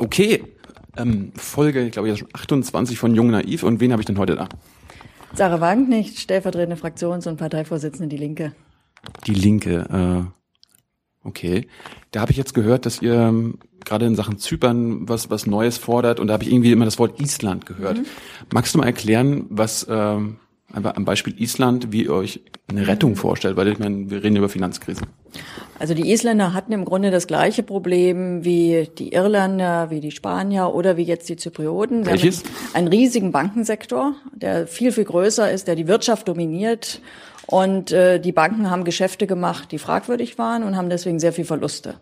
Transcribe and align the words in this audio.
Okay, 0.00 0.42
ähm, 0.96 1.30
Folge, 1.36 1.82
ich 1.84 1.92
glaube, 1.92 2.14
28 2.32 2.98
von 2.98 3.14
Jung 3.14 3.30
Naiv. 3.30 3.62
Und 3.62 3.80
wen 3.80 3.92
habe 3.92 4.00
ich 4.00 4.06
denn 4.06 4.16
heute 4.16 4.34
da? 4.34 4.48
Sarah 5.34 5.60
Wagenknecht, 5.60 6.18
stellvertretende 6.18 6.76
Fraktions- 6.76 7.28
und 7.28 7.36
Parteivorsitzende 7.36 8.08
Die 8.08 8.16
Linke. 8.16 8.52
Die 9.26 9.34
Linke, 9.34 10.32
äh, 11.22 11.28
okay. 11.28 11.68
Da 12.12 12.22
habe 12.22 12.32
ich 12.32 12.38
jetzt 12.38 12.54
gehört, 12.54 12.86
dass 12.86 13.02
ihr 13.02 13.12
ähm, 13.12 13.58
gerade 13.84 14.06
in 14.06 14.16
Sachen 14.16 14.38
Zypern 14.38 15.06
was, 15.06 15.28
was 15.28 15.46
Neues 15.46 15.76
fordert. 15.76 16.18
Und 16.18 16.28
da 16.28 16.32
habe 16.32 16.44
ich 16.44 16.52
irgendwie 16.52 16.72
immer 16.72 16.86
das 16.86 16.98
Wort 16.98 17.20
Island 17.20 17.66
gehört. 17.66 17.98
Mhm. 17.98 18.06
Magst 18.54 18.74
du 18.74 18.78
mal 18.78 18.86
erklären, 18.86 19.44
was... 19.50 19.86
Ähm, 19.88 20.38
aber 20.72 20.96
am 20.96 21.04
Beispiel 21.04 21.40
Island, 21.40 21.92
wie 21.92 22.04
ihr 22.04 22.12
euch 22.12 22.40
eine 22.68 22.86
Rettung 22.86 23.16
vorstellt, 23.16 23.56
weil 23.56 23.68
ich 23.68 23.78
meine, 23.78 24.10
wir 24.10 24.22
reden 24.22 24.36
über 24.36 24.48
Finanzkrisen. 24.48 25.06
Also 25.78 25.94
die 25.94 26.10
Isländer 26.10 26.52
hatten 26.52 26.72
im 26.72 26.84
Grunde 26.84 27.10
das 27.10 27.26
gleiche 27.26 27.62
Problem 27.62 28.44
wie 28.44 28.88
die 28.98 29.12
Irländer, 29.12 29.90
wie 29.90 30.00
die 30.00 30.10
Spanier 30.10 30.74
oder 30.74 30.96
wie 30.96 31.02
jetzt 31.02 31.28
die 31.28 31.36
Zyprioten. 31.36 32.04
Sie 32.04 32.10
Welches? 32.10 32.42
einen 32.74 32.88
riesigen 32.88 33.32
Bankensektor, 33.32 34.14
der 34.34 34.66
viel, 34.66 34.92
viel 34.92 35.04
größer 35.04 35.50
ist, 35.50 35.68
der 35.68 35.76
die 35.76 35.88
Wirtschaft 35.88 36.28
dominiert. 36.28 37.00
Und 37.46 37.90
äh, 37.90 38.20
die 38.20 38.32
Banken 38.32 38.70
haben 38.70 38.84
Geschäfte 38.84 39.26
gemacht, 39.26 39.72
die 39.72 39.78
fragwürdig 39.78 40.38
waren 40.38 40.62
und 40.62 40.76
haben 40.76 40.90
deswegen 40.90 41.18
sehr 41.18 41.32
viel 41.32 41.44
Verluste. 41.44 41.94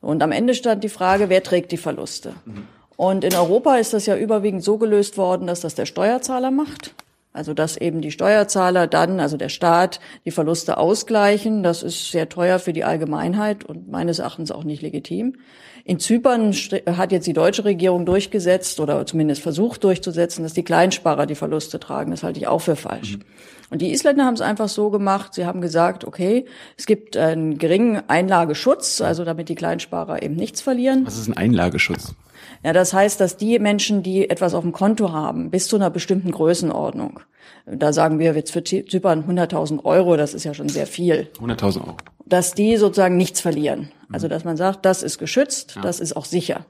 Und 0.00 0.22
am 0.22 0.32
Ende 0.32 0.54
stand 0.54 0.82
die 0.82 0.88
Frage, 0.88 1.28
wer 1.28 1.42
trägt 1.42 1.70
die 1.72 1.76
Verluste? 1.76 2.34
Mhm. 2.44 2.64
Und 2.96 3.22
in 3.22 3.34
Europa 3.34 3.76
ist 3.76 3.92
das 3.92 4.06
ja 4.06 4.16
überwiegend 4.16 4.64
so 4.64 4.76
gelöst 4.76 5.16
worden, 5.18 5.46
dass 5.46 5.60
das 5.60 5.76
der 5.76 5.86
Steuerzahler 5.86 6.50
macht. 6.50 6.94
Also 7.38 7.54
dass 7.54 7.76
eben 7.76 8.00
die 8.00 8.10
Steuerzahler 8.10 8.88
dann, 8.88 9.20
also 9.20 9.36
der 9.36 9.48
Staat, 9.48 10.00
die 10.24 10.32
Verluste 10.32 10.76
ausgleichen. 10.76 11.62
Das 11.62 11.84
ist 11.84 12.10
sehr 12.10 12.28
teuer 12.28 12.58
für 12.58 12.72
die 12.72 12.82
Allgemeinheit 12.82 13.64
und 13.64 13.88
meines 13.88 14.18
Erachtens 14.18 14.50
auch 14.50 14.64
nicht 14.64 14.82
legitim. 14.82 15.36
In 15.84 16.00
Zypern 16.00 16.52
hat 16.52 17.12
jetzt 17.12 17.28
die 17.28 17.32
deutsche 17.32 17.64
Regierung 17.64 18.04
durchgesetzt 18.04 18.80
oder 18.80 19.06
zumindest 19.06 19.40
versucht 19.40 19.84
durchzusetzen, 19.84 20.42
dass 20.42 20.52
die 20.52 20.64
Kleinsparer 20.64 21.26
die 21.26 21.36
Verluste 21.36 21.78
tragen. 21.78 22.10
Das 22.10 22.24
halte 22.24 22.40
ich 22.40 22.48
auch 22.48 22.60
für 22.60 22.76
falsch. 22.76 23.18
Mhm. 23.18 23.22
Und 23.70 23.82
die 23.82 23.92
Isländer 23.92 24.24
haben 24.24 24.34
es 24.34 24.40
einfach 24.40 24.68
so 24.68 24.90
gemacht, 24.90 25.34
sie 25.34 25.46
haben 25.46 25.60
gesagt, 25.60 26.04
okay, 26.04 26.46
es 26.76 26.86
gibt 26.86 27.16
einen 27.16 27.58
geringen 27.58 28.02
Einlageschutz, 28.08 29.00
also 29.00 29.24
damit 29.24 29.48
die 29.48 29.54
Kleinsparer 29.54 30.22
eben 30.22 30.34
nichts 30.34 30.60
verlieren. 30.60 31.06
Was 31.06 31.18
ist 31.18 31.28
ein 31.28 31.36
Einlageschutz? 31.36 32.14
Ja, 32.64 32.72
das 32.72 32.92
heißt, 32.92 33.20
dass 33.20 33.36
die 33.36 33.58
Menschen, 33.58 34.02
die 34.02 34.28
etwas 34.28 34.54
auf 34.54 34.62
dem 34.62 34.72
Konto 34.72 35.12
haben, 35.12 35.50
bis 35.50 35.68
zu 35.68 35.76
einer 35.76 35.90
bestimmten 35.90 36.32
Größenordnung, 36.32 37.20
da 37.66 37.92
sagen 37.92 38.18
wir 38.18 38.34
jetzt 38.34 38.52
für 38.52 38.64
Zypern 38.64 39.24
100.000 39.28 39.84
Euro, 39.84 40.16
das 40.16 40.34
ist 40.34 40.44
ja 40.44 40.54
schon 40.54 40.68
sehr 40.68 40.86
viel. 40.86 41.28
100.000 41.40 41.80
Euro. 41.80 41.96
Dass 42.26 42.52
die 42.52 42.76
sozusagen 42.76 43.16
nichts 43.16 43.40
verlieren. 43.40 43.90
Also, 44.12 44.28
dass 44.28 44.44
man 44.44 44.56
sagt, 44.56 44.84
das 44.84 45.02
ist 45.02 45.18
geschützt, 45.18 45.76
ja. 45.76 45.82
das 45.82 46.00
ist 46.00 46.16
auch 46.16 46.24
sicher. 46.24 46.66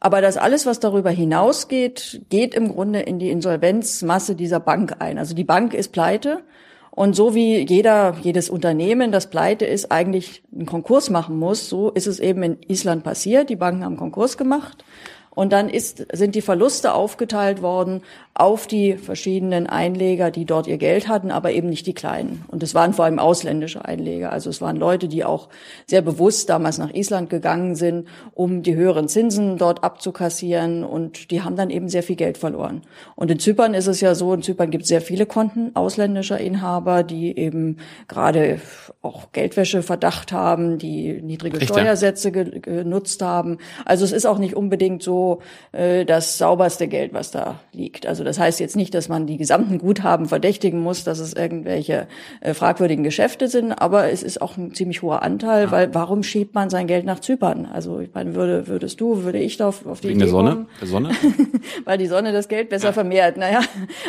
Aber 0.00 0.22
das 0.22 0.38
alles, 0.38 0.64
was 0.64 0.80
darüber 0.80 1.10
hinausgeht, 1.10 2.22
geht 2.30 2.54
im 2.54 2.72
Grunde 2.72 3.00
in 3.00 3.18
die 3.18 3.30
Insolvenzmasse 3.30 4.34
dieser 4.34 4.58
Bank 4.58 4.96
ein. 4.98 5.18
Also 5.18 5.34
die 5.34 5.44
Bank 5.44 5.74
ist 5.74 5.92
pleite 5.92 6.42
und 6.90 7.14
so 7.14 7.34
wie 7.34 7.66
jeder, 7.66 8.16
jedes 8.22 8.50
Unternehmen, 8.50 9.12
das 9.12 9.28
pleite 9.28 9.66
ist, 9.66 9.92
eigentlich 9.92 10.42
einen 10.52 10.66
Konkurs 10.66 11.10
machen 11.10 11.38
muss, 11.38 11.68
so 11.68 11.90
ist 11.90 12.06
es 12.06 12.18
eben 12.18 12.42
in 12.42 12.58
Island 12.66 13.04
passiert. 13.04 13.50
Die 13.50 13.56
Banken 13.56 13.84
haben 13.84 13.96
Konkurs 13.96 14.38
gemacht. 14.38 14.84
Und 15.32 15.52
dann 15.52 15.68
ist, 15.68 16.06
sind 16.12 16.34
die 16.34 16.42
Verluste 16.42 16.92
aufgeteilt 16.92 17.62
worden 17.62 18.02
auf 18.34 18.66
die 18.66 18.94
verschiedenen 18.94 19.66
Einleger, 19.66 20.30
die 20.30 20.44
dort 20.44 20.66
ihr 20.66 20.78
Geld 20.78 21.08
hatten, 21.08 21.30
aber 21.30 21.52
eben 21.52 21.68
nicht 21.68 21.86
die 21.86 21.92
kleinen. 21.92 22.44
Und 22.48 22.62
es 22.62 22.74
waren 22.74 22.94
vor 22.94 23.04
allem 23.04 23.18
ausländische 23.18 23.84
Einleger. 23.84 24.32
Also 24.32 24.50
es 24.50 24.60
waren 24.60 24.76
Leute, 24.76 25.08
die 25.08 25.24
auch 25.24 25.48
sehr 25.86 26.00
bewusst 26.00 26.48
damals 26.48 26.78
nach 26.78 26.92
Island 26.92 27.28
gegangen 27.28 27.74
sind, 27.74 28.08
um 28.34 28.62
die 28.62 28.74
höheren 28.74 29.08
Zinsen 29.08 29.58
dort 29.58 29.84
abzukassieren. 29.84 30.84
Und 30.84 31.30
die 31.30 31.42
haben 31.42 31.54
dann 31.54 31.70
eben 31.70 31.88
sehr 31.88 32.02
viel 32.02 32.16
Geld 32.16 32.38
verloren. 32.38 32.82
Und 33.14 33.30
in 33.30 33.38
Zypern 33.38 33.74
ist 33.74 33.86
es 33.88 34.00
ja 34.00 34.14
so, 34.14 34.32
in 34.32 34.42
Zypern 34.42 34.70
gibt 34.70 34.82
es 34.84 34.88
sehr 34.88 35.02
viele 35.02 35.26
Konten 35.26 35.72
ausländischer 35.74 36.38
Inhaber, 36.38 37.02
die 37.02 37.36
eben 37.36 37.76
gerade 38.08 38.60
auch 39.02 39.32
Geldwäscheverdacht 39.32 40.32
haben, 40.32 40.78
die 40.78 41.20
niedrige 41.22 41.58
Echt, 41.58 41.70
Steuersätze 41.70 42.32
ge 42.32 42.60
genutzt 42.60 43.22
haben. 43.22 43.58
Also 43.84 44.04
es 44.04 44.12
ist 44.12 44.26
auch 44.26 44.38
nicht 44.38 44.56
unbedingt 44.56 45.02
so 45.02 45.29
äh, 45.72 46.04
das 46.04 46.38
sauberste 46.38 46.88
Geld, 46.88 47.12
was 47.14 47.30
da 47.30 47.60
liegt. 47.72 48.06
Also 48.06 48.24
das 48.24 48.38
heißt 48.38 48.60
jetzt 48.60 48.76
nicht, 48.76 48.94
dass 48.94 49.08
man 49.08 49.26
die 49.26 49.36
gesamten 49.36 49.78
Guthaben 49.78 50.26
verdächtigen 50.26 50.80
muss, 50.80 51.04
dass 51.04 51.18
es 51.18 51.32
irgendwelche 51.32 52.08
äh, 52.40 52.54
fragwürdigen 52.54 53.04
Geschäfte 53.04 53.48
sind, 53.48 53.72
aber 53.72 54.10
es 54.10 54.22
ist 54.22 54.42
auch 54.42 54.56
ein 54.56 54.74
ziemlich 54.74 55.02
hoher 55.02 55.22
Anteil, 55.22 55.70
weil 55.70 55.94
warum 55.94 56.22
schiebt 56.22 56.54
man 56.54 56.70
sein 56.70 56.86
Geld 56.86 57.04
nach 57.04 57.20
Zypern? 57.20 57.66
Also 57.66 58.00
ich 58.00 58.12
meine, 58.14 58.34
würde, 58.34 58.66
würdest 58.66 59.00
du, 59.00 59.24
würde 59.24 59.38
ich 59.38 59.56
da 59.56 59.68
auf, 59.68 59.86
auf 59.86 60.00
die 60.00 60.08
Wegen 60.08 60.20
Idee 60.20 60.26
der 60.26 60.30
Sonne? 60.30 60.50
Kommen? 60.50 60.66
Der 60.80 60.88
Sonne? 60.88 61.10
weil 61.84 61.98
die 61.98 62.06
Sonne 62.06 62.32
das 62.32 62.48
Geld 62.48 62.68
besser 62.68 62.88
ja. 62.88 62.92
vermehrt. 62.92 63.36
Naja, 63.36 63.60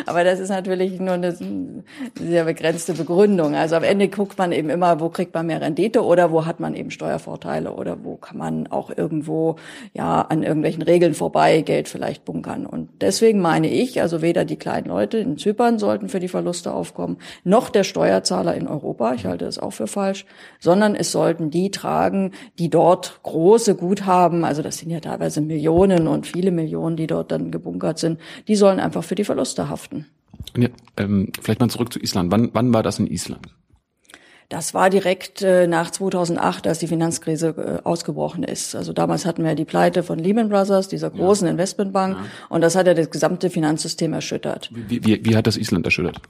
aber 0.06 0.24
das 0.24 0.40
ist 0.40 0.50
natürlich 0.50 1.00
nur 1.00 1.14
eine 1.14 1.34
sehr 2.18 2.44
begrenzte 2.44 2.94
Begründung. 2.94 3.54
Also 3.54 3.76
am 3.76 3.84
Ende 3.84 4.08
guckt 4.08 4.38
man 4.38 4.52
eben 4.52 4.70
immer, 4.70 5.00
wo 5.00 5.08
kriegt 5.08 5.34
man 5.34 5.46
mehr 5.46 5.60
Rendite 5.60 6.04
oder 6.04 6.30
wo 6.30 6.46
hat 6.46 6.60
man 6.60 6.74
eben 6.74 6.90
Steuervorteile 6.90 7.72
oder 7.72 8.04
wo 8.04 8.16
kann 8.16 8.38
man 8.38 8.66
auch 8.68 8.90
irgendwo 8.96 9.56
ja 9.92 10.22
an 10.22 10.42
irgendwelchen 10.42 10.82
Regeln 10.82 11.01
vorbei 11.14 11.60
Geld 11.62 11.88
vielleicht 11.88 12.24
bunkern. 12.24 12.64
Und 12.66 12.88
deswegen 13.00 13.40
meine 13.40 13.68
ich, 13.68 14.00
also 14.00 14.22
weder 14.22 14.44
die 14.44 14.56
kleinen 14.56 14.86
Leute 14.86 15.18
in 15.18 15.36
Zypern 15.36 15.78
sollten 15.78 16.08
für 16.08 16.20
die 16.20 16.28
Verluste 16.28 16.72
aufkommen, 16.72 17.18
noch 17.44 17.68
der 17.68 17.84
Steuerzahler 17.84 18.54
in 18.54 18.68
Europa, 18.68 19.14
ich 19.14 19.26
halte 19.26 19.44
das 19.44 19.58
auch 19.58 19.72
für 19.72 19.86
falsch, 19.86 20.24
sondern 20.60 20.94
es 20.94 21.12
sollten 21.12 21.50
die 21.50 21.70
tragen, 21.70 22.32
die 22.58 22.70
dort 22.70 23.20
große 23.22 23.74
Guthaben, 23.74 24.44
also 24.44 24.62
das 24.62 24.78
sind 24.78 24.90
ja 24.90 25.00
teilweise 25.00 25.40
Millionen 25.40 26.06
und 26.06 26.26
viele 26.26 26.52
Millionen, 26.52 26.96
die 26.96 27.06
dort 27.06 27.32
dann 27.32 27.50
gebunkert 27.50 27.98
sind, 27.98 28.20
die 28.48 28.56
sollen 28.56 28.80
einfach 28.80 29.04
für 29.04 29.16
die 29.16 29.24
Verluste 29.24 29.68
haften. 29.68 30.06
Ja, 30.56 30.68
ähm, 30.96 31.32
vielleicht 31.40 31.60
mal 31.60 31.68
zurück 31.68 31.92
zu 31.92 32.00
Island. 32.00 32.30
Wann, 32.30 32.50
wann 32.52 32.72
war 32.72 32.82
das 32.82 32.98
in 32.98 33.06
Island? 33.06 33.48
Das 34.48 34.74
war 34.74 34.90
direkt 34.90 35.42
äh, 35.42 35.66
nach 35.66 35.90
2008, 35.90 36.66
als 36.66 36.78
die 36.78 36.86
Finanzkrise 36.86 37.80
äh, 37.82 37.86
ausgebrochen 37.86 38.42
ist. 38.42 38.74
Also 38.74 38.92
damals 38.92 39.24
hatten 39.24 39.44
wir 39.44 39.54
die 39.54 39.64
Pleite 39.64 40.02
von 40.02 40.18
Lehman 40.18 40.48
Brothers, 40.48 40.88
dieser 40.88 41.10
großen 41.10 41.46
ja. 41.46 41.52
Investmentbank, 41.52 42.16
ja. 42.16 42.24
und 42.48 42.60
das 42.60 42.76
hat 42.76 42.86
ja 42.86 42.94
das 42.94 43.10
gesamte 43.10 43.48
Finanzsystem 43.50 44.12
erschüttert. 44.12 44.70
Wie, 44.72 45.04
wie, 45.04 45.24
wie 45.24 45.36
hat 45.36 45.46
das 45.46 45.56
Island 45.56 45.86
erschüttert? 45.86 46.20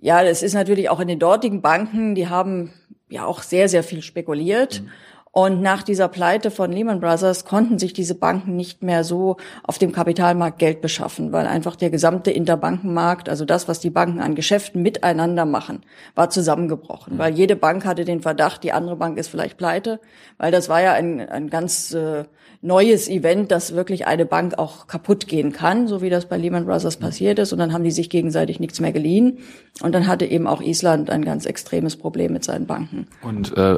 Ja, 0.00 0.22
das 0.22 0.42
ist 0.42 0.54
natürlich 0.54 0.88
auch 0.88 1.00
in 1.00 1.08
den 1.08 1.18
dortigen 1.18 1.62
Banken, 1.62 2.14
die 2.14 2.28
haben 2.28 2.72
ja 3.08 3.24
auch 3.24 3.42
sehr, 3.42 3.68
sehr 3.68 3.82
viel 3.82 4.02
spekuliert. 4.02 4.82
Mhm. 4.82 4.90
Und 5.36 5.60
nach 5.60 5.82
dieser 5.82 6.08
Pleite 6.08 6.50
von 6.50 6.72
Lehman 6.72 6.98
Brothers 6.98 7.44
konnten 7.44 7.78
sich 7.78 7.92
diese 7.92 8.14
Banken 8.14 8.56
nicht 8.56 8.82
mehr 8.82 9.04
so 9.04 9.36
auf 9.64 9.76
dem 9.76 9.92
Kapitalmarkt 9.92 10.58
Geld 10.58 10.80
beschaffen, 10.80 11.30
weil 11.30 11.46
einfach 11.46 11.76
der 11.76 11.90
gesamte 11.90 12.30
Interbankenmarkt, 12.30 13.28
also 13.28 13.44
das, 13.44 13.68
was 13.68 13.78
die 13.78 13.90
Banken 13.90 14.20
an 14.20 14.34
Geschäften 14.34 14.80
miteinander 14.80 15.44
machen, 15.44 15.82
war 16.14 16.30
zusammengebrochen. 16.30 17.16
Mhm. 17.16 17.18
Weil 17.18 17.34
jede 17.34 17.54
Bank 17.54 17.84
hatte 17.84 18.06
den 18.06 18.22
Verdacht, 18.22 18.64
die 18.64 18.72
andere 18.72 18.96
Bank 18.96 19.18
ist 19.18 19.28
vielleicht 19.28 19.58
pleite, 19.58 20.00
weil 20.38 20.52
das 20.52 20.70
war 20.70 20.80
ja 20.80 20.94
ein, 20.94 21.20
ein 21.20 21.50
ganz 21.50 21.92
äh, 21.92 22.24
neues 22.62 23.06
Event, 23.06 23.50
dass 23.50 23.74
wirklich 23.74 24.06
eine 24.06 24.24
Bank 24.24 24.58
auch 24.58 24.86
kaputt 24.86 25.28
gehen 25.28 25.52
kann, 25.52 25.86
so 25.86 26.00
wie 26.00 26.08
das 26.08 26.24
bei 26.24 26.38
Lehman 26.38 26.64
Brothers 26.64 26.96
passiert 26.96 27.38
ist. 27.38 27.52
Und 27.52 27.58
dann 27.58 27.74
haben 27.74 27.84
die 27.84 27.90
sich 27.90 28.08
gegenseitig 28.08 28.58
nichts 28.58 28.80
mehr 28.80 28.92
geliehen. 28.92 29.40
Und 29.82 29.94
dann 29.94 30.06
hatte 30.06 30.24
eben 30.24 30.46
auch 30.46 30.62
Island 30.62 31.10
ein 31.10 31.26
ganz 31.26 31.44
extremes 31.44 31.96
Problem 31.96 32.32
mit 32.32 32.42
seinen 32.42 32.64
Banken. 32.64 33.06
Und 33.20 33.54
äh, 33.54 33.76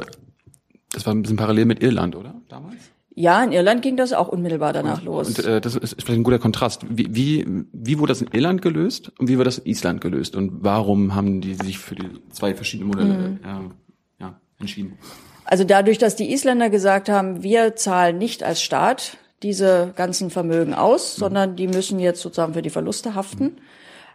das 0.91 1.05
war 1.05 1.13
ein 1.13 1.21
bisschen 1.21 1.37
parallel 1.37 1.65
mit 1.65 1.83
Irland, 1.83 2.15
oder? 2.15 2.35
Damals? 2.49 2.77
Ja, 3.15 3.43
in 3.43 3.51
Irland 3.51 3.81
ging 3.81 3.97
das 3.97 4.13
auch 4.13 4.29
unmittelbar 4.29 4.71
danach 4.71 4.99
und, 4.99 5.05
los. 5.05 5.27
Und 5.27 5.45
äh, 5.45 5.59
das 5.59 5.75
ist 5.75 5.95
vielleicht 6.01 6.19
ein 6.19 6.23
guter 6.23 6.39
Kontrast. 6.39 6.85
Wie, 6.89 7.13
wie, 7.13 7.65
wie 7.73 7.99
wurde 7.99 8.11
das 8.11 8.21
in 8.21 8.29
Irland 8.31 8.61
gelöst 8.61 9.11
und 9.19 9.27
wie 9.27 9.35
wurde 9.35 9.45
das 9.45 9.57
in 9.57 9.65
Island 9.65 10.01
gelöst? 10.01 10.35
Und 10.35 10.63
warum 10.63 11.15
haben 11.15 11.41
die 11.41 11.55
sich 11.55 11.79
für 11.79 11.95
die 11.95 12.07
zwei 12.31 12.55
verschiedenen 12.55 12.89
Modelle 12.89 13.13
mhm. 13.13 13.39
äh, 13.43 14.23
ja, 14.23 14.39
entschieden? 14.59 14.97
Also 15.43 15.63
dadurch, 15.63 15.97
dass 15.97 16.15
die 16.15 16.31
Isländer 16.31 16.69
gesagt 16.69 17.09
haben, 17.09 17.43
wir 17.43 17.75
zahlen 17.75 18.17
nicht 18.17 18.43
als 18.43 18.61
Staat 18.61 19.17
diese 19.43 19.93
ganzen 19.95 20.29
Vermögen 20.29 20.73
aus, 20.73 21.17
mhm. 21.17 21.19
sondern 21.19 21.55
die 21.55 21.67
müssen 21.67 21.99
jetzt 21.99 22.21
sozusagen 22.21 22.53
für 22.53 22.61
die 22.61 22.69
Verluste 22.69 23.15
haften. 23.15 23.43
Mhm 23.43 23.57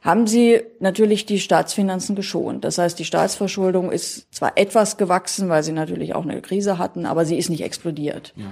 haben 0.05 0.27
sie 0.27 0.61
natürlich 0.81 1.25
die 1.25 1.41
Staatsfinanzen 1.41 2.15
geschont. 2.15 2.63
Das 2.63 2.77
heißt, 2.77 2.99
die 2.99 3.07
Staatsverschuldung 3.07 3.91
ist 3.91 4.33
zwar 4.35 4.53
etwas 4.57 4.99
gewachsen, 4.99 5.49
weil 5.49 5.63
sie 5.63 5.73
natürlich 5.73 6.15
auch 6.15 6.25
eine 6.25 6.43
Krise 6.43 6.77
hatten, 6.77 7.07
aber 7.07 7.25
sie 7.25 7.39
ist 7.39 7.49
nicht 7.49 7.65
explodiert. 7.65 8.35
Ja. 8.37 8.45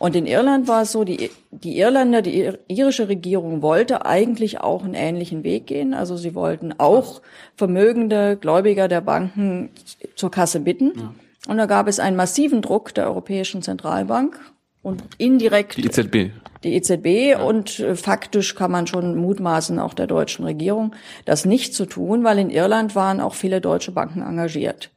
Und 0.00 0.16
in 0.16 0.26
Irland 0.26 0.66
war 0.66 0.82
es 0.82 0.90
so, 0.90 1.04
die, 1.04 1.30
die 1.52 1.78
Irländer, 1.78 2.22
die 2.22 2.50
irische 2.66 3.08
Regierung 3.08 3.62
wollte 3.62 4.04
eigentlich 4.04 4.60
auch 4.60 4.82
einen 4.84 4.94
ähnlichen 4.94 5.44
Weg 5.44 5.68
gehen. 5.68 5.94
Also 5.94 6.16
sie 6.16 6.34
wollten 6.34 6.74
auch 6.78 7.22
vermögende 7.54 8.36
Gläubiger 8.36 8.88
der 8.88 9.00
Banken 9.00 9.70
zur 10.16 10.32
Kasse 10.32 10.58
bitten. 10.58 10.92
Ja. 10.96 11.14
Und 11.46 11.58
da 11.58 11.66
gab 11.66 11.86
es 11.86 12.00
einen 12.00 12.16
massiven 12.16 12.62
Druck 12.62 12.92
der 12.94 13.06
Europäischen 13.06 13.62
Zentralbank 13.62 14.40
und 14.82 15.04
indirekt 15.18 15.76
die 15.76 15.86
EZB. 15.86 16.32
Die 16.64 16.74
EZB 16.74 17.40
und 17.40 17.80
äh, 17.80 17.96
faktisch 17.96 18.54
kann 18.54 18.70
man 18.70 18.86
schon 18.86 19.16
mutmaßen 19.16 19.78
auch 19.78 19.94
der 19.94 20.06
deutschen 20.06 20.44
Regierung, 20.44 20.94
das 21.24 21.44
nicht 21.44 21.74
zu 21.74 21.86
tun, 21.86 22.24
weil 22.24 22.38
in 22.38 22.50
Irland 22.50 22.94
waren 22.94 23.20
auch 23.20 23.34
viele 23.34 23.60
deutsche 23.60 23.92
Banken 23.92 24.22
engagiert. 24.22 24.90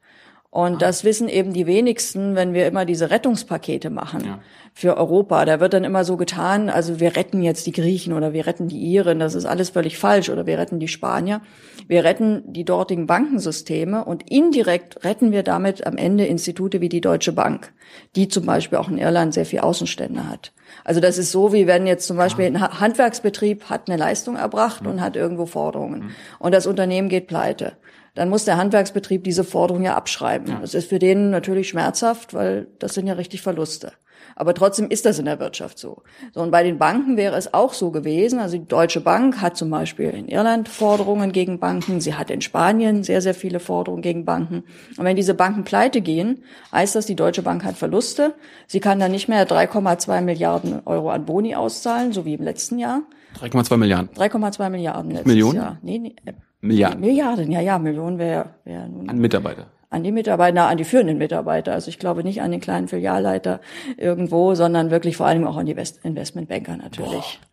Und 0.51 0.75
ah. 0.75 0.77
das 0.77 1.03
wissen 1.03 1.29
eben 1.29 1.53
die 1.53 1.67
wenigsten, 1.67 2.35
wenn 2.35 2.53
wir 2.53 2.65
immer 2.65 2.85
diese 2.85 3.11
Rettungspakete 3.11 3.91
machen 3.91 4.23
ja. 4.25 4.39
für 4.73 4.97
Europa. 4.97 5.45
Da 5.45 5.59
wird 5.59 5.73
dann 5.73 5.83
immer 5.83 6.03
so 6.03 6.17
getan, 6.17 6.69
also 6.69 6.99
wir 6.99 7.15
retten 7.15 7.43
jetzt 7.43 7.67
die 7.67 7.71
Griechen 7.71 8.13
oder 8.13 8.33
wir 8.33 8.47
retten 8.47 8.67
die 8.67 8.79
Iren. 8.79 9.19
Das 9.19 9.35
ist 9.35 9.45
alles 9.45 9.69
völlig 9.69 9.99
falsch. 9.99 10.29
Oder 10.29 10.47
wir 10.47 10.57
retten 10.57 10.79
die 10.79 10.87
Spanier. 10.87 11.41
Wir 11.87 12.03
retten 12.03 12.41
die 12.47 12.65
dortigen 12.65 13.05
Bankensysteme 13.05 14.05
und 14.05 14.29
indirekt 14.29 15.03
retten 15.03 15.31
wir 15.31 15.43
damit 15.43 15.85
am 15.85 15.97
Ende 15.97 16.25
Institute 16.25 16.81
wie 16.81 16.89
die 16.89 17.01
Deutsche 17.01 17.31
Bank, 17.31 17.71
die 18.15 18.27
zum 18.27 18.45
Beispiel 18.45 18.79
auch 18.79 18.89
in 18.89 18.97
Irland 18.97 19.35
sehr 19.35 19.45
viel 19.45 19.59
Außenstände 19.59 20.27
hat. 20.27 20.51
Also 20.83 20.99
das 20.99 21.17
ist 21.17 21.31
so, 21.31 21.53
wie 21.53 21.67
wenn 21.67 21.87
jetzt 21.87 22.07
zum 22.07 22.17
Beispiel 22.17 22.45
ein 22.45 22.79
Handwerksbetrieb 22.79 23.65
hat 23.65 23.87
eine 23.87 23.97
Leistung 23.97 24.35
erbracht 24.35 24.85
und 24.85 25.01
hat 25.01 25.15
irgendwo 25.15 25.45
Forderungen. 25.45 25.99
Mhm. 25.99 26.11
Und 26.39 26.53
das 26.53 26.67
Unternehmen 26.67 27.09
geht 27.09 27.27
pleite 27.27 27.73
dann 28.15 28.29
muss 28.29 28.45
der 28.45 28.57
Handwerksbetrieb 28.57 29.23
diese 29.23 29.43
Forderung 29.43 29.83
ja 29.83 29.95
abschreiben. 29.95 30.47
Ja. 30.47 30.59
Das 30.59 30.73
ist 30.73 30.89
für 30.89 30.99
den 30.99 31.29
natürlich 31.29 31.69
schmerzhaft, 31.69 32.33
weil 32.33 32.67
das 32.79 32.93
sind 32.93 33.07
ja 33.07 33.13
richtig 33.13 33.41
Verluste. 33.41 33.93
Aber 34.35 34.53
trotzdem 34.53 34.89
ist 34.89 35.05
das 35.05 35.19
in 35.19 35.25
der 35.25 35.39
Wirtschaft 35.39 35.79
so. 35.79 36.03
So 36.33 36.41
und 36.41 36.51
bei 36.51 36.63
den 36.63 36.77
Banken 36.77 37.17
wäre 37.17 37.35
es 37.35 37.53
auch 37.53 37.73
so 37.73 37.91
gewesen. 37.91 38.39
Also 38.39 38.57
die 38.57 38.65
Deutsche 38.65 39.01
Bank 39.01 39.41
hat 39.41 39.57
zum 39.57 39.69
Beispiel 39.69 40.09
in 40.11 40.27
Irland 40.29 40.69
Forderungen 40.69 41.33
gegen 41.33 41.59
Banken. 41.59 41.99
Sie 41.99 42.13
hat 42.13 42.29
in 42.29 42.39
Spanien 42.39 43.03
sehr, 43.03 43.21
sehr 43.21 43.33
viele 43.33 43.59
Forderungen 43.59 44.01
gegen 44.01 44.25
Banken. 44.25 44.63
Und 44.97 45.03
wenn 45.03 45.17
diese 45.17 45.33
Banken 45.33 45.65
pleite 45.65 45.99
gehen, 46.01 46.43
heißt 46.71 46.95
das, 46.95 47.05
die 47.05 47.15
Deutsche 47.15 47.41
Bank 47.41 47.65
hat 47.65 47.75
Verluste. 47.75 48.33
Sie 48.67 48.79
kann 48.79 48.99
dann 48.99 49.11
nicht 49.11 49.27
mehr 49.27 49.45
3,2 49.47 50.21
Milliarden 50.21 50.81
Euro 50.85 51.09
an 51.09 51.25
Boni 51.25 51.55
auszahlen, 51.55 52.13
so 52.13 52.23
wie 52.23 52.35
im 52.35 52.43
letzten 52.43 52.79
Jahr. 52.79 53.01
3,2 53.39 53.77
Milliarden. 53.77 54.09
3,2 54.15 54.69
Milliarden 54.69 55.11
letztes 55.11 55.27
Millionen? 55.27 55.55
Jahr. 55.57 55.77
Nee, 55.81 55.99
nee, 55.99 56.15
Milliarden. 56.61 56.99
Milliarden, 56.99 57.51
ja, 57.51 57.61
ja, 57.61 57.79
Millionen 57.79 58.19
wäre 58.19 58.49
wär 58.65 58.87
nun. 58.87 59.09
An 59.09 59.17
Mitarbeiter. 59.19 59.67
An 59.89 60.03
die 60.03 60.11
Mitarbeiter, 60.11 60.67
an 60.67 60.77
die 60.77 60.83
führenden 60.83 61.17
Mitarbeiter. 61.17 61.73
Also 61.73 61.89
ich 61.89 61.97
glaube 61.97 62.23
nicht 62.23 62.41
an 62.41 62.51
den 62.51 62.59
kleinen 62.59 62.87
Filialleiter 62.87 63.59
irgendwo, 63.97 64.53
sondern 64.53 64.91
wirklich 64.91 65.17
vor 65.17 65.25
allem 65.25 65.47
auch 65.47 65.57
an 65.57 65.65
die 65.65 65.75
Investmentbanker 66.03 66.77
natürlich. 66.77 67.39
Boah. 67.41 67.49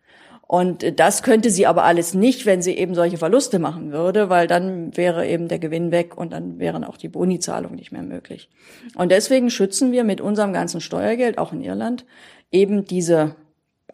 Und 0.47 0.99
das 0.99 1.23
könnte 1.23 1.49
sie 1.49 1.67
aber 1.67 1.83
alles 1.83 2.13
nicht, 2.13 2.45
wenn 2.45 2.61
sie 2.61 2.77
eben 2.77 2.95
solche 2.95 3.17
Verluste 3.17 3.59
machen 3.59 3.91
würde, 3.91 4.29
weil 4.29 4.47
dann 4.47 4.95
wäre 4.95 5.27
eben 5.27 5.49
der 5.49 5.59
Gewinn 5.59 5.91
weg 5.91 6.17
und 6.17 6.31
dann 6.31 6.57
wären 6.57 6.85
auch 6.85 6.95
die 6.95 7.09
Bonizahlungen 7.09 7.75
nicht 7.75 7.91
mehr 7.91 8.03
möglich. 8.03 8.49
Und 8.95 9.11
deswegen 9.11 9.49
schützen 9.49 9.91
wir 9.91 10.05
mit 10.05 10.21
unserem 10.21 10.53
ganzen 10.53 10.79
Steuergeld, 10.79 11.37
auch 11.37 11.51
in 11.51 11.61
Irland, 11.61 12.05
eben 12.49 12.85
diese 12.85 13.35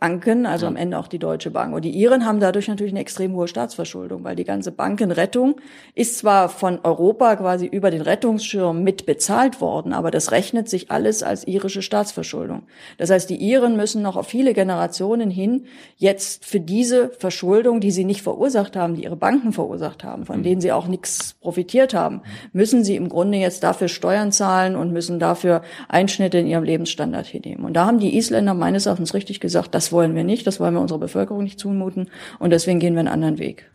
Banken, 0.04 0.46
also 0.46 0.66
ja. 0.66 0.70
am 0.70 0.76
Ende 0.76 1.00
auch 1.00 1.08
die 1.08 1.18
Deutsche 1.18 1.50
Bank. 1.50 1.74
Und 1.74 1.86
die 1.86 1.92
Iren 1.92 2.26
haben 2.26 2.42
dadurch 2.42 2.68
natürlich 2.68 2.92
eine 2.92 3.00
extrem 3.00 3.36
hohe 3.36 3.48
Staatsverschuldung, 3.48 4.26
weil 4.26 4.36
die 4.36 4.44
ganze 4.44 4.74
Bankenrettung 4.74 5.56
ist 5.96 6.18
zwar 6.18 6.50
von 6.50 6.80
Europa 6.84 7.38
quasi 7.38 7.68
über 7.68 7.90
den 7.90 8.02
Rettungsschirm 8.02 8.84
mit 8.84 9.06
bezahlt 9.06 9.62
worden, 9.62 9.94
aber 9.94 10.12
das 10.12 10.32
rechnet 10.34 10.68
sich 10.68 10.92
alles 10.92 11.24
als 11.24 11.48
irische 11.48 11.82
Staatsverschuldung. 11.82 12.64
Das 12.98 13.12
heißt, 13.12 13.30
die 13.30 13.38
Iren 13.38 13.78
müssen 13.78 14.02
noch 14.02 14.18
auf 14.18 14.28
viele 14.28 14.54
Generationen 14.54 15.30
hin 15.30 15.68
jetzt 15.96 16.44
für 16.44 16.60
diese 16.60 17.08
Verschuldung, 17.18 17.80
die 17.80 17.92
sie 17.92 18.04
nicht 18.04 18.24
verursacht 18.24 18.76
haben, 18.76 18.96
die 18.96 19.04
ihre 19.04 19.16
Banken 19.16 19.54
verursacht 19.54 20.04
haben, 20.04 20.26
von 20.26 20.40
mhm. 20.40 20.44
denen 20.44 20.60
sie 20.60 20.74
auch 20.74 20.88
nichts 20.88 21.36
profitiert 21.40 21.94
haben, 21.94 22.24
müssen 22.52 22.84
sie 22.84 22.98
im 22.98 23.08
Grunde 23.08 23.38
jetzt 23.38 23.64
dafür 23.64 23.88
Steuern 23.88 24.34
zahlen 24.34 24.76
und 24.76 24.92
müssen 24.92 25.18
dafür 25.18 25.62
Einschnitte 25.88 26.40
in 26.40 26.48
ihrem 26.48 26.66
Lebensstandard 26.66 27.26
hinnehmen. 27.26 27.64
Und 27.64 27.74
da 27.76 27.86
haben 27.86 28.00
die 28.00 28.18
Isländer 28.18 28.54
meines 28.54 28.86
Erachtens 28.86 29.14
richtig 29.14 29.40
gesagt, 29.40 29.74
das 29.74 29.93
wollen 29.94 30.16
wir 30.16 30.25
nicht, 30.25 30.45
das 30.45 30.60
wollen 30.60 30.74
wir 30.74 30.81
unserer 30.81 31.00
Bevölkerung 31.00 31.44
nicht 31.44 31.60
zumuten 31.60 32.10
und 32.40 32.50
deswegen 32.50 32.80
gehen 32.80 32.94
wir 32.94 33.00
einen 33.00 33.07
anderen 33.07 33.40
Weg. 33.40 33.72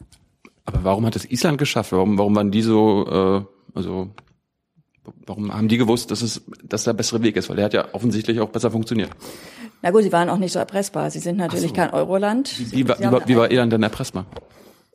Aber 0.67 0.85
warum 0.85 1.07
hat 1.07 1.17
es 1.17 1.25
Island 1.25 1.57
geschafft? 1.57 1.93
Warum, 1.93 2.19
warum 2.19 2.37
waren 2.37 2.51
die 2.51 2.61
so, 2.61 3.07
äh, 3.09 3.43
also 3.75 4.11
warum 5.27 5.53
haben 5.53 5.69
die 5.69 5.79
gewusst, 5.79 6.11
dass 6.11 6.21
es, 6.21 6.43
dass 6.63 6.85
der 6.85 6.93
bessere 6.93 7.23
Weg 7.23 7.37
ist? 7.37 7.49
Weil 7.49 7.57
der 7.57 7.65
hat 7.65 7.73
ja 7.73 7.87
offensichtlich 7.93 8.39
auch 8.41 8.51
besser 8.51 8.71
funktioniert. 8.71 9.11
Na 9.81 9.91
gut, 9.91 10.03
sie 10.03 10.13
waren 10.13 10.29
auch 10.29 10.39
nicht 10.39 10.53
so 10.53 10.59
erpressbar. 10.59 11.11
Sie 11.11 11.21
sind 11.21 11.39
natürlich 11.39 11.71
so. 11.71 11.75
kein 11.75 11.91
Euroland. 11.91 12.53
Wie, 12.59 12.73
wie, 12.73 12.89
wie, 12.89 12.89
war, 12.89 13.27
wie 13.27 13.37
war 13.37 13.51
Irland 13.51 13.73
denn 13.73 13.83
erpressbar? 13.83 14.27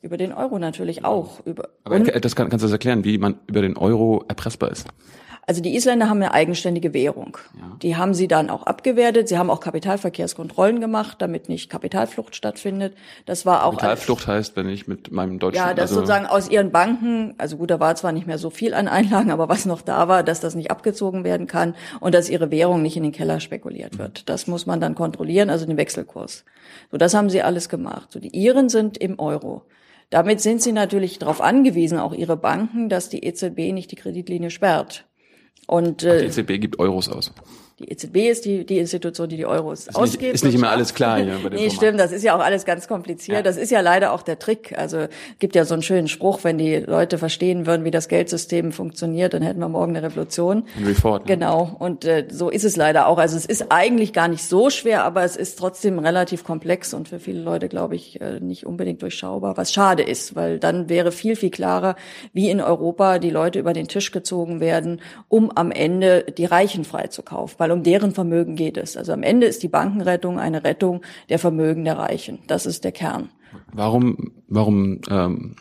Über 0.02 0.16
den 0.16 0.32
Euro 0.32 0.58
natürlich 0.58 1.04
auch. 1.04 1.44
Über, 1.46 1.70
Aber 1.82 1.98
das 1.98 2.36
kann, 2.36 2.50
kannst 2.50 2.62
du 2.62 2.66
das 2.66 2.72
erklären, 2.72 3.04
wie 3.04 3.16
man 3.16 3.36
über 3.46 3.62
den 3.62 3.76
Euro 3.76 4.24
erpressbar 4.28 4.70
ist? 4.70 4.86
Also 5.46 5.60
die 5.60 5.74
Isländer 5.76 6.08
haben 6.08 6.22
eine 6.22 6.32
eigenständige 6.32 6.94
Währung. 6.94 7.36
Ja. 7.58 7.76
Die 7.82 7.96
haben 7.96 8.14
sie 8.14 8.28
dann 8.28 8.48
auch 8.48 8.62
abgewertet. 8.64 9.28
Sie 9.28 9.36
haben 9.36 9.50
auch 9.50 9.60
Kapitalverkehrskontrollen 9.60 10.80
gemacht, 10.80 11.18
damit 11.20 11.48
nicht 11.48 11.68
Kapitalflucht 11.68 12.34
stattfindet. 12.34 12.94
Das 13.26 13.44
war 13.44 13.64
auch 13.64 13.72
Kapitalflucht 13.72 14.26
heißt, 14.26 14.56
wenn 14.56 14.68
ich 14.68 14.88
mit 14.88 15.12
meinem 15.12 15.38
deutschen 15.38 15.58
Ja, 15.58 15.74
das 15.74 15.90
also 15.90 15.96
sozusagen 15.96 16.26
aus 16.26 16.48
ihren 16.48 16.72
Banken, 16.72 17.34
also 17.36 17.58
gut, 17.58 17.70
da 17.70 17.78
war 17.78 17.94
zwar 17.96 18.12
nicht 18.12 18.26
mehr 18.26 18.38
so 18.38 18.48
viel 18.48 18.72
an 18.72 18.88
Einlagen, 18.88 19.30
aber 19.30 19.48
was 19.48 19.66
noch 19.66 19.82
da 19.82 20.08
war, 20.08 20.22
dass 20.22 20.40
das 20.40 20.54
nicht 20.54 20.70
abgezogen 20.70 21.24
werden 21.24 21.46
kann 21.46 21.74
und 22.00 22.14
dass 22.14 22.30
ihre 22.30 22.50
Währung 22.50 22.80
nicht 22.80 22.96
in 22.96 23.02
den 23.02 23.12
Keller 23.12 23.40
spekuliert 23.40 23.98
wird. 23.98 24.28
Das 24.28 24.46
muss 24.46 24.64
man 24.64 24.80
dann 24.80 24.94
kontrollieren, 24.94 25.50
also 25.50 25.66
den 25.66 25.76
Wechselkurs. 25.76 26.44
So, 26.90 26.96
das 26.96 27.12
haben 27.12 27.28
sie 27.28 27.42
alles 27.42 27.68
gemacht. 27.68 28.12
So, 28.12 28.20
die 28.20 28.34
Iren 28.34 28.68
sind 28.70 28.96
im 28.96 29.18
Euro. 29.18 29.62
Damit 30.10 30.40
sind 30.40 30.62
sie 30.62 30.72
natürlich 30.72 31.18
darauf 31.18 31.40
angewiesen, 31.40 31.98
auch 31.98 32.12
ihre 32.12 32.36
Banken, 32.36 32.88
dass 32.88 33.08
die 33.08 33.24
EZB 33.24 33.72
nicht 33.72 33.90
die 33.90 33.96
Kreditlinie 33.96 34.50
sperrt. 34.50 35.06
Und 35.66 36.02
äh, 36.02 36.20
die 36.20 36.26
EZB 36.26 36.60
gibt 36.60 36.78
Euros 36.78 37.08
aus. 37.08 37.32
Die 37.80 37.90
EZB 37.90 38.16
ist 38.30 38.44
die, 38.44 38.64
die 38.64 38.78
Institution, 38.78 39.28
die 39.28 39.36
die 39.36 39.46
Euros 39.46 39.88
ist 39.88 39.96
ausgibt. 39.96 40.22
Nicht, 40.22 40.34
ist 40.34 40.44
nicht 40.44 40.54
immer 40.54 40.70
alles 40.70 40.94
klar 40.94 41.18
hier 41.18 41.38
bei 41.42 41.48
dem 41.48 41.52
Nee, 41.58 41.68
Format. 41.68 41.72
stimmt, 41.72 42.00
das 42.00 42.12
ist 42.12 42.22
ja 42.22 42.36
auch 42.36 42.40
alles 42.40 42.64
ganz 42.64 42.86
kompliziert. 42.86 43.38
Ja. 43.38 43.42
Das 43.42 43.56
ist 43.56 43.70
ja 43.70 43.80
leider 43.80 44.12
auch 44.12 44.22
der 44.22 44.38
Trick. 44.38 44.78
Also 44.78 45.06
gibt 45.40 45.56
ja 45.56 45.64
so 45.64 45.74
einen 45.74 45.82
schönen 45.82 46.06
Spruch, 46.06 46.44
wenn 46.44 46.56
die 46.56 46.76
Leute 46.76 47.18
verstehen 47.18 47.66
würden, 47.66 47.84
wie 47.84 47.90
das 47.90 48.06
Geldsystem 48.06 48.70
funktioniert, 48.70 49.34
dann 49.34 49.42
hätten 49.42 49.58
wir 49.58 49.68
morgen 49.68 49.96
eine 49.96 50.06
Revolution. 50.06 50.64
Ein 50.76 50.86
Report. 50.86 51.26
Ne? 51.26 51.34
Genau. 51.34 51.74
Und 51.78 52.04
äh, 52.04 52.28
so 52.30 52.48
ist 52.48 52.64
es 52.64 52.76
leider 52.76 53.08
auch. 53.08 53.18
Also 53.18 53.36
es 53.36 53.44
ist 53.44 53.72
eigentlich 53.72 54.12
gar 54.12 54.28
nicht 54.28 54.44
so 54.44 54.70
schwer, 54.70 55.04
aber 55.04 55.24
es 55.24 55.34
ist 55.34 55.58
trotzdem 55.58 55.98
relativ 55.98 56.44
komplex 56.44 56.94
und 56.94 57.08
für 57.08 57.18
viele 57.18 57.40
Leute, 57.40 57.68
glaube 57.68 57.96
ich, 57.96 58.20
äh, 58.20 58.38
nicht 58.38 58.66
unbedingt 58.66 59.02
durchschaubar, 59.02 59.56
was 59.56 59.72
schade 59.72 60.04
ist, 60.04 60.36
weil 60.36 60.60
dann 60.60 60.88
wäre 60.88 61.10
viel, 61.10 61.34
viel 61.34 61.50
klarer, 61.50 61.96
wie 62.32 62.50
in 62.50 62.60
Europa 62.60 63.18
die 63.18 63.30
Leute 63.30 63.58
über 63.58 63.72
den 63.72 63.88
Tisch 63.88 64.12
gezogen 64.12 64.60
werden, 64.60 65.00
um 65.26 65.50
am 65.50 65.72
Ende 65.72 66.24
die 66.38 66.44
Reichen 66.44 66.84
freizukaufen. 66.84 67.63
Weil 67.64 67.72
um 67.72 67.82
deren 67.82 68.12
Vermögen 68.12 68.56
geht 68.56 68.76
es. 68.76 68.94
Also 68.94 69.14
am 69.14 69.22
Ende 69.22 69.46
ist 69.46 69.62
die 69.62 69.68
Bankenrettung 69.68 70.38
eine 70.38 70.64
Rettung 70.64 71.00
der 71.30 71.38
Vermögen 71.38 71.82
der 71.86 71.96
Reichen. 71.96 72.40
Das 72.46 72.66
ist 72.66 72.84
der 72.84 72.92
Kern. 72.92 73.30
Warum, 73.72 74.32
warum 74.48 75.00
ähm, 75.10 75.56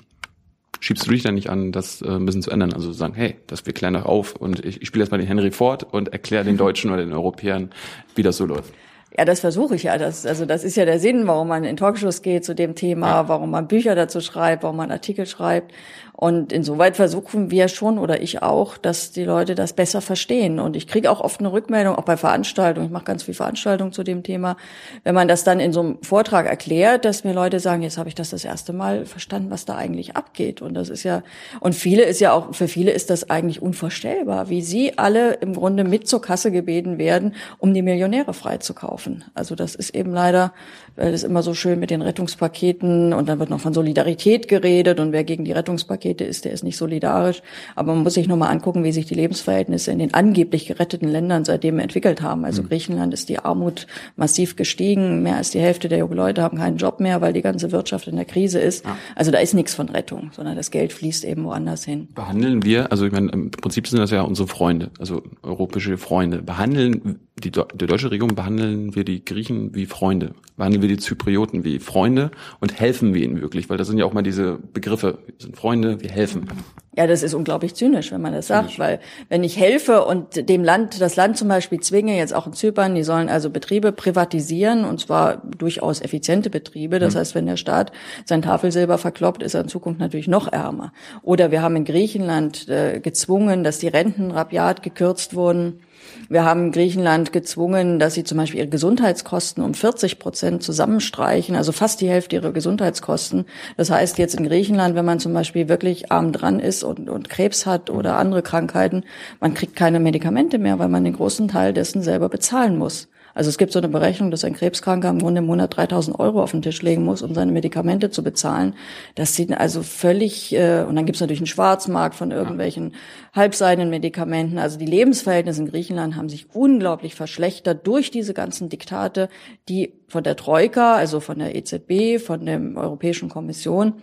schiebst 0.81 1.07
du 1.07 1.11
dich 1.11 1.23
dann 1.23 1.35
nicht 1.35 1.50
an, 1.50 1.71
das 1.71 2.01
äh, 2.01 2.09
ein 2.09 2.25
bisschen 2.25 2.41
zu 2.41 2.51
ändern? 2.51 2.73
Also 2.73 2.91
sagen, 2.91 3.13
hey, 3.13 3.38
das 3.47 3.65
wir 3.65 3.71
klären 3.71 3.94
doch 3.94 4.03
auf 4.03 4.35
und 4.35 4.65
ich, 4.65 4.81
ich 4.81 4.88
spiele 4.89 5.05
jetzt 5.05 5.11
mal 5.11 5.17
den 5.17 5.27
Henry 5.27 5.51
Ford 5.51 5.94
und 5.94 6.09
erkläre 6.09 6.44
den 6.44 6.57
Deutschen 6.57 6.91
oder 6.91 7.05
den 7.05 7.13
Europäern, 7.13 7.69
wie 8.15 8.23
das 8.23 8.35
so 8.35 8.45
läuft. 8.45 8.73
Ja, 9.17 9.23
das 9.23 9.39
versuche 9.39 9.75
ich 9.75 9.83
ja. 9.83 9.97
Das, 9.97 10.25
also 10.25 10.45
das 10.45 10.65
ist 10.65 10.75
ja 10.75 10.83
der 10.83 11.00
Sinn, 11.00 11.25
warum 11.25 11.47
man 11.47 11.63
in 11.63 11.77
Talkshows 11.77 12.21
geht 12.21 12.44
zu 12.44 12.53
dem 12.53 12.75
Thema, 12.75 13.07
ja. 13.07 13.29
warum 13.29 13.50
man 13.51 13.69
Bücher 13.69 13.95
dazu 13.95 14.19
schreibt, 14.19 14.63
warum 14.63 14.75
man 14.75 14.91
Artikel 14.91 15.25
schreibt. 15.25 15.72
Und 16.15 16.53
insoweit 16.53 16.96
versuchen 16.96 17.50
wir 17.50 17.67
schon 17.67 17.98
oder 17.98 18.22
ich 18.22 18.43
auch, 18.43 18.77
dass 18.77 19.12
die 19.12 19.24
Leute 19.24 19.55
das 19.55 19.74
besser 19.74 20.00
verstehen. 20.00 20.60
Und 20.60 20.75
ich 20.75 20.88
kriege 20.88 21.10
auch 21.10 21.20
oft 21.20 21.39
eine 21.39 21.51
Rückmeldung, 21.51 21.96
auch 21.96 22.03
bei 22.03 22.17
Veranstaltungen. 22.17 22.86
Ich 22.86 22.91
mache 22.91 23.03
ganz 23.03 23.24
viel 23.24 23.34
Veranstaltungen 23.34 23.91
zu 23.91 24.03
dem 24.03 24.22
Thema. 24.22 24.55
Wenn 25.03 25.15
man 25.15 25.27
das 25.27 25.43
dann 25.43 25.60
in 25.60 25.74
so 25.74 25.79
einem 25.79 25.98
Vortrag 26.03 26.46
erklärt, 26.46 27.03
dass 27.03 27.24
mir 27.24 27.34
Leute 27.34 27.60
sagen, 27.60 27.82
jetzt 27.82 27.98
habe 27.98 28.10
ich 28.10 28.15
das 28.15 28.29
das 28.29 28.46
erste 28.46 28.74
Mal 28.74 29.08
verstanden, 29.08 29.50
was 29.50 29.65
da 29.65 29.75
eigentlich 29.75 30.15
abgeht. 30.15 30.62
Und 30.62 30.75
das 30.75 30.89
ist 30.89 31.03
ja, 31.03 31.24
und 31.60 31.74
viele 31.74 32.03
ist 32.03 32.22
ja 32.22 32.32
auch, 32.32 32.53
für 32.53 32.67
viele 32.67 32.91
ist 32.91 33.10
das 33.10 33.32
eigentlich 33.32 33.63
unvorstellbar, 33.63 34.50
wie 34.50 34.62
sie 34.62 35.00
alle 35.00 35.34
im 35.34 35.55
Grunde 35.55 35.84
mit 35.84 36.08
zur 36.08 36.22
Kasse 36.22 36.51
gebeten 36.51 37.00
werden, 37.00 37.34
um 37.58 37.74
die 37.74 37.82
Millionäre 37.82 38.36
freizukaufen. 38.36 39.24
Also 39.34 39.55
das 39.55 39.74
ist 39.74 39.96
eben 39.96 40.13
leider, 40.13 40.53
weil 40.96 41.12
das 41.12 41.24
immer 41.24 41.41
so 41.41 41.55
schön 41.55 41.79
mit 41.79 41.89
den 41.89 42.03
Rettungspaketen 42.03 43.13
und 43.13 43.27
dann 43.27 43.39
wird 43.39 43.50
noch 43.50 43.60
von 43.60 43.74
Solidarität 43.74 44.48
geredet 44.48 45.00
und 45.00 45.12
wer 45.12 45.24
gegen 45.24 45.43
die 45.43 45.51
Rettungspakete 45.51 46.02
Rettungspakete 46.03 46.24
ist, 46.24 46.45
der 46.45 46.51
ist 46.51 46.63
nicht 46.63 46.77
solidarisch. 46.77 47.41
Aber 47.75 47.93
man 47.93 48.03
muss 48.03 48.13
sich 48.13 48.27
nochmal 48.27 48.51
angucken, 48.51 48.83
wie 48.83 48.91
sich 48.91 49.05
die 49.05 49.15
Lebensverhältnisse 49.15 49.91
in 49.91 50.00
den 50.00 50.13
angeblich 50.13 50.67
geretteten 50.67 51.07
Ländern 51.10 51.45
seitdem 51.45 51.79
entwickelt 51.79 52.22
haben. 52.22 52.45
Also 52.45 52.62
mhm. 52.62 52.69
Griechenland 52.69 53.13
ist 53.13 53.29
die 53.29 53.39
Armut 53.39 53.88
massiv 54.15 54.55
gestiegen. 54.55 55.24
Mehr 55.24 55.38
als 55.38 55.51
die 55.51 55.60
Hälfte 55.60 55.89
der 55.89 56.00
jungen 56.00 56.15
Leute 56.15 56.41
haben 56.41 56.57
keinen 56.57 56.77
Job 56.77 57.00
mehr, 57.00 57.22
weil 57.22 57.33
die 57.33 57.41
ganze 57.41 57.72
Wirtschaft 57.72 58.07
in 58.07 58.15
der 58.15 58.25
Krise 58.25 58.60
ist. 58.60 58.86
Ja. 58.86 58.98
Also 59.15 59.31
da 59.31 59.39
ist 59.39 59.53
nichts 59.53 59.74
von 59.74 59.89
Rettung, 59.89 60.31
sondern 60.33 60.55
das 60.55 60.72
Geld 60.72 60.93
fließt 60.93 61.24
eben 61.25 61.45
woanders 61.45 61.86
hin. 61.86 62.10
Behandeln 62.13 62.63
wir, 62.63 62.91
also 62.91 63.05
ich 63.05 63.12
meine, 63.12 63.31
im 63.31 63.51
Prinzip 63.51 63.88
sind 63.88 64.00
das 64.00 64.12
ja 64.12 64.22
unsere 64.22 64.48
Freunde, 64.48 64.91
also 65.00 65.24
europäische 65.41 65.98
Freunde. 65.98 66.41
Behandeln 66.41 67.19
die, 67.36 67.52
die 67.52 67.88
deutsche 67.88 68.12
Regierung 68.12 68.36
behandeln 68.36 68.96
wir 68.96 69.04
die 69.04 69.25
Griechen 69.25 69.74
wie 69.74 69.88
Freunde, 69.88 70.36
behandeln 70.56 70.84
wir 70.84 70.90
die 70.90 70.98
Zyprioten 70.98 71.63
wie 71.63 71.80
Freunde 71.80 72.30
und 72.60 72.80
helfen 72.80 73.13
wir 73.16 73.24
ihnen 73.24 73.42
wirklich, 73.42 73.70
weil 73.70 73.78
das 73.78 73.88
sind 73.88 73.98
ja 73.98 74.06
auch 74.06 74.13
mal 74.13 74.22
diese 74.22 74.60
Begriffe, 74.74 75.18
wir 75.25 75.34
sind 75.40 75.58
Freunde, 75.58 76.00
wir 76.00 76.12
helfen. 76.12 76.48
Ja, 76.96 77.08
das 77.08 77.24
ist 77.24 77.34
unglaublich 77.34 77.74
zynisch, 77.74 78.12
wenn 78.12 78.22
man 78.22 78.34
das 78.34 78.46
sagt, 78.46 78.78
weil 78.78 79.00
wenn 79.28 79.44
ich 79.44 79.58
helfe 79.58 80.06
und 80.06 80.48
dem 80.48 80.63
Land, 80.63 81.02
das 81.02 81.16
Land 81.16 81.38
zum 81.38 81.48
Beispiel 81.48 81.80
zwinge, 81.80 82.16
jetzt 82.16 82.36
auch 82.36 82.46
in 82.46 82.54
Zypern, 82.54 82.94
die 82.94 83.02
sollen 83.02 83.30
also 83.30 83.50
Betriebe 83.50 83.92
privatisieren 83.92 84.86
und 84.86 85.00
zwar 85.00 85.38
durchaus 85.38 86.02
effiziente 86.02 86.52
Betriebe. 86.52 87.00
Das 87.00 87.16
mhm. 87.16 87.20
heißt, 87.20 87.34
wenn 87.34 87.48
der 87.48 87.58
Staat 87.58 87.92
sein 88.25 88.44
Tafelsilber 88.44 89.00
verkloppt, 89.00 89.42
ist 89.42 89.56
er 89.56 89.62
in 89.62 89.70
Zukunft 89.70 90.00
natürlich 90.00 90.28
noch 90.28 90.54
ärmer. 90.54 90.94
Oder 91.24 91.50
wir 91.50 91.63
haben 91.63 91.75
in 91.78 91.86
Griechenland 91.86 92.70
äh, 92.70 93.00
gezwungen, 93.00 93.63
dass 93.63 93.80
die 93.80 93.88
Renten 93.88 94.30
rabiat 94.30 94.84
gekürzt 94.84 95.34
wurden 95.34 95.80
wir 96.29 96.43
haben 96.43 96.72
Griechenland 96.72 97.33
gezwungen, 97.33 98.00
dass 98.00 98.13
sie 98.13 98.24
zum 98.24 98.38
Beispiel 98.38 98.60
ihre 98.60 98.69
Gesundheitskosten 98.69 99.63
um 99.63 99.74
40 99.74 100.19
Prozent 100.19 100.63
zusammenstreichen, 100.63 101.55
also 101.55 101.72
fast 101.72 102.01
die 102.01 102.10
Hälfte 102.10 102.36
ihrer 102.36 102.51
Gesundheitskosten. 102.51 103.45
Das 103.77 103.89
heißt 103.91 104.17
jetzt 104.17 104.36
in 104.36 104.48
Griechenland, 104.48 104.95
wenn 104.95 105.05
man 105.05 105.19
zum 105.19 105.33
Beispiel 105.33 105.69
wirklich 105.69 106.12
arm 106.12 106.31
dran 106.31 106.60
ist 106.60 106.83
und, 106.83 107.10
und 107.10 107.29
Krebs 107.29 107.65
hat 107.65 107.89
oder 107.89 108.17
andere 108.17 108.41
Krankheiten, 108.41 109.03
man 109.39 109.53
kriegt 109.53 109.75
keine 109.75 110.00
Medikamente 110.00 110.57
mehr, 110.57 110.79
weil 110.79 110.89
man 110.89 111.03
den 111.03 111.13
großen 111.13 111.48
Teil 111.48 111.74
dessen 111.74 112.01
selber 112.01 112.29
bezahlen 112.29 112.77
muss. 112.77 113.07
Also 113.34 113.50
es 113.50 113.58
gibt 113.58 113.72
so 113.72 113.80
eine 113.80 113.90
Berechnung, 113.90 114.32
dass 114.32 114.44
ein 114.44 114.54
Krebskranker 114.54 115.10
im 115.10 115.20
Grunde 115.20 115.40
im 115.40 115.46
Monat 115.46 115.75
3000 115.75 116.20
Euro 116.20 116.42
auf 116.42 116.52
den 116.52 116.62
Tisch 116.62 116.82
legen 116.82 117.04
muss, 117.04 117.22
um 117.22 117.34
seine 117.34 117.52
Medikamente 117.52 118.10
zu 118.10 118.24
bezahlen. 118.24 118.75
Das 119.16 119.36
sieht 119.36 119.52
also 119.52 119.84
völlig, 119.84 120.54
äh, 120.54 120.84
und 120.88 120.96
dann 120.96 121.06
gibt 121.06 121.16
es 121.16 121.22
natürlich 121.22 121.40
einen 121.40 121.48
Schwarzmarkt 121.48 122.16
von 122.16 122.32
irgendwelchen 122.32 122.94
halbseidenen 123.34 123.90
Medikamenten. 123.90 124.58
Also 124.58 124.78
die 124.78 124.86
Lebensverhältnisse 124.86 125.62
in 125.62 125.68
Griechenland 125.70 126.16
haben 126.16 126.30
sich 126.30 126.48
unglaublich 126.54 127.16
verschlechtert 127.16 127.86
durch 127.88 128.12
diese 128.12 128.34
ganzen 128.34 128.70
Diktate, 128.70 129.30
die 129.70 129.94
von 130.08 130.24
der 130.24 130.36
Troika, 130.36 130.96
also 130.96 131.20
von 131.20 131.40
der 131.40 131.56
EZB, 131.56 132.24
von 132.24 132.46
der 132.46 132.62
Europäischen 132.75 133.30
Kommission 133.30 134.02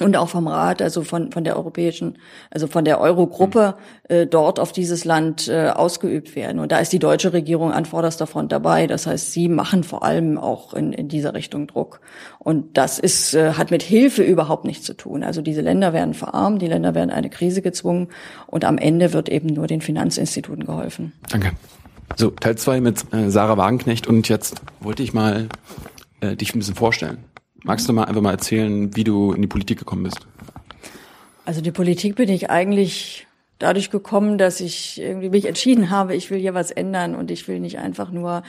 und 0.00 0.16
auch 0.16 0.28
vom 0.28 0.46
Rat, 0.46 0.82
also 0.82 1.02
von, 1.02 1.32
von 1.32 1.44
der 1.44 1.56
europäischen, 1.56 2.18
also 2.50 2.66
von 2.66 2.84
der 2.84 3.00
Eurogruppe 3.00 3.76
äh, 4.08 4.26
dort 4.26 4.60
auf 4.60 4.72
dieses 4.72 5.04
Land 5.04 5.48
äh, 5.48 5.68
ausgeübt 5.68 6.36
werden. 6.36 6.58
Und 6.58 6.72
da 6.72 6.78
ist 6.78 6.92
die 6.92 6.98
deutsche 6.98 7.32
Regierung 7.32 7.72
an 7.72 7.84
vorderster 7.84 8.26
Front 8.26 8.52
dabei. 8.52 8.86
Das 8.86 9.06
heißt, 9.06 9.32
sie 9.32 9.48
machen 9.48 9.84
vor 9.84 10.02
allem 10.02 10.38
auch 10.38 10.74
in, 10.74 10.92
in 10.92 11.08
dieser 11.08 11.34
Richtung 11.34 11.66
Druck. 11.66 12.00
Und 12.38 12.76
das 12.76 12.98
ist, 12.98 13.34
äh, 13.34 13.52
hat 13.54 13.70
mit 13.70 13.82
Hilfe 13.82 14.22
überhaupt 14.22 14.64
nichts 14.64 14.84
zu 14.86 14.94
tun. 14.94 15.22
Also 15.22 15.42
diese 15.42 15.60
Länder 15.60 15.92
werden 15.92 16.14
verarmt, 16.14 16.62
die 16.62 16.68
Länder 16.68 16.94
werden 16.94 17.10
eine 17.10 17.30
Krise 17.30 17.62
gezwungen 17.62 18.08
und 18.46 18.64
am 18.64 18.78
Ende 18.78 19.12
wird 19.12 19.28
eben 19.28 19.48
nur 19.48 19.66
den 19.66 19.80
Finanzinstituten 19.80 20.64
geholfen. 20.64 21.12
Danke. 21.30 21.52
So, 22.16 22.30
Teil 22.30 22.56
zwei 22.56 22.80
mit 22.80 23.12
äh, 23.12 23.30
Sarah 23.30 23.56
Wagenknecht 23.56 24.06
und 24.06 24.28
jetzt 24.28 24.62
wollte 24.80 25.02
ich 25.02 25.12
mal 25.12 25.48
äh, 26.20 26.36
dich 26.36 26.54
ein 26.54 26.58
bisschen 26.58 26.74
vorstellen. 26.74 27.18
Magst 27.64 27.88
du 27.88 27.92
mal 27.92 28.04
einfach 28.04 28.22
mal 28.22 28.32
erzählen, 28.32 28.94
wie 28.94 29.04
du 29.04 29.32
in 29.32 29.42
die 29.42 29.48
Politik 29.48 29.78
gekommen 29.78 30.04
bist? 30.04 30.26
Also 31.44 31.60
die 31.60 31.72
Politik 31.72 32.14
bin 32.14 32.28
ich 32.28 32.50
eigentlich 32.50 33.26
dadurch 33.58 33.90
gekommen, 33.90 34.38
dass 34.38 34.60
ich 34.60 35.00
irgendwie 35.00 35.30
mich 35.30 35.46
entschieden 35.46 35.90
habe, 35.90 36.14
ich 36.14 36.30
will 36.30 36.38
hier 36.38 36.54
was 36.54 36.70
ändern 36.70 37.14
und 37.14 37.30
ich 37.30 37.48
will 37.48 37.58
nicht 37.58 37.78
einfach 37.78 38.12
nur 38.12 38.42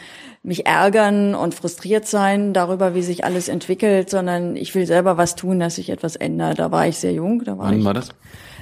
mich 0.44 0.68
ärgern 0.68 1.34
und 1.34 1.56
frustriert 1.56 2.06
sein 2.06 2.54
darüber, 2.54 2.94
wie 2.94 3.02
sich 3.02 3.26
alles 3.26 3.48
entwickelt, 3.48 4.10
sondern 4.10 4.56
ich 4.56 4.76
will 4.76 4.86
selber 4.86 5.18
was 5.18 5.36
tun, 5.36 5.60
dass 5.60 5.76
sich 5.76 5.90
etwas 5.90 6.16
ändert. 6.16 6.60
Da 6.60 6.72
war 6.72 6.88
ich 6.88 6.98
sehr 6.98 7.14
jung. 7.14 7.44
Da 7.44 7.58
war 7.58 7.68
Wann 7.68 7.80
ich, 7.80 7.86
war 7.86 7.94
das? 7.94 8.10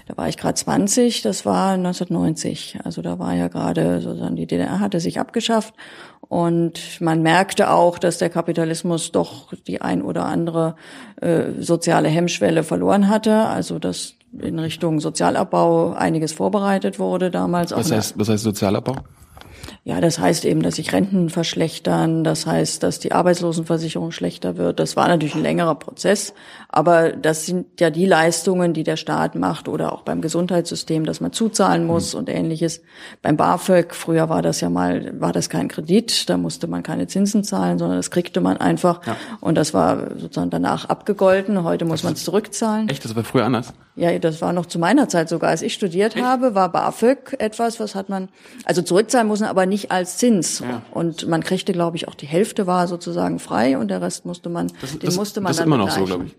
Da 0.08 0.16
war 0.16 0.30
ich 0.30 0.38
gerade 0.38 0.56
20, 0.56 1.22
das 1.22 1.46
war 1.46 1.74
1990. 1.74 2.80
Also 2.84 3.02
da 3.02 3.20
war 3.20 3.34
ja 3.34 3.50
gerade 3.50 4.02
sozusagen 4.02 4.36
die 4.38 4.48
DDR 4.48 4.80
hatte 4.80 5.00
sich 5.00 5.20
abgeschafft 5.20 5.74
und 6.22 7.02
man 7.02 7.22
merkte 7.22 7.70
auch, 7.70 8.00
dass 8.00 8.18
der 8.18 8.30
Kapitalismus 8.30 9.12
doch 9.12 9.54
die 9.68 9.82
ein 9.82 10.02
oder 10.02 10.26
andere 10.26 10.76
äh, 11.22 11.52
soziale 11.60 12.08
Hemmschwelle 12.08 12.64
verloren 12.64 13.10
hatte. 13.10 13.34
Also 13.34 13.80
dass 13.80 14.14
in 14.40 14.60
Richtung 14.60 15.00
Sozialabbau 15.00 15.94
einiges 15.94 16.34
vorbereitet 16.34 17.00
wurde 17.00 17.30
damals. 17.32 17.72
Was 17.72 17.92
heißt, 17.92 18.18
was 18.18 18.30
heißt 18.30 18.44
Sozialabbau? 18.44 18.96
Ja, 19.84 20.02
das 20.02 20.20
heißt 20.20 20.46
eben, 20.46 20.62
dass 20.62 20.76
sich 20.76 20.94
Renten 20.94 21.30
verschlechtern, 21.30 22.24
das 22.24 22.46
heißt, 22.46 22.84
dass 22.84 23.00
die 23.00 23.12
Arbeitslosenversicherung 23.12 24.12
schlechter 24.12 24.58
wird. 24.58 24.80
Das 24.80 24.96
war 24.96 25.08
natürlich 25.08 25.36
ein 25.36 25.42
längerer 25.42 25.76
Prozess, 25.76 26.34
aber 26.70 27.12
das 27.12 27.46
sind 27.46 27.80
ja 27.80 27.90
die 27.90 28.06
Leistungen, 28.06 28.74
die 28.74 28.84
der 28.84 28.98
Staat 28.98 29.36
macht 29.36 29.68
oder 29.68 29.94
auch 29.94 30.02
beim 30.02 30.22
Gesundheitssystem, 30.22 31.06
dass 31.06 31.22
man 31.22 31.32
zuzahlen 31.32 31.86
muss 31.86 32.14
mhm. 32.14 32.20
und 32.20 32.30
ähnliches. 32.30 32.82
Beim 33.22 33.38
BAföG, 33.38 33.96
früher 33.96 34.30
war 34.30 34.42
das 34.42 34.62
ja 34.62 34.70
mal, 34.70 35.14
war 35.20 35.32
das 35.32 35.50
kein 35.50 35.68
Kredit, 35.68 36.30
da 36.30 36.38
musste 36.38 36.68
man 36.68 36.84
keine 36.84 37.08
Zinsen 37.08 37.44
zahlen, 37.44 37.80
sondern 37.80 37.98
das 37.98 38.12
kriegte 38.12 38.42
man 38.42 38.58
einfach 38.58 39.06
ja. 39.06 39.16
und 39.40 39.56
das 39.56 39.74
war 39.74 40.18
sozusagen 40.18 40.50
danach 40.50 40.90
abgegolten. 40.90 41.64
Heute 41.64 41.86
muss 41.86 42.04
man 42.04 42.14
es 42.14 42.24
zurückzahlen. 42.24 42.90
Echt, 42.90 43.06
das 43.06 43.16
war 43.16 43.24
früher 43.24 43.46
anders? 43.46 43.74
Ja, 43.98 44.18
das 44.20 44.42
war 44.42 44.54
noch 44.54 44.68
zu 44.68 44.78
meiner 44.78 45.10
Zeit 45.10 45.28
sogar. 45.28 45.50
Als 45.50 45.64
ich 45.64 45.74
studiert 45.74 46.16
Echt? 46.16 46.24
habe, 46.24 46.54
war 46.54 46.72
BAföG 46.72 47.36
etwas, 47.40 47.80
was 47.80 47.96
hat 47.96 48.10
man, 48.10 48.30
also 48.64 48.84
zurückzahlen 48.84 49.28
muss 49.28 49.40
man 49.40 49.50
aber 49.58 49.66
nicht 49.66 49.92
als 49.92 50.18
Zins. 50.18 50.60
Ja. 50.60 50.84
Und 50.92 51.28
man 51.28 51.44
kriegte, 51.44 51.74
glaube 51.74 51.98
ich, 51.98 52.08
auch 52.08 52.14
die 52.14 52.28
Hälfte 52.28 52.68
war 52.68 52.88
sozusagen 52.88 53.40
frei 53.40 53.78
und 53.80 53.88
der 53.88 54.04
Rest 54.04 54.24
musste 54.24 54.50
man, 54.50 54.72
das, 54.82 54.92
den 54.92 55.00
das, 55.00 55.16
musste 55.16 55.42
man 55.42 55.50
das 55.50 55.58
dann 55.58 55.64
ist 55.64 55.68
immer 55.68 55.78
noch 55.78 55.90
so, 55.90 56.06
glaube 56.06 56.26
ich. 56.26 56.36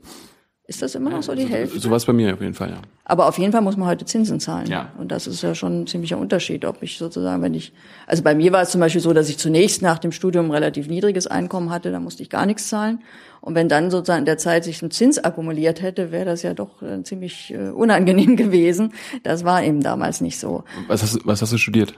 Ist 0.68 0.82
das 0.82 0.94
immer 0.94 1.10
noch 1.10 1.22
so 1.22 1.34
die 1.34 1.46
Hälfte? 1.46 1.80
So 1.80 1.88
war 1.88 1.96
es 1.96 2.04
bei 2.04 2.12
mir 2.12 2.34
auf 2.34 2.40
jeden 2.42 2.54
Fall, 2.54 2.68
ja. 2.68 2.76
Aber 3.06 3.26
auf 3.26 3.38
jeden 3.38 3.52
Fall 3.52 3.62
muss 3.62 3.76
man 3.76 3.88
heute 3.88 4.04
Zinsen 4.04 4.38
zahlen. 4.38 4.66
Ja. 4.68 4.92
Und 4.98 5.10
das 5.10 5.26
ist 5.26 5.42
ja 5.42 5.54
schon 5.54 5.80
ein 5.80 5.86
ziemlicher 5.86 6.18
Unterschied, 6.18 6.64
ob 6.64 6.82
ich 6.82 6.98
sozusagen, 6.98 7.42
wenn 7.42 7.54
ich, 7.54 7.72
also 8.06 8.22
bei 8.22 8.34
mir 8.34 8.52
war 8.52 8.62
es 8.62 8.70
zum 8.70 8.80
Beispiel 8.80 9.00
so, 9.00 9.14
dass 9.14 9.30
ich 9.30 9.38
zunächst 9.38 9.82
nach 9.82 9.98
dem 9.98 10.12
Studium 10.12 10.44
ein 10.44 10.50
relativ 10.52 10.86
niedriges 10.86 11.26
Einkommen 11.26 11.70
hatte, 11.70 11.90
da 11.90 11.98
musste 11.98 12.22
ich 12.22 12.30
gar 12.30 12.46
nichts 12.46 12.68
zahlen. 12.68 13.00
Und 13.40 13.54
wenn 13.54 13.68
dann 13.68 13.90
sozusagen 13.90 14.20
in 14.20 14.26
der 14.26 14.38
Zeit 14.38 14.62
sich 14.62 14.80
ein 14.82 14.90
Zins 14.90 15.18
akkumuliert 15.18 15.80
hätte, 15.80 16.12
wäre 16.12 16.26
das 16.26 16.42
ja 16.42 16.54
doch 16.54 16.82
äh, 16.82 17.02
ziemlich 17.02 17.52
äh, 17.52 17.70
unangenehm 17.70 18.36
gewesen. 18.36 18.92
Das 19.22 19.44
war 19.44 19.64
eben 19.64 19.80
damals 19.80 20.20
nicht 20.20 20.38
so. 20.38 20.64
Was 20.86 21.02
hast, 21.02 21.26
was 21.26 21.40
hast 21.40 21.52
du 21.52 21.58
studiert? 21.58 21.94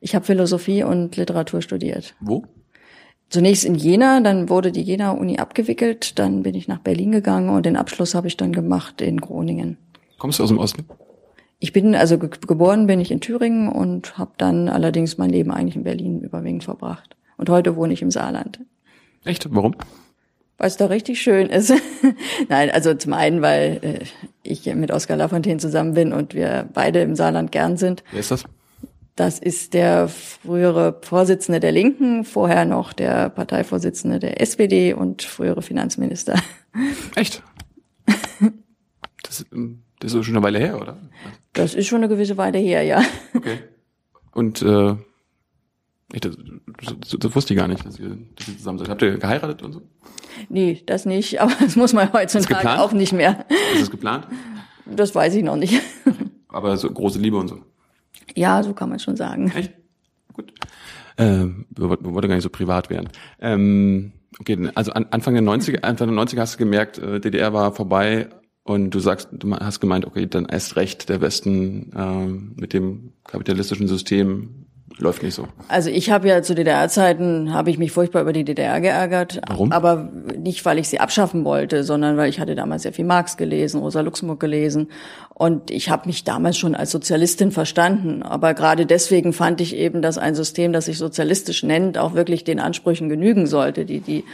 Ich 0.00 0.14
habe 0.14 0.24
Philosophie 0.24 0.82
und 0.82 1.16
Literatur 1.16 1.62
studiert. 1.62 2.14
Wo? 2.20 2.44
Zunächst 3.28 3.64
in 3.64 3.74
Jena, 3.74 4.20
dann 4.20 4.48
wurde 4.48 4.70
die 4.70 4.82
Jena-Uni 4.82 5.38
abgewickelt, 5.38 6.18
dann 6.18 6.42
bin 6.42 6.54
ich 6.54 6.68
nach 6.68 6.78
Berlin 6.78 7.10
gegangen 7.10 7.50
und 7.50 7.66
den 7.66 7.76
Abschluss 7.76 8.14
habe 8.14 8.28
ich 8.28 8.36
dann 8.36 8.52
gemacht 8.52 9.00
in 9.00 9.20
Groningen. 9.20 9.78
Kommst 10.18 10.38
du 10.38 10.44
aus 10.44 10.48
dem 10.48 10.58
Osten? 10.58 10.84
Ich 11.58 11.72
bin, 11.72 11.94
also 11.94 12.18
ge 12.18 12.30
geboren 12.46 12.86
bin 12.86 13.00
ich 13.00 13.10
in 13.10 13.20
Thüringen 13.20 13.68
und 13.68 14.18
habe 14.18 14.32
dann 14.36 14.68
allerdings 14.68 15.18
mein 15.18 15.30
Leben 15.30 15.50
eigentlich 15.50 15.76
in 15.76 15.84
Berlin 15.84 16.20
überwiegend 16.20 16.64
verbracht. 16.64 17.16
Und 17.36 17.48
heute 17.48 17.76
wohne 17.76 17.92
ich 17.92 18.02
im 18.02 18.10
Saarland. 18.10 18.60
Echt? 19.24 19.52
Warum? 19.52 19.74
Weil 20.58 20.68
es 20.68 20.76
da 20.76 20.86
richtig 20.86 21.20
schön 21.20 21.48
ist. 21.48 21.72
Nein, 22.48 22.70
also 22.70 22.94
zum 22.94 23.12
einen, 23.12 23.42
weil 23.42 23.80
äh, 23.82 24.04
ich 24.42 24.72
mit 24.74 24.90
Oskar 24.90 25.16
Lafontaine 25.16 25.58
zusammen 25.58 25.94
bin 25.94 26.12
und 26.12 26.34
wir 26.34 26.68
beide 26.72 27.00
im 27.00 27.14
Saarland 27.16 27.52
gern 27.52 27.76
sind. 27.76 28.04
Wer 28.10 28.20
ist 28.20 28.30
das? 28.30 28.44
Das 29.16 29.38
ist 29.38 29.72
der 29.72 30.08
frühere 30.08 31.00
Vorsitzende 31.02 31.58
der 31.58 31.72
Linken, 31.72 32.24
vorher 32.24 32.66
noch 32.66 32.92
der 32.92 33.30
Parteivorsitzende 33.30 34.18
der 34.18 34.42
SPD 34.42 34.92
und 34.92 35.22
frühere 35.22 35.62
Finanzminister. 35.62 36.38
Echt? 37.14 37.42
Das, 39.22 39.46
das 40.00 40.12
ist 40.12 40.24
schon 40.26 40.36
eine 40.36 40.44
Weile 40.44 40.58
her, 40.58 40.78
oder? 40.78 40.98
Das 41.54 41.74
ist 41.74 41.86
schon 41.86 41.98
eine 41.98 42.08
gewisse 42.08 42.36
Weile 42.36 42.58
her, 42.58 42.82
ja. 42.82 43.02
Okay. 43.34 43.60
Und 44.32 44.60
äh, 44.60 44.96
ich, 46.12 46.20
das, 46.20 46.36
das, 47.00 47.18
das 47.18 47.34
wusste 47.34 47.54
ich 47.54 47.58
gar 47.58 47.68
nicht, 47.68 47.86
dass 47.86 47.98
ihr, 47.98 48.18
dass 48.36 48.48
ihr 48.48 48.58
zusammen 48.58 48.78
seid. 48.78 48.90
Habt 48.90 49.00
ihr 49.00 49.16
geheiratet 49.16 49.62
und 49.62 49.72
so? 49.72 49.82
Nee, 50.50 50.82
das 50.84 51.06
nicht, 51.06 51.40
aber 51.40 51.52
das 51.58 51.74
muss 51.74 51.94
man 51.94 52.12
heutzutage 52.12 52.78
auch 52.78 52.92
nicht 52.92 53.14
mehr. 53.14 53.46
Ist 53.72 53.80
das 53.80 53.90
geplant? 53.90 54.28
Das 54.84 55.14
weiß 55.14 55.34
ich 55.36 55.42
noch 55.42 55.56
nicht. 55.56 55.80
Aber 56.48 56.76
so 56.76 56.90
große 56.90 57.18
Liebe 57.18 57.38
und 57.38 57.48
so. 57.48 57.62
Ja, 58.34 58.62
so 58.62 58.72
kann 58.72 58.88
man 58.88 58.98
schon 58.98 59.16
sagen. 59.16 59.50
Echt? 59.54 59.72
Gut. 60.32 60.52
Ähm, 61.18 61.66
wollten 61.76 62.28
gar 62.28 62.34
nicht 62.34 62.42
so 62.42 62.50
privat 62.50 62.90
werden. 62.90 63.08
Ähm, 63.40 64.12
okay, 64.38 64.70
also 64.74 64.92
an, 64.92 65.06
Anfang 65.10 65.34
der 65.34 65.42
90er, 65.42 65.82
Anfang 65.82 66.14
der 66.14 66.24
90er 66.24 66.40
hast 66.40 66.54
du 66.54 66.58
gemerkt, 66.58 66.98
äh, 66.98 67.20
DDR 67.20 67.52
war 67.52 67.72
vorbei 67.72 68.28
und 68.64 68.90
du 68.90 68.98
sagst, 68.98 69.28
du 69.32 69.54
hast 69.54 69.80
gemeint, 69.80 70.04
okay, 70.04 70.26
dann 70.26 70.46
erst 70.46 70.76
recht 70.76 71.08
der 71.08 71.20
Westen 71.20 71.92
äh, 71.94 72.60
mit 72.60 72.72
dem 72.72 73.12
kapitalistischen 73.24 73.88
System 73.88 74.66
läuft 74.98 75.22
nicht 75.22 75.34
so. 75.34 75.48
Also 75.68 75.90
ich 75.90 76.10
habe 76.10 76.28
ja 76.28 76.42
zu 76.42 76.54
DDR-Zeiten 76.54 77.52
habe 77.52 77.70
ich 77.70 77.78
mich 77.78 77.92
furchtbar 77.92 78.22
über 78.22 78.32
die 78.32 78.44
DDR 78.44 78.80
geärgert, 78.80 79.40
Warum? 79.46 79.72
aber 79.72 80.10
nicht 80.38 80.64
weil 80.64 80.78
ich 80.78 80.88
sie 80.88 81.00
abschaffen 81.00 81.44
wollte, 81.44 81.84
sondern 81.84 82.16
weil 82.16 82.30
ich 82.30 82.40
hatte 82.40 82.54
damals 82.54 82.82
sehr 82.82 82.92
viel 82.92 83.04
Marx 83.04 83.36
gelesen, 83.36 83.80
Rosa 83.80 84.00
Luxemburg 84.00 84.40
gelesen 84.40 84.88
und 85.38 85.70
ich 85.70 85.90
habe 85.90 86.06
mich 86.06 86.24
damals 86.24 86.56
schon 86.56 86.74
als 86.74 86.90
Sozialistin 86.90 87.50
verstanden, 87.50 88.22
aber 88.22 88.54
gerade 88.54 88.86
deswegen 88.86 89.34
fand 89.34 89.60
ich 89.60 89.76
eben, 89.76 90.00
dass 90.00 90.16
ein 90.16 90.34
System, 90.34 90.72
das 90.72 90.86
sich 90.86 90.96
sozialistisch 90.96 91.62
nennt, 91.62 91.98
auch 91.98 92.14
wirklich 92.14 92.42
den 92.42 92.58
Ansprüchen 92.58 93.10
genügen 93.10 93.46
sollte, 93.46 93.84
die 93.84 94.00
die 94.00 94.24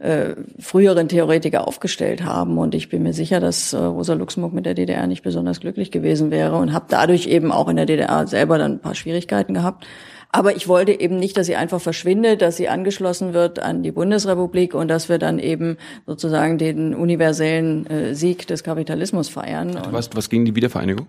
äh, 0.00 0.34
früheren 0.58 1.08
Theoretiker 1.08 1.66
aufgestellt 1.66 2.24
haben 2.24 2.58
und 2.58 2.74
ich 2.74 2.90
bin 2.90 3.02
mir 3.02 3.14
sicher, 3.14 3.40
dass 3.40 3.72
äh, 3.72 3.78
Rosa 3.78 4.12
Luxemburg 4.12 4.52
mit 4.52 4.66
der 4.66 4.74
DDR 4.74 5.06
nicht 5.06 5.22
besonders 5.22 5.60
glücklich 5.60 5.90
gewesen 5.90 6.30
wäre 6.30 6.56
und 6.56 6.74
habe 6.74 6.84
dadurch 6.90 7.26
eben 7.26 7.52
auch 7.52 7.68
in 7.68 7.76
der 7.76 7.86
DDR 7.86 8.26
selber 8.26 8.58
dann 8.58 8.72
ein 8.72 8.80
paar 8.80 8.94
Schwierigkeiten 8.94 9.54
gehabt. 9.54 9.86
Aber 10.32 10.54
ich 10.54 10.68
wollte 10.68 10.92
eben 10.92 11.16
nicht, 11.16 11.36
dass 11.36 11.46
sie 11.46 11.56
einfach 11.56 11.80
verschwindet, 11.80 12.40
dass 12.40 12.56
sie 12.56 12.68
angeschlossen 12.68 13.34
wird 13.34 13.58
an 13.58 13.82
die 13.82 13.90
Bundesrepublik 13.90 14.74
und 14.74 14.88
dass 14.88 15.08
wir 15.08 15.18
dann 15.18 15.40
eben 15.40 15.76
sozusagen 16.06 16.56
den 16.56 16.94
universellen 16.94 17.86
äh, 17.86 18.14
Sieg 18.14 18.46
des 18.46 18.62
Kapitalismus 18.62 19.28
feiern. 19.28 19.76
Was, 19.90 20.10
was 20.14 20.30
gegen 20.30 20.44
die 20.44 20.54
Wiedervereinigung? 20.54 21.08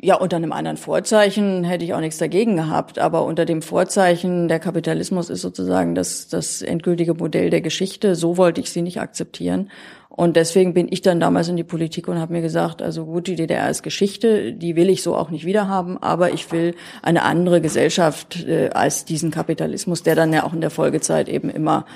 Ja, 0.00 0.14
unter 0.14 0.36
einem 0.36 0.52
anderen 0.52 0.76
Vorzeichen 0.76 1.64
hätte 1.64 1.84
ich 1.84 1.92
auch 1.92 2.00
nichts 2.00 2.18
dagegen 2.18 2.54
gehabt, 2.54 3.00
aber 3.00 3.24
unter 3.24 3.44
dem 3.44 3.62
Vorzeichen, 3.62 4.46
der 4.46 4.60
Kapitalismus 4.60 5.28
ist 5.28 5.42
sozusagen 5.42 5.96
das, 5.96 6.28
das 6.28 6.62
endgültige 6.62 7.14
Modell 7.14 7.50
der 7.50 7.60
Geschichte, 7.60 8.14
so 8.14 8.36
wollte 8.36 8.60
ich 8.60 8.70
sie 8.70 8.82
nicht 8.82 9.00
akzeptieren. 9.00 9.70
Und 10.18 10.34
deswegen 10.34 10.74
bin 10.74 10.88
ich 10.90 11.00
dann 11.00 11.20
damals 11.20 11.46
in 11.46 11.56
die 11.56 11.62
Politik 11.62 12.08
und 12.08 12.18
habe 12.18 12.32
mir 12.32 12.42
gesagt, 12.42 12.82
also 12.82 13.04
gut, 13.04 13.28
die 13.28 13.36
DDR 13.36 13.70
ist 13.70 13.84
Geschichte, 13.84 14.52
die 14.52 14.74
will 14.74 14.88
ich 14.90 15.04
so 15.04 15.14
auch 15.14 15.30
nicht 15.30 15.46
wiederhaben, 15.46 15.96
aber 15.96 16.32
ich 16.32 16.50
will 16.50 16.74
eine 17.02 17.22
andere 17.22 17.60
Gesellschaft 17.60 18.44
äh, 18.44 18.70
als 18.70 19.04
diesen 19.04 19.30
Kapitalismus, 19.30 20.02
der 20.02 20.16
dann 20.16 20.32
ja 20.32 20.42
auch 20.42 20.52
in 20.52 20.60
der 20.60 20.70
Folgezeit 20.70 21.28
eben 21.28 21.48
immer 21.50 21.86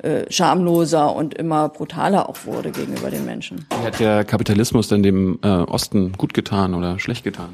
äh, 0.00 0.30
schamloser 0.30 1.12
und 1.12 1.34
immer 1.34 1.70
brutaler 1.70 2.28
auch 2.28 2.46
wurde 2.46 2.70
gegenüber 2.70 3.10
den 3.10 3.24
Menschen. 3.24 3.66
Wie 3.70 3.84
hat 3.84 3.98
der 3.98 4.24
Kapitalismus 4.24 4.86
denn 4.86 5.02
dem 5.02 5.40
äh, 5.42 5.48
Osten 5.48 6.12
gut 6.12 6.34
getan 6.34 6.74
oder 6.74 7.00
schlecht 7.00 7.24
getan? 7.24 7.48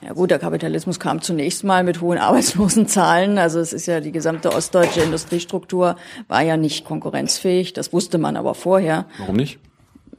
Ja 0.00 0.12
gut, 0.12 0.30
der 0.30 0.38
Kapitalismus 0.38 1.00
kam 1.00 1.20
zunächst 1.20 1.64
mal 1.64 1.82
mit 1.82 2.00
hohen 2.00 2.18
Arbeitslosenzahlen. 2.18 3.38
Also 3.38 3.58
es 3.58 3.72
ist 3.72 3.86
ja 3.86 4.00
die 4.00 4.12
gesamte 4.12 4.52
ostdeutsche 4.52 5.00
Industriestruktur 5.00 5.96
war 6.28 6.42
ja 6.42 6.56
nicht 6.56 6.84
konkurrenzfähig. 6.84 7.72
Das 7.72 7.92
wusste 7.92 8.18
man 8.18 8.36
aber 8.36 8.54
vorher. 8.54 9.06
Warum 9.18 9.36
nicht? 9.36 9.58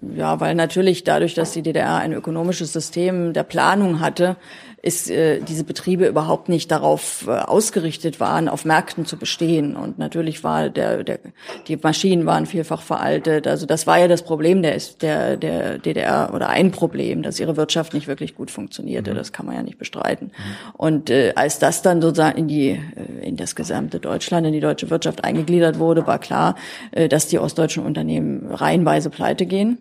Ja, 0.02 0.40
weil 0.40 0.56
natürlich 0.56 1.04
dadurch, 1.04 1.34
dass 1.34 1.52
die 1.52 1.62
DDR 1.62 1.98
ein 1.98 2.14
ökonomisches 2.14 2.72
System 2.72 3.34
der 3.34 3.44
Planung 3.44 4.00
hatte, 4.00 4.38
ist 4.82 5.10
äh, 5.10 5.42
diese 5.42 5.64
Betriebe 5.64 6.08
überhaupt 6.08 6.50
nicht 6.50 6.72
darauf 6.72 7.26
äh, 7.28 7.32
ausgerichtet 7.32 8.20
waren, 8.20 8.48
auf 8.48 8.66
Märkten 8.66 9.06
zu 9.06 9.18
bestehen. 9.18 9.76
Und 9.76 10.00
natürlich 10.00 10.44
war 10.44 10.70
der, 10.70 11.04
der 11.04 11.20
die 11.68 11.78
Maschinen 11.78 12.26
waren 12.26 12.46
vielfach 12.46 12.82
veraltet. 12.82 13.48
Also 13.48 13.66
das 13.66 13.88
war 13.88 14.00
ja 14.00 14.08
das 14.08 14.24
Problem 14.24 14.62
der, 14.62 14.80
der, 15.02 15.38
der 15.38 15.78
DDR 15.80 16.32
oder 16.34 16.50
ein 16.50 16.72
Problem, 16.72 17.24
dass 17.24 17.40
ihre 17.40 17.58
Wirtschaft 17.58 17.94
nicht 17.94 18.08
wirklich 18.08 18.36
gut 18.36 18.52
funktionierte. 18.52 19.12
Mhm. 19.12 19.16
Das 19.16 19.34
kann 19.34 19.46
man 19.46 19.56
ja 19.56 19.64
nicht 19.64 19.78
bestreiten. 19.78 20.28
Mhm. 20.28 20.74
Und 20.74 21.10
äh, 21.10 21.34
als 21.36 21.60
das 21.60 21.82
dann 21.82 22.02
sozusagen 22.02 22.38
in 22.38 22.48
die 22.48 22.70
äh, 22.70 23.28
in 23.28 23.36
das 23.36 23.56
gesamte 23.56 24.00
Deutschland, 24.00 24.48
in 24.48 24.54
die 24.54 24.60
deutsche 24.60 24.90
Wirtschaft 24.90 25.24
eingegliedert 25.24 25.80
wurde, 25.80 26.08
war 26.08 26.20
klar, 26.20 26.56
äh, 26.92 27.10
dass 27.10 27.28
die 27.28 27.40
ostdeutschen 27.40 27.86
Unternehmen 27.86 28.48
reihenweise 28.48 29.10
pleite 29.10 29.46
gehen. 29.46 29.78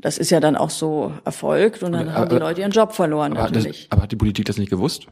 Das 0.00 0.18
ist 0.18 0.30
ja 0.30 0.40
dann 0.40 0.56
auch 0.56 0.70
so 0.70 1.12
erfolgt 1.24 1.82
und 1.82 1.92
dann 1.92 2.08
aber, 2.08 2.18
haben 2.18 2.28
die 2.30 2.36
Leute 2.36 2.60
ihren 2.60 2.72
Job 2.72 2.92
verloren 2.92 3.32
aber 3.32 3.44
natürlich. 3.44 3.88
Das, 3.88 3.92
aber 3.92 4.02
hat 4.02 4.12
die 4.12 4.16
Politik 4.16 4.46
das 4.46 4.58
nicht 4.58 4.70
gewusst? 4.70 5.06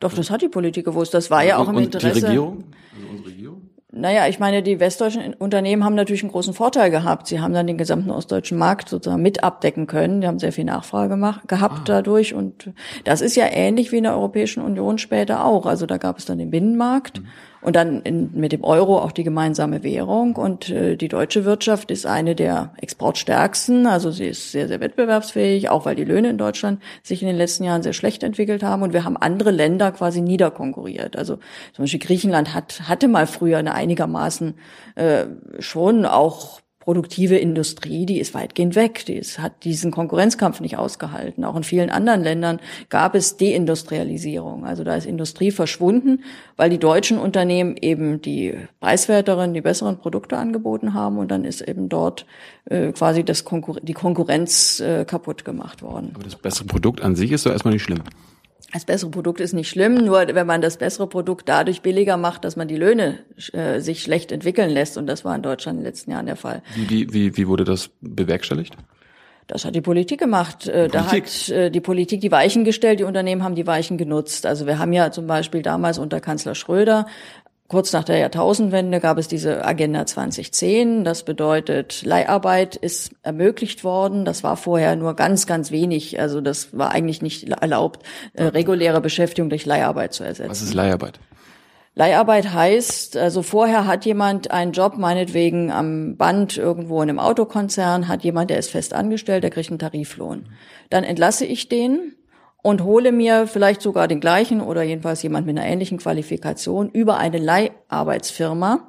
Doch, 0.00 0.12
das 0.12 0.30
hat 0.30 0.42
die 0.42 0.48
Politik 0.48 0.84
gewusst. 0.84 1.14
Das 1.14 1.30
war 1.30 1.44
ja 1.44 1.56
auch 1.56 1.68
im 1.68 1.78
Interesse. 1.78 2.14
Und 2.14 2.20
die 2.20 2.26
Regierung? 2.26 2.64
Also 2.94 3.08
unsere 3.08 3.28
Regierung? 3.28 3.70
Naja, 3.92 4.28
ich 4.28 4.38
meine, 4.38 4.62
die 4.62 4.78
westdeutschen 4.78 5.32
Unternehmen 5.34 5.82
haben 5.82 5.94
natürlich 5.94 6.22
einen 6.22 6.32
großen 6.32 6.52
Vorteil 6.52 6.90
gehabt. 6.90 7.28
Sie 7.28 7.40
haben 7.40 7.54
dann 7.54 7.66
den 7.66 7.78
gesamten 7.78 8.10
ostdeutschen 8.10 8.58
Markt 8.58 8.90
sozusagen 8.90 9.22
mit 9.22 9.42
abdecken 9.42 9.86
können. 9.86 10.20
Die 10.20 10.26
haben 10.26 10.38
sehr 10.38 10.52
viel 10.52 10.64
Nachfrage 10.64 11.08
gemacht, 11.08 11.48
gehabt 11.48 11.78
ah. 11.78 11.84
dadurch. 11.86 12.34
Und 12.34 12.72
das 13.04 13.22
ist 13.22 13.36
ja 13.36 13.46
ähnlich 13.50 13.92
wie 13.92 13.98
in 13.98 14.02
der 14.02 14.12
Europäischen 14.12 14.62
Union 14.62 14.98
später 14.98 15.44
auch. 15.46 15.64
Also 15.64 15.86
da 15.86 15.96
gab 15.96 16.18
es 16.18 16.26
dann 16.26 16.36
den 16.36 16.50
Binnenmarkt. 16.50 17.20
Mhm. 17.20 17.26
Und 17.66 17.74
dann 17.74 18.02
in, 18.02 18.30
mit 18.32 18.52
dem 18.52 18.62
Euro 18.62 19.00
auch 19.00 19.10
die 19.10 19.24
gemeinsame 19.24 19.82
Währung. 19.82 20.36
Und 20.36 20.70
äh, 20.70 20.94
die 20.94 21.08
deutsche 21.08 21.44
Wirtschaft 21.44 21.90
ist 21.90 22.06
eine 22.06 22.36
der 22.36 22.72
exportstärksten. 22.76 23.88
Also 23.88 24.12
sie 24.12 24.26
ist 24.26 24.52
sehr, 24.52 24.68
sehr 24.68 24.78
wettbewerbsfähig, 24.78 25.68
auch 25.68 25.84
weil 25.84 25.96
die 25.96 26.04
Löhne 26.04 26.30
in 26.30 26.38
Deutschland 26.38 26.80
sich 27.02 27.22
in 27.22 27.26
den 27.26 27.36
letzten 27.36 27.64
Jahren 27.64 27.82
sehr 27.82 27.92
schlecht 27.92 28.22
entwickelt 28.22 28.62
haben. 28.62 28.82
Und 28.82 28.92
wir 28.92 29.02
haben 29.02 29.16
andere 29.16 29.50
Länder 29.50 29.90
quasi 29.90 30.20
niederkonkurriert. 30.20 31.16
Also 31.16 31.38
zum 31.72 31.82
Beispiel 31.82 31.98
Griechenland 31.98 32.54
hat, 32.54 32.88
hatte 32.88 33.08
mal 33.08 33.26
früher 33.26 33.58
eine 33.58 33.74
einigermaßen 33.74 34.54
äh, 34.94 35.24
schon 35.58 36.06
auch 36.06 36.60
produktive 36.86 37.36
Industrie, 37.36 38.06
die 38.06 38.20
ist 38.20 38.32
weitgehend 38.32 38.76
weg. 38.76 39.04
Die 39.06 39.14
ist, 39.14 39.40
hat 39.40 39.64
diesen 39.64 39.90
Konkurrenzkampf 39.90 40.60
nicht 40.60 40.78
ausgehalten. 40.78 41.44
Auch 41.44 41.56
in 41.56 41.64
vielen 41.64 41.90
anderen 41.90 42.22
Ländern 42.22 42.60
gab 42.90 43.16
es 43.16 43.36
Deindustrialisierung. 43.36 44.64
Also 44.64 44.84
da 44.84 44.94
ist 44.94 45.04
Industrie 45.04 45.50
verschwunden, 45.50 46.22
weil 46.56 46.70
die 46.70 46.78
deutschen 46.78 47.18
Unternehmen 47.18 47.76
eben 47.76 48.22
die 48.22 48.54
preiswerteren, 48.78 49.52
die 49.52 49.62
besseren 49.62 49.98
Produkte 49.98 50.36
angeboten 50.38 50.94
haben 50.94 51.18
und 51.18 51.32
dann 51.32 51.44
ist 51.44 51.60
eben 51.60 51.88
dort 51.88 52.24
äh, 52.66 52.92
quasi 52.92 53.24
das 53.24 53.44
Konkur 53.44 53.80
die 53.82 53.92
Konkurrenz 53.92 54.78
äh, 54.78 55.04
kaputt 55.04 55.44
gemacht 55.44 55.82
worden. 55.82 56.12
Aber 56.14 56.22
das 56.22 56.36
bessere 56.36 56.66
Produkt 56.66 57.02
an 57.02 57.16
sich 57.16 57.32
ist 57.32 57.46
doch 57.46 57.50
erstmal 57.50 57.74
nicht 57.74 57.82
schlimm. 57.82 58.02
Das 58.72 58.84
bessere 58.84 59.10
Produkt 59.10 59.40
ist 59.40 59.52
nicht 59.52 59.68
schlimm, 59.68 59.94
nur 59.94 60.26
wenn 60.34 60.46
man 60.46 60.60
das 60.60 60.76
bessere 60.76 61.06
Produkt 61.06 61.48
dadurch 61.48 61.82
billiger 61.82 62.16
macht, 62.16 62.44
dass 62.44 62.56
man 62.56 62.66
die 62.66 62.76
Löhne 62.76 63.20
äh, 63.52 63.80
sich 63.80 64.02
schlecht 64.02 64.32
entwickeln 64.32 64.70
lässt. 64.70 64.98
Und 64.98 65.06
das 65.06 65.24
war 65.24 65.34
in 65.36 65.42
Deutschland 65.42 65.78
in 65.78 65.84
den 65.84 65.88
letzten 65.88 66.10
Jahren 66.10 66.26
der 66.26 66.36
Fall. 66.36 66.62
Wie, 66.74 67.12
wie, 67.12 67.36
wie 67.36 67.48
wurde 67.48 67.64
das 67.64 67.90
bewerkstelligt? 68.00 68.76
Das 69.46 69.64
hat 69.64 69.76
die 69.76 69.80
Politik 69.80 70.18
gemacht. 70.18 70.66
Äh, 70.66 70.88
da 70.88 71.10
hat 71.10 71.48
äh, 71.50 71.70
die 71.70 71.80
Politik 71.80 72.20
die 72.20 72.32
Weichen 72.32 72.64
gestellt, 72.64 72.98
die 72.98 73.04
Unternehmen 73.04 73.44
haben 73.44 73.54
die 73.54 73.66
Weichen 73.66 73.96
genutzt. 73.96 74.44
Also 74.44 74.66
wir 74.66 74.80
haben 74.80 74.92
ja 74.92 75.12
zum 75.12 75.28
Beispiel 75.28 75.62
damals 75.62 75.98
unter 75.98 76.20
Kanzler 76.20 76.56
Schröder 76.56 77.06
Kurz 77.68 77.92
nach 77.92 78.04
der 78.04 78.18
Jahrtausendwende 78.18 79.00
gab 79.00 79.18
es 79.18 79.26
diese 79.26 79.64
Agenda 79.64 80.06
2010. 80.06 81.02
Das 81.02 81.24
bedeutet, 81.24 82.04
Leiharbeit 82.04 82.76
ist 82.76 83.10
ermöglicht 83.22 83.82
worden. 83.82 84.24
Das 84.24 84.44
war 84.44 84.56
vorher 84.56 84.94
nur 84.94 85.14
ganz, 85.14 85.48
ganz 85.48 85.72
wenig. 85.72 86.20
Also 86.20 86.40
das 86.40 86.78
war 86.78 86.92
eigentlich 86.92 87.22
nicht 87.22 87.48
erlaubt, 87.48 88.04
äh, 88.34 88.44
reguläre 88.44 89.00
Beschäftigung 89.00 89.50
durch 89.50 89.66
Leiharbeit 89.66 90.14
zu 90.14 90.22
ersetzen. 90.22 90.50
Was 90.50 90.62
ist 90.62 90.74
Leiharbeit? 90.74 91.18
Leiharbeit 91.96 92.52
heißt, 92.52 93.16
also 93.16 93.42
vorher 93.42 93.86
hat 93.86 94.04
jemand 94.04 94.50
einen 94.50 94.72
Job, 94.72 94.98
meinetwegen 94.98 95.72
am 95.72 96.16
Band 96.16 96.58
irgendwo 96.58 97.02
in 97.02 97.08
einem 97.08 97.18
Autokonzern, 97.18 98.06
hat 98.06 98.22
jemand, 98.22 98.50
der 98.50 98.58
ist 98.58 98.70
fest 98.70 98.92
angestellt, 98.92 99.42
der 99.42 99.50
kriegt 99.50 99.70
einen 99.70 99.78
Tariflohn. 99.78 100.50
Dann 100.90 101.04
entlasse 101.04 101.46
ich 101.46 101.70
den 101.70 102.12
und 102.66 102.82
hole 102.82 103.12
mir 103.12 103.46
vielleicht 103.46 103.80
sogar 103.80 104.08
den 104.08 104.18
gleichen 104.18 104.60
oder 104.60 104.82
jedenfalls 104.82 105.22
jemand 105.22 105.46
mit 105.46 105.56
einer 105.56 105.68
ähnlichen 105.68 105.98
Qualifikation 105.98 106.90
über 106.90 107.16
eine 107.16 107.38
Leiharbeitsfirma, 107.38 108.88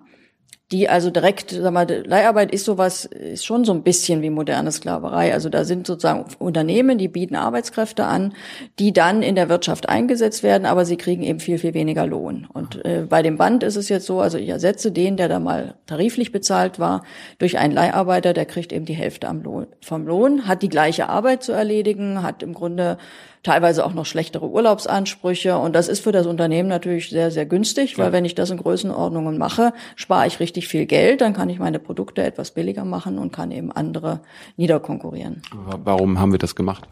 die 0.72 0.90
also 0.90 1.12
direkt, 1.12 1.52
sag 1.52 1.72
mal, 1.72 1.88
Leiharbeit 1.88 2.52
ist 2.52 2.66
sowas, 2.66 3.06
ist 3.06 3.46
schon 3.46 3.66
so 3.66 3.74
ein 3.74 3.84
bisschen 3.84 4.24
wie 4.24 4.32
moderne 4.32 4.72
Sklaverei. 4.72 5.32
Also 5.32 5.50
da 5.50 5.64
sind 5.64 5.86
sozusagen 5.86 6.26
Unternehmen, 6.40 6.98
die 6.98 7.08
bieten 7.08 7.36
Arbeitskräfte 7.36 8.06
an, 8.06 8.34
die 8.80 8.94
dann 8.94 9.22
in 9.22 9.36
der 9.36 9.48
Wirtschaft 9.48 9.88
eingesetzt 9.88 10.42
werden, 10.42 10.66
aber 10.66 10.84
sie 10.84 10.98
kriegen 10.98 11.22
eben 11.22 11.40
viel, 11.40 11.60
viel 11.60 11.76
weniger 11.76 12.08
Lohn. 12.08 12.48
Und 12.52 12.84
äh, 12.84 13.06
bei 13.08 13.22
dem 13.22 13.38
Band 13.38 13.62
ist 13.62 13.76
es 13.76 13.90
jetzt 13.90 14.08
so, 14.08 14.22
also 14.22 14.40
ich 14.40 14.50
ersetze 14.50 14.92
den, 14.92 15.18
der 15.18 15.30
da 15.30 15.40
mal 15.40 15.76
tariflich 15.86 16.32
bezahlt 16.32 16.80
war, 16.80 17.04
durch 17.38 17.60
einen 17.60 17.74
Leiharbeiter, 17.74 18.34
der 18.34 18.48
kriegt 18.48 18.74
eben 18.74 18.86
die 18.86 18.94
Hälfte 18.96 19.28
am 19.28 19.44
Lohn, 19.44 19.68
vom 19.82 20.08
Lohn, 20.08 20.48
hat 20.48 20.64
die 20.64 20.70
gleiche 20.70 21.10
Arbeit 21.10 21.44
zu 21.44 21.52
erledigen, 21.52 22.24
hat 22.24 22.42
im 22.42 22.56
Grunde 22.56 22.98
teilweise 23.44 23.86
auch 23.86 23.94
noch 23.94 24.06
schlechtere 24.06 24.50
Urlaubsansprüche. 24.50 25.58
Und 25.58 25.76
das 25.76 25.88
ist 25.88 26.02
für 26.04 26.12
das 26.12 26.26
Unternehmen 26.26 26.70
natürlich 26.70 27.10
sehr, 27.10 27.32
sehr 27.32 27.46
günstig, 27.46 27.98
weil 27.98 28.08
ja. 28.08 28.12
wenn 28.12 28.26
ich 28.26 28.36
das 28.36 28.50
in 28.50 28.58
Größenordnungen 28.58 29.38
mache, 29.38 29.74
spare 29.96 30.28
ich 30.28 30.40
richtig 30.40 30.68
viel 30.68 30.86
Geld, 30.86 31.22
dann 31.22 31.34
kann 31.34 31.50
ich 31.50 31.60
meine 31.60 31.80
Produkte 31.80 32.24
etwas 32.24 32.52
billiger 32.52 32.86
machen 32.86 33.18
und 33.18 33.32
kann 33.32 33.52
eben 33.52 33.72
andere 33.72 34.22
niederkonkurrieren. 34.56 35.42
Warum 35.84 36.20
haben 36.20 36.32
wir 36.32 36.40
das 36.40 36.56
gemacht? 36.56 36.88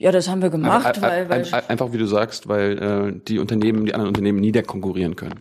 Ja, 0.00 0.12
das 0.12 0.28
haben 0.28 0.42
wir 0.42 0.50
gemacht, 0.50 1.02
weil, 1.02 1.28
weil 1.28 1.44
einfach 1.66 1.92
wie 1.92 1.98
du 1.98 2.06
sagst, 2.06 2.48
weil 2.48 2.78
äh, 2.78 3.20
die 3.26 3.40
Unternehmen, 3.40 3.84
die 3.84 3.94
anderen 3.94 4.08
Unternehmen 4.08 4.38
niederkonkurrieren 4.38 5.16
können. 5.16 5.40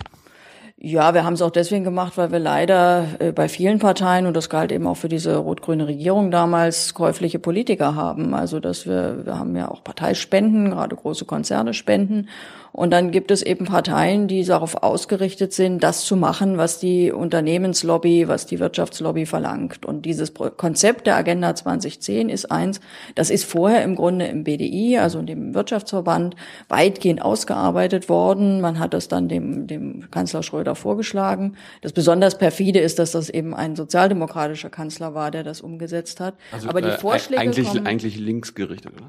Ja, 0.79 1.15
wir 1.15 1.25
haben 1.25 1.33
es 1.33 1.41
auch 1.41 1.49
deswegen 1.49 1.83
gemacht, 1.83 2.17
weil 2.17 2.31
wir 2.31 2.37
leider 2.37 3.07
äh, 3.17 3.31
bei 3.31 3.49
vielen 3.49 3.79
Parteien, 3.79 4.27
und 4.27 4.37
das 4.37 4.47
galt 4.47 4.71
eben 4.71 4.85
auch 4.85 4.97
für 4.97 5.09
diese 5.09 5.35
rot-grüne 5.37 5.87
Regierung 5.87 6.29
damals, 6.29 6.93
käufliche 6.93 7.39
Politiker 7.39 7.95
haben. 7.95 8.35
Also 8.35 8.59
dass 8.59 8.85
wir, 8.85 9.25
wir 9.25 9.39
haben 9.39 9.55
ja 9.55 9.69
auch 9.71 9.83
Parteispenden, 9.83 10.69
gerade 10.69 10.95
große 10.95 11.25
Konzerne 11.25 11.73
spenden. 11.73 12.29
Und 12.71 12.91
dann 12.91 13.11
gibt 13.11 13.31
es 13.31 13.41
eben 13.41 13.65
Parteien, 13.65 14.27
die 14.27 14.43
darauf 14.43 14.83
ausgerichtet 14.83 15.53
sind, 15.53 15.83
das 15.83 16.05
zu 16.05 16.15
machen, 16.15 16.57
was 16.57 16.79
die 16.79 17.11
Unternehmenslobby, 17.11 18.27
was 18.27 18.45
die 18.45 18.59
Wirtschaftslobby 18.59 19.25
verlangt. 19.25 19.85
Und 19.85 20.05
dieses 20.05 20.33
Konzept 20.33 21.07
der 21.07 21.15
Agenda 21.15 21.55
2010 21.55 22.29
ist 22.29 22.51
eins, 22.51 22.79
das 23.15 23.29
ist 23.29 23.45
vorher 23.45 23.83
im 23.83 23.95
Grunde 23.95 24.27
im 24.27 24.43
BDI, 24.43 24.97
also 24.99 25.21
dem 25.21 25.53
Wirtschaftsverband, 25.53 26.35
weitgehend 26.69 27.21
ausgearbeitet 27.21 28.09
worden. 28.09 28.61
Man 28.61 28.79
hat 28.79 28.93
das 28.93 29.07
dann 29.07 29.27
dem, 29.27 29.67
dem 29.67 30.11
Kanzler 30.11 30.43
Schröder 30.43 30.75
vorgeschlagen. 30.75 31.55
Das 31.81 31.93
besonders 31.93 32.37
perfide 32.37 32.79
ist, 32.79 32.99
dass 32.99 33.11
das 33.11 33.29
eben 33.29 33.53
ein 33.53 33.75
sozialdemokratischer 33.75 34.69
Kanzler 34.69 35.13
war, 35.13 35.31
der 35.31 35.43
das 35.43 35.61
umgesetzt 35.61 36.19
hat. 36.19 36.35
Also, 36.51 36.69
Aber 36.69 36.81
die 36.81 36.89
äh, 36.89 36.97
Vorschläge 36.97 37.41
eigentlich, 37.41 37.67
kommen, 37.67 37.87
eigentlich 37.87 38.17
linksgerichtet, 38.17 38.93
oder? 38.93 39.05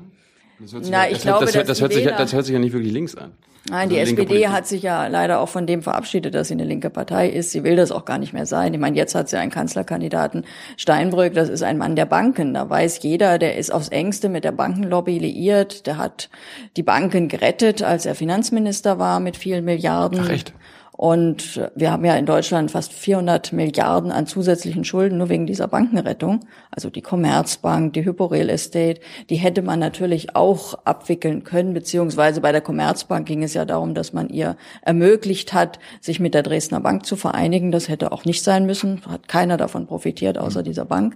Das 0.60 0.72
hört 0.72 0.84
sich, 0.84 0.92
Na, 0.92 1.06
ich 1.06 1.14
das, 1.14 1.22
glaube, 1.22 1.44
das, 1.44 1.54
das, 1.54 1.66
das, 1.66 1.80
hört 1.80 1.92
sich, 1.92 2.04
das 2.04 2.32
hört 2.32 2.44
sich 2.44 2.52
ja 2.52 2.58
nicht 2.58 2.72
wirklich 2.72 2.92
links 2.92 3.14
an. 3.14 3.32
Nein, 3.70 3.90
also 3.90 3.94
die 3.94 4.00
SPD 4.00 4.48
hat 4.48 4.66
sich 4.66 4.82
ja 4.82 5.06
leider 5.08 5.40
auch 5.40 5.48
von 5.48 5.66
dem 5.66 5.82
verabschiedet, 5.82 6.34
dass 6.34 6.48
sie 6.48 6.54
eine 6.54 6.64
linke 6.64 6.90
Partei 6.90 7.28
ist. 7.28 7.50
Sie 7.50 7.64
will 7.64 7.76
das 7.76 7.92
auch 7.92 8.04
gar 8.04 8.18
nicht 8.18 8.32
mehr 8.32 8.46
sein. 8.46 8.72
Ich 8.72 8.80
meine, 8.80 8.96
jetzt 8.96 9.14
hat 9.14 9.28
sie 9.28 9.36
einen 9.36 9.50
Kanzlerkandidaten 9.50 10.44
Steinbrück, 10.76 11.34
das 11.34 11.48
ist 11.48 11.62
ein 11.62 11.78
Mann 11.78 11.94
der 11.94 12.06
Banken. 12.06 12.54
Da 12.54 12.68
weiß 12.68 13.02
jeder, 13.02 13.38
der 13.38 13.56
ist 13.56 13.70
aufs 13.70 13.88
engste 13.88 14.28
mit 14.28 14.44
der 14.44 14.52
Bankenlobby 14.52 15.18
liiert. 15.18 15.86
Der 15.86 15.98
hat 15.98 16.30
die 16.76 16.82
Banken 16.82 17.28
gerettet, 17.28 17.82
als 17.82 18.06
er 18.06 18.14
Finanzminister 18.14 18.98
war 18.98 19.20
mit 19.20 19.36
vielen 19.36 19.64
Milliarden. 19.64 20.20
Ach, 20.22 20.30
echt? 20.30 20.54
Und 20.98 21.60
wir 21.76 21.92
haben 21.92 22.04
ja 22.04 22.16
in 22.16 22.26
Deutschland 22.26 22.72
fast 22.72 22.92
400 22.92 23.52
Milliarden 23.52 24.10
an 24.10 24.26
zusätzlichen 24.26 24.82
Schulden 24.82 25.18
nur 25.18 25.28
wegen 25.28 25.46
dieser 25.46 25.68
Bankenrettung. 25.68 26.40
Also 26.72 26.90
die 26.90 27.02
Commerzbank, 27.02 27.92
die 27.92 28.04
Hypo 28.04 28.26
Real 28.26 28.48
Estate, 28.48 29.00
die 29.30 29.36
hätte 29.36 29.62
man 29.62 29.78
natürlich 29.78 30.34
auch 30.34 30.74
abwickeln 30.84 31.44
können, 31.44 31.72
beziehungsweise 31.72 32.40
bei 32.40 32.50
der 32.50 32.62
Commerzbank 32.62 33.28
ging 33.28 33.44
es 33.44 33.54
ja 33.54 33.64
darum, 33.64 33.94
dass 33.94 34.12
man 34.12 34.28
ihr 34.28 34.56
ermöglicht 34.82 35.52
hat, 35.52 35.78
sich 36.00 36.18
mit 36.18 36.34
der 36.34 36.42
Dresdner 36.42 36.80
Bank 36.80 37.06
zu 37.06 37.14
vereinigen. 37.14 37.70
Das 37.70 37.88
hätte 37.88 38.10
auch 38.10 38.24
nicht 38.24 38.42
sein 38.42 38.66
müssen, 38.66 39.00
hat 39.08 39.28
keiner 39.28 39.56
davon 39.56 39.86
profitiert, 39.86 40.36
außer 40.36 40.64
dieser 40.64 40.84
Bank. 40.84 41.14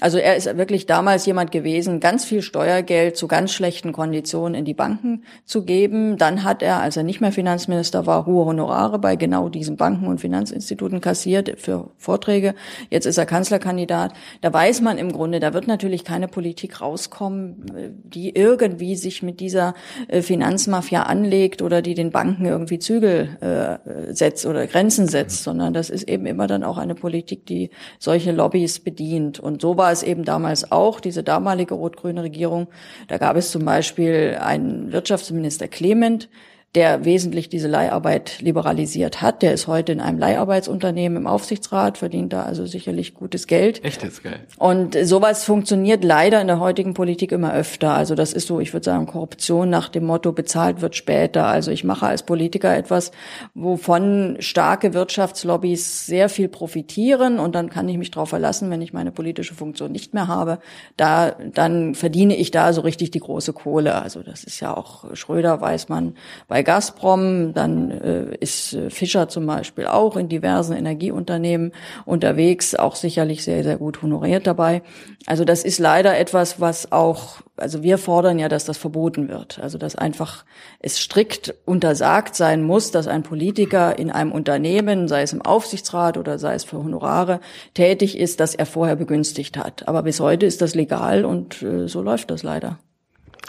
Also 0.00 0.18
er 0.18 0.36
ist 0.36 0.44
wirklich 0.58 0.84
damals 0.84 1.24
jemand 1.24 1.52
gewesen, 1.52 2.00
ganz 2.00 2.26
viel 2.26 2.42
Steuergeld 2.42 3.16
zu 3.16 3.28
ganz 3.28 3.52
schlechten 3.52 3.92
Konditionen 3.92 4.54
in 4.54 4.66
die 4.66 4.74
Banken 4.74 5.24
zu 5.46 5.64
geben. 5.64 6.18
Dann 6.18 6.44
hat 6.44 6.62
er, 6.62 6.80
als 6.80 6.98
er 6.98 7.02
nicht 7.02 7.22
mehr 7.22 7.32
Finanzminister 7.32 8.04
war, 8.04 8.26
hohe 8.26 8.44
Honorare 8.44 8.98
bei 8.98 9.16
genau 9.16 9.48
diesen 9.48 9.78
Banken 9.78 10.06
und 10.06 10.20
Finanzinstituten 10.20 11.00
kassiert 11.00 11.58
für 11.58 11.90
Vorträge. 11.96 12.54
Jetzt 12.90 13.06
ist 13.06 13.16
er 13.16 13.24
Kanzlerkandidat. 13.24 14.12
Da 14.42 14.52
weiß 14.52 14.82
man 14.82 14.98
im 14.98 15.12
Grunde, 15.12 15.40
da 15.40 15.54
wird 15.54 15.66
natürlich 15.66 16.04
keine 16.04 16.28
Politik 16.28 16.82
rauskommen, 16.82 18.02
die 18.04 18.36
irgendwie 18.36 18.96
sich 18.96 19.22
mit 19.22 19.40
dieser 19.40 19.72
äh, 20.08 20.20
Finanzmafia 20.20 21.04
anlegt 21.04 21.62
oder 21.62 21.80
die 21.80 21.94
den 21.94 22.10
Banken 22.10 22.44
irgendwie 22.44 22.78
Zügel 22.78 23.38
äh, 23.40 24.12
setzt 24.12 24.44
oder 24.44 24.66
Grenzen 24.66 25.08
setzt, 25.08 25.42
sondern 25.42 25.72
das 25.72 25.88
ist 25.88 26.06
eben 26.06 26.26
immer 26.26 26.46
dann 26.46 26.64
auch 26.64 26.76
eine 26.76 26.94
Politik, 26.94 27.46
die 27.46 27.70
solche 27.98 28.32
Lobbys 28.32 28.80
bedient. 28.80 29.40
Und 29.40 29.62
so 29.62 29.78
war 29.78 29.85
war 29.86 29.92
es 29.92 30.02
eben 30.02 30.24
damals 30.24 30.72
auch, 30.72 30.98
diese 30.98 31.22
damalige 31.22 31.74
rot-grüne 31.74 32.24
Regierung. 32.24 32.66
Da 33.06 33.18
gab 33.18 33.36
es 33.36 33.52
zum 33.52 33.64
Beispiel 33.64 34.36
einen 34.40 34.90
Wirtschaftsminister 34.90 35.68
Clement, 35.68 36.28
der 36.76 37.06
wesentlich 37.06 37.48
diese 37.48 37.68
Leiharbeit 37.68 38.42
liberalisiert 38.42 39.22
hat. 39.22 39.40
Der 39.40 39.54
ist 39.54 39.66
heute 39.66 39.92
in 39.92 40.00
einem 40.00 40.18
Leiharbeitsunternehmen 40.18 41.16
im 41.16 41.26
Aufsichtsrat, 41.26 41.96
verdient 41.96 42.34
da 42.34 42.42
also 42.42 42.66
sicherlich 42.66 43.14
gutes 43.14 43.46
Geld. 43.46 43.82
Echtes 43.82 44.22
Geld. 44.22 44.40
Und 44.58 44.94
sowas 45.02 45.44
funktioniert 45.44 46.04
leider 46.04 46.38
in 46.38 46.48
der 46.48 46.60
heutigen 46.60 46.92
Politik 46.92 47.32
immer 47.32 47.54
öfter. 47.54 47.94
Also 47.94 48.14
das 48.14 48.34
ist 48.34 48.46
so, 48.46 48.60
ich 48.60 48.74
würde 48.74 48.84
sagen, 48.84 49.06
Korruption 49.06 49.70
nach 49.70 49.88
dem 49.88 50.04
Motto, 50.04 50.32
bezahlt 50.32 50.82
wird 50.82 50.94
später. 50.96 51.46
Also 51.46 51.70
ich 51.70 51.82
mache 51.82 52.06
als 52.06 52.24
Politiker 52.24 52.76
etwas, 52.76 53.10
wovon 53.54 54.36
starke 54.40 54.92
Wirtschaftslobbys 54.92 56.04
sehr 56.04 56.28
viel 56.28 56.48
profitieren 56.48 57.38
und 57.38 57.54
dann 57.54 57.70
kann 57.70 57.88
ich 57.88 57.96
mich 57.96 58.10
darauf 58.10 58.28
verlassen, 58.28 58.68
wenn 58.68 58.82
ich 58.82 58.92
meine 58.92 59.12
politische 59.12 59.54
Funktion 59.54 59.92
nicht 59.92 60.12
mehr 60.12 60.28
habe, 60.28 60.58
da, 60.98 61.30
dann 61.30 61.94
verdiene 61.94 62.36
ich 62.36 62.50
da 62.50 62.74
so 62.74 62.82
richtig 62.82 63.12
die 63.12 63.20
große 63.20 63.54
Kohle. 63.54 63.94
Also 63.94 64.22
das 64.22 64.44
ist 64.44 64.60
ja 64.60 64.76
auch 64.76 65.16
Schröder, 65.16 65.58
weiß 65.62 65.88
man, 65.88 66.16
bei 66.48 66.65
Gazprom, 66.66 67.54
dann 67.54 67.90
äh, 67.90 68.36
ist 68.40 68.74
äh, 68.74 68.90
Fischer 68.90 69.28
zum 69.28 69.46
Beispiel 69.46 69.86
auch 69.86 70.16
in 70.16 70.28
diversen 70.28 70.76
Energieunternehmen 70.76 71.72
unterwegs, 72.04 72.74
auch 72.74 72.96
sicherlich 72.96 73.44
sehr, 73.44 73.64
sehr 73.64 73.78
gut 73.78 74.02
honoriert 74.02 74.46
dabei. 74.46 74.82
Also 75.24 75.44
das 75.44 75.64
ist 75.64 75.78
leider 75.78 76.18
etwas, 76.18 76.60
was 76.60 76.92
auch, 76.92 77.40
also 77.56 77.82
wir 77.82 77.96
fordern 77.96 78.38
ja, 78.38 78.48
dass 78.48 78.66
das 78.66 78.76
verboten 78.76 79.28
wird. 79.28 79.58
Also 79.60 79.78
dass 79.78 79.96
einfach 79.96 80.44
es 80.80 80.98
strikt 80.98 81.54
untersagt 81.64 82.34
sein 82.34 82.62
muss, 82.62 82.90
dass 82.90 83.06
ein 83.06 83.22
Politiker 83.22 83.98
in 83.98 84.10
einem 84.10 84.32
Unternehmen, 84.32 85.08
sei 85.08 85.22
es 85.22 85.32
im 85.32 85.42
Aufsichtsrat 85.42 86.18
oder 86.18 86.38
sei 86.38 86.54
es 86.54 86.64
für 86.64 86.76
Honorare, 86.76 87.40
tätig 87.72 88.18
ist, 88.18 88.40
dass 88.40 88.54
er 88.54 88.66
vorher 88.66 88.96
begünstigt 88.96 89.56
hat. 89.56 89.88
Aber 89.88 90.02
bis 90.02 90.20
heute 90.20 90.44
ist 90.44 90.60
das 90.60 90.74
legal 90.74 91.24
und 91.24 91.62
äh, 91.62 91.88
so 91.88 92.02
läuft 92.02 92.30
das 92.30 92.42
leider. 92.42 92.78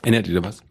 Ändert 0.04 0.28
ihr 0.28 0.40
da 0.40 0.48
was? 0.48 0.62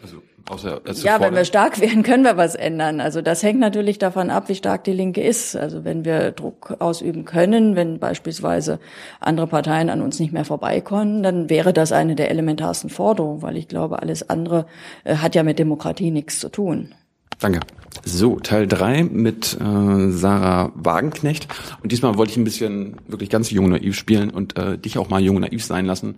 Also 0.00 0.22
Außer, 0.48 0.82
ja, 1.02 1.20
wenn 1.20 1.34
wir 1.34 1.46
stark 1.46 1.80
werden, 1.80 2.02
können 2.02 2.22
wir 2.22 2.36
was 2.36 2.54
ändern. 2.54 3.00
Also 3.00 3.22
das 3.22 3.42
hängt 3.42 3.60
natürlich 3.60 3.98
davon 3.98 4.28
ab, 4.28 4.48
wie 4.48 4.54
stark 4.54 4.84
die 4.84 4.92
Linke 4.92 5.22
ist. 5.22 5.56
Also 5.56 5.84
wenn 5.84 6.04
wir 6.04 6.32
Druck 6.32 6.76
ausüben 6.80 7.24
können, 7.24 7.76
wenn 7.76 7.98
beispielsweise 7.98 8.78
andere 9.20 9.46
Parteien 9.46 9.88
an 9.88 10.02
uns 10.02 10.20
nicht 10.20 10.32
mehr 10.32 10.44
vorbeikommen, 10.44 11.22
dann 11.22 11.48
wäre 11.48 11.72
das 11.72 11.92
eine 11.92 12.14
der 12.14 12.30
elementarsten 12.30 12.90
Forderungen, 12.90 13.40
weil 13.40 13.56
ich 13.56 13.68
glaube, 13.68 14.02
alles 14.02 14.28
andere 14.28 14.66
äh, 15.04 15.16
hat 15.16 15.34
ja 15.34 15.42
mit 15.42 15.58
Demokratie 15.58 16.10
nichts 16.10 16.40
zu 16.40 16.50
tun. 16.50 16.94
Danke. 17.40 17.60
So, 18.04 18.38
Teil 18.38 18.66
drei 18.66 19.02
mit 19.02 19.56
äh, 19.60 20.10
Sarah 20.10 20.72
Wagenknecht. 20.74 21.48
Und 21.82 21.92
diesmal 21.92 22.16
wollte 22.18 22.32
ich 22.32 22.36
ein 22.36 22.44
bisschen 22.44 22.96
wirklich 23.06 23.30
ganz 23.30 23.50
jung 23.50 23.70
naiv 23.70 23.96
spielen 23.96 24.30
und 24.30 24.58
äh, 24.58 24.76
dich 24.78 24.98
auch 24.98 25.08
mal 25.08 25.22
jung 25.22 25.40
naiv 25.40 25.64
sein 25.64 25.86
lassen. 25.86 26.16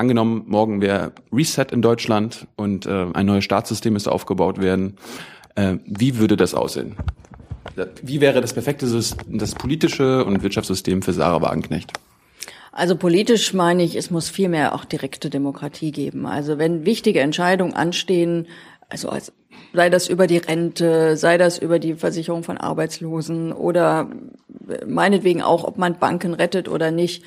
Angenommen, 0.00 0.44
morgen 0.46 0.80
wäre 0.80 1.12
Reset 1.30 1.66
in 1.72 1.82
Deutschland 1.82 2.46
und 2.56 2.86
äh, 2.86 3.04
ein 3.12 3.26
neues 3.26 3.44
Staatssystem 3.44 3.92
müsste 3.92 4.10
aufgebaut 4.12 4.58
werden. 4.58 4.96
Äh, 5.56 5.74
wie 5.84 6.16
würde 6.16 6.38
das 6.38 6.54
aussehen? 6.54 6.96
Wie 8.00 8.22
wäre 8.22 8.40
das 8.40 8.54
perfekte 8.54 8.86
System, 8.86 9.36
das 9.36 9.54
politische 9.54 10.24
und 10.24 10.42
Wirtschaftssystem 10.42 11.02
für 11.02 11.12
Sarah 11.12 11.42
Wagenknecht? 11.42 11.92
Also 12.72 12.96
politisch 12.96 13.52
meine 13.52 13.82
ich, 13.82 13.94
es 13.94 14.10
muss 14.10 14.30
viel 14.30 14.48
mehr 14.48 14.74
auch 14.74 14.86
direkte 14.86 15.28
Demokratie 15.28 15.92
geben. 15.92 16.24
Also 16.24 16.56
wenn 16.56 16.86
wichtige 16.86 17.20
Entscheidungen 17.20 17.74
anstehen, 17.74 18.46
also 18.88 19.10
als, 19.10 19.34
sei 19.74 19.90
das 19.90 20.08
über 20.08 20.26
die 20.26 20.38
Rente, 20.38 21.18
sei 21.18 21.36
das 21.36 21.58
über 21.58 21.78
die 21.78 21.92
Versicherung 21.92 22.42
von 22.42 22.56
Arbeitslosen 22.56 23.52
oder 23.52 24.08
meinetwegen 24.86 25.42
auch, 25.42 25.64
ob 25.64 25.76
man 25.76 25.98
Banken 25.98 26.32
rettet 26.32 26.70
oder 26.70 26.90
nicht, 26.90 27.22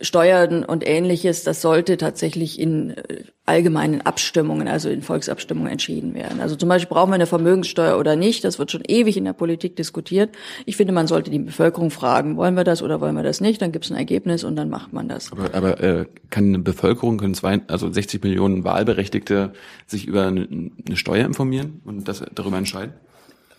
Steuern 0.00 0.62
und 0.62 0.86
ähnliches, 0.86 1.42
das 1.42 1.62
sollte 1.62 1.96
tatsächlich 1.96 2.60
in 2.60 2.90
äh, 2.90 3.24
allgemeinen 3.46 4.02
Abstimmungen, 4.02 4.68
also 4.68 4.90
in 4.90 5.00
Volksabstimmungen 5.00 5.72
entschieden 5.72 6.14
werden. 6.14 6.40
Also 6.40 6.54
zum 6.54 6.68
Beispiel 6.68 6.94
brauchen 6.94 7.10
wir 7.10 7.14
eine 7.14 7.26
Vermögenssteuer 7.26 7.98
oder 7.98 8.14
nicht, 8.14 8.44
das 8.44 8.58
wird 8.58 8.70
schon 8.70 8.82
ewig 8.86 9.16
in 9.16 9.24
der 9.24 9.32
Politik 9.32 9.74
diskutiert. 9.76 10.36
Ich 10.66 10.76
finde, 10.76 10.92
man 10.92 11.06
sollte 11.06 11.30
die 11.30 11.38
Bevölkerung 11.38 11.90
fragen, 11.90 12.36
wollen 12.36 12.56
wir 12.56 12.64
das 12.64 12.82
oder 12.82 13.00
wollen 13.00 13.16
wir 13.16 13.22
das 13.22 13.40
nicht, 13.40 13.62
dann 13.62 13.72
gibt 13.72 13.86
es 13.86 13.90
ein 13.90 13.96
Ergebnis 13.96 14.44
und 14.44 14.56
dann 14.56 14.68
macht 14.68 14.92
man 14.92 15.08
das. 15.08 15.32
Aber, 15.32 15.54
aber 15.54 15.80
äh, 15.80 16.04
kann 16.28 16.44
eine 16.44 16.58
Bevölkerung, 16.58 17.16
können 17.16 17.34
zwei, 17.34 17.62
also 17.68 17.90
60 17.90 18.22
Millionen 18.22 18.64
Wahlberechtigte 18.64 19.54
sich 19.86 20.06
über 20.06 20.26
eine, 20.26 20.46
eine 20.86 20.96
Steuer 20.96 21.24
informieren 21.24 21.80
und 21.86 22.06
das 22.06 22.22
darüber 22.34 22.58
entscheiden? 22.58 22.92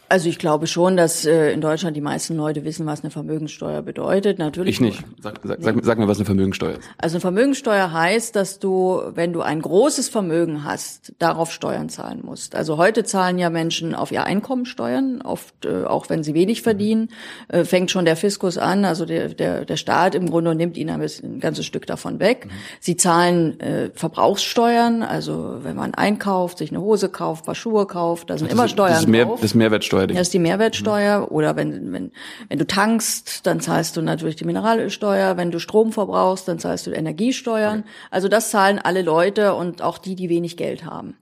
Also 0.09 0.29
ich 0.29 0.39
glaube 0.39 0.67
schon, 0.67 0.95
dass 0.95 1.25
äh, 1.25 1.51
in 1.51 1.59
Deutschland 1.59 1.97
die 1.97 2.01
meisten 2.01 2.37
Leute 2.37 2.63
wissen, 2.63 2.85
was 2.85 3.01
eine 3.03 3.11
Vermögenssteuer 3.11 3.81
bedeutet. 3.81 4.39
Natürlich. 4.39 4.75
Ich 4.75 4.81
nicht. 4.81 5.03
Sag, 5.21 5.39
sag, 5.43 5.61
sag, 5.61 5.75
sag 5.83 5.97
mir, 5.99 6.07
was 6.07 6.17
eine 6.17 6.25
Vermögenssteuer 6.25 6.73
ist. 6.73 6.89
Also 6.97 7.15
eine 7.15 7.21
Vermögenssteuer 7.21 7.91
heißt, 7.91 8.35
dass 8.35 8.59
du, 8.59 9.01
wenn 9.13 9.33
du 9.33 9.41
ein 9.41 9.61
großes 9.61 10.07
Vermögen 10.07 10.63
hast, 10.63 11.13
darauf 11.19 11.51
Steuern 11.51 11.89
zahlen 11.89 12.21
musst. 12.23 12.55
Also 12.55 12.77
heute 12.77 13.03
zahlen 13.03 13.37
ja 13.37 13.49
Menschen 13.49 13.93
auf 13.95 14.11
ihr 14.11 14.23
Einkommen 14.23 14.65
Steuern, 14.65 15.21
oft 15.21 15.65
äh, 15.65 15.83
auch 15.83 16.09
wenn 16.09 16.23
sie 16.23 16.33
wenig 16.33 16.61
verdienen, 16.61 17.09
äh, 17.49 17.65
fängt 17.65 17.91
schon 17.91 18.05
der 18.05 18.15
Fiskus 18.15 18.57
an, 18.57 18.85
also 18.85 19.05
der, 19.05 19.29
der, 19.29 19.65
der 19.65 19.77
Staat 19.77 20.15
im 20.15 20.29
Grunde 20.29 20.55
nimmt 20.55 20.77
ihnen 20.77 20.91
ein, 20.91 21.01
bisschen, 21.01 21.37
ein 21.37 21.39
ganzes 21.41 21.65
Stück 21.65 21.85
davon 21.85 22.19
weg. 22.19 22.45
Mhm. 22.45 22.51
Sie 22.79 22.95
zahlen 22.95 23.59
äh, 23.59 23.89
Verbrauchssteuern, 23.93 25.03
also 25.03 25.57
wenn 25.63 25.75
man 25.75 25.93
einkauft, 25.93 26.59
sich 26.59 26.71
eine 26.71 26.79
Hose 26.79 27.09
kauft, 27.09 27.45
paar 27.45 27.55
Schuhe 27.55 27.85
kauft, 27.87 28.29
da 28.29 28.37
sind 28.37 28.51
das 28.51 28.53
immer 28.57 28.67
Steuern 28.69 28.91
das 28.91 28.99
ist 29.01 29.07
mehr, 29.07 29.25
drauf. 29.25 29.41
Das 29.41 29.51
ist 29.51 29.55
Mehrwertsteuer 29.55 29.96
Mehrwertsteuer. 29.97 30.17
Das 30.17 30.27
ist 30.27 30.33
die 30.33 30.39
Mehrwertsteuer. 30.39 31.19
Mhm. 31.19 31.25
Oder 31.27 31.55
wenn, 31.55 31.93
wenn, 31.93 32.11
wenn 32.49 32.59
du 32.59 32.67
tankst, 32.67 33.45
dann 33.45 33.59
zahlst 33.59 33.97
du 33.97 34.01
natürlich 34.01 34.35
die 34.35 34.45
Mineralölsteuer. 34.45 35.37
Wenn 35.37 35.51
du 35.51 35.59
Strom 35.59 35.91
verbrauchst, 35.91 36.47
dann 36.47 36.59
zahlst 36.59 36.87
du 36.87 36.91
Energiesteuern. 36.91 37.79
Okay. 37.79 37.89
Also 38.11 38.27
das 38.27 38.51
zahlen 38.51 38.79
alle 38.79 39.01
Leute 39.01 39.53
und 39.53 39.81
auch 39.81 39.97
die, 39.97 40.15
die 40.15 40.29
wenig 40.29 40.57
Geld 40.57 40.85
haben. 40.85 41.15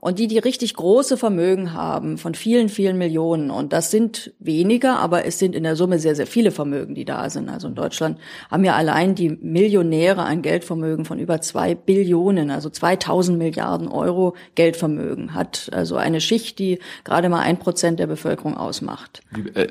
Und 0.00 0.18
die, 0.18 0.26
die 0.26 0.38
richtig 0.38 0.74
große 0.74 1.16
Vermögen 1.16 1.74
haben, 1.74 2.16
von 2.16 2.34
vielen, 2.34 2.68
vielen 2.68 2.96
Millionen, 2.96 3.50
und 3.50 3.72
das 3.72 3.90
sind 3.90 4.32
weniger, 4.38 4.98
aber 4.98 5.26
es 5.26 5.38
sind 5.38 5.54
in 5.54 5.62
der 5.62 5.76
Summe 5.76 5.98
sehr, 5.98 6.14
sehr 6.14 6.26
viele 6.26 6.50
Vermögen, 6.50 6.94
die 6.94 7.04
da 7.04 7.28
sind. 7.28 7.48
Also 7.50 7.68
in 7.68 7.74
Deutschland 7.74 8.18
haben 8.50 8.64
ja 8.64 8.74
allein 8.74 9.14
die 9.14 9.28
Millionäre 9.28 10.24
ein 10.24 10.42
Geldvermögen 10.42 11.04
von 11.04 11.18
über 11.18 11.40
zwei 11.42 11.74
Billionen, 11.74 12.50
also 12.50 12.70
2000 12.70 13.38
Milliarden 13.38 13.88
Euro 13.88 14.34
Geldvermögen, 14.54 15.34
hat 15.34 15.68
also 15.72 15.96
eine 15.96 16.20
Schicht, 16.20 16.58
die 16.58 16.78
gerade 17.04 17.28
mal 17.28 17.40
ein 17.40 17.58
Prozent 17.58 18.00
der 18.00 18.06
Bevölkerung 18.06 18.56
ausmacht. 18.56 19.22
Wie, 19.32 19.48
äh, 19.50 19.68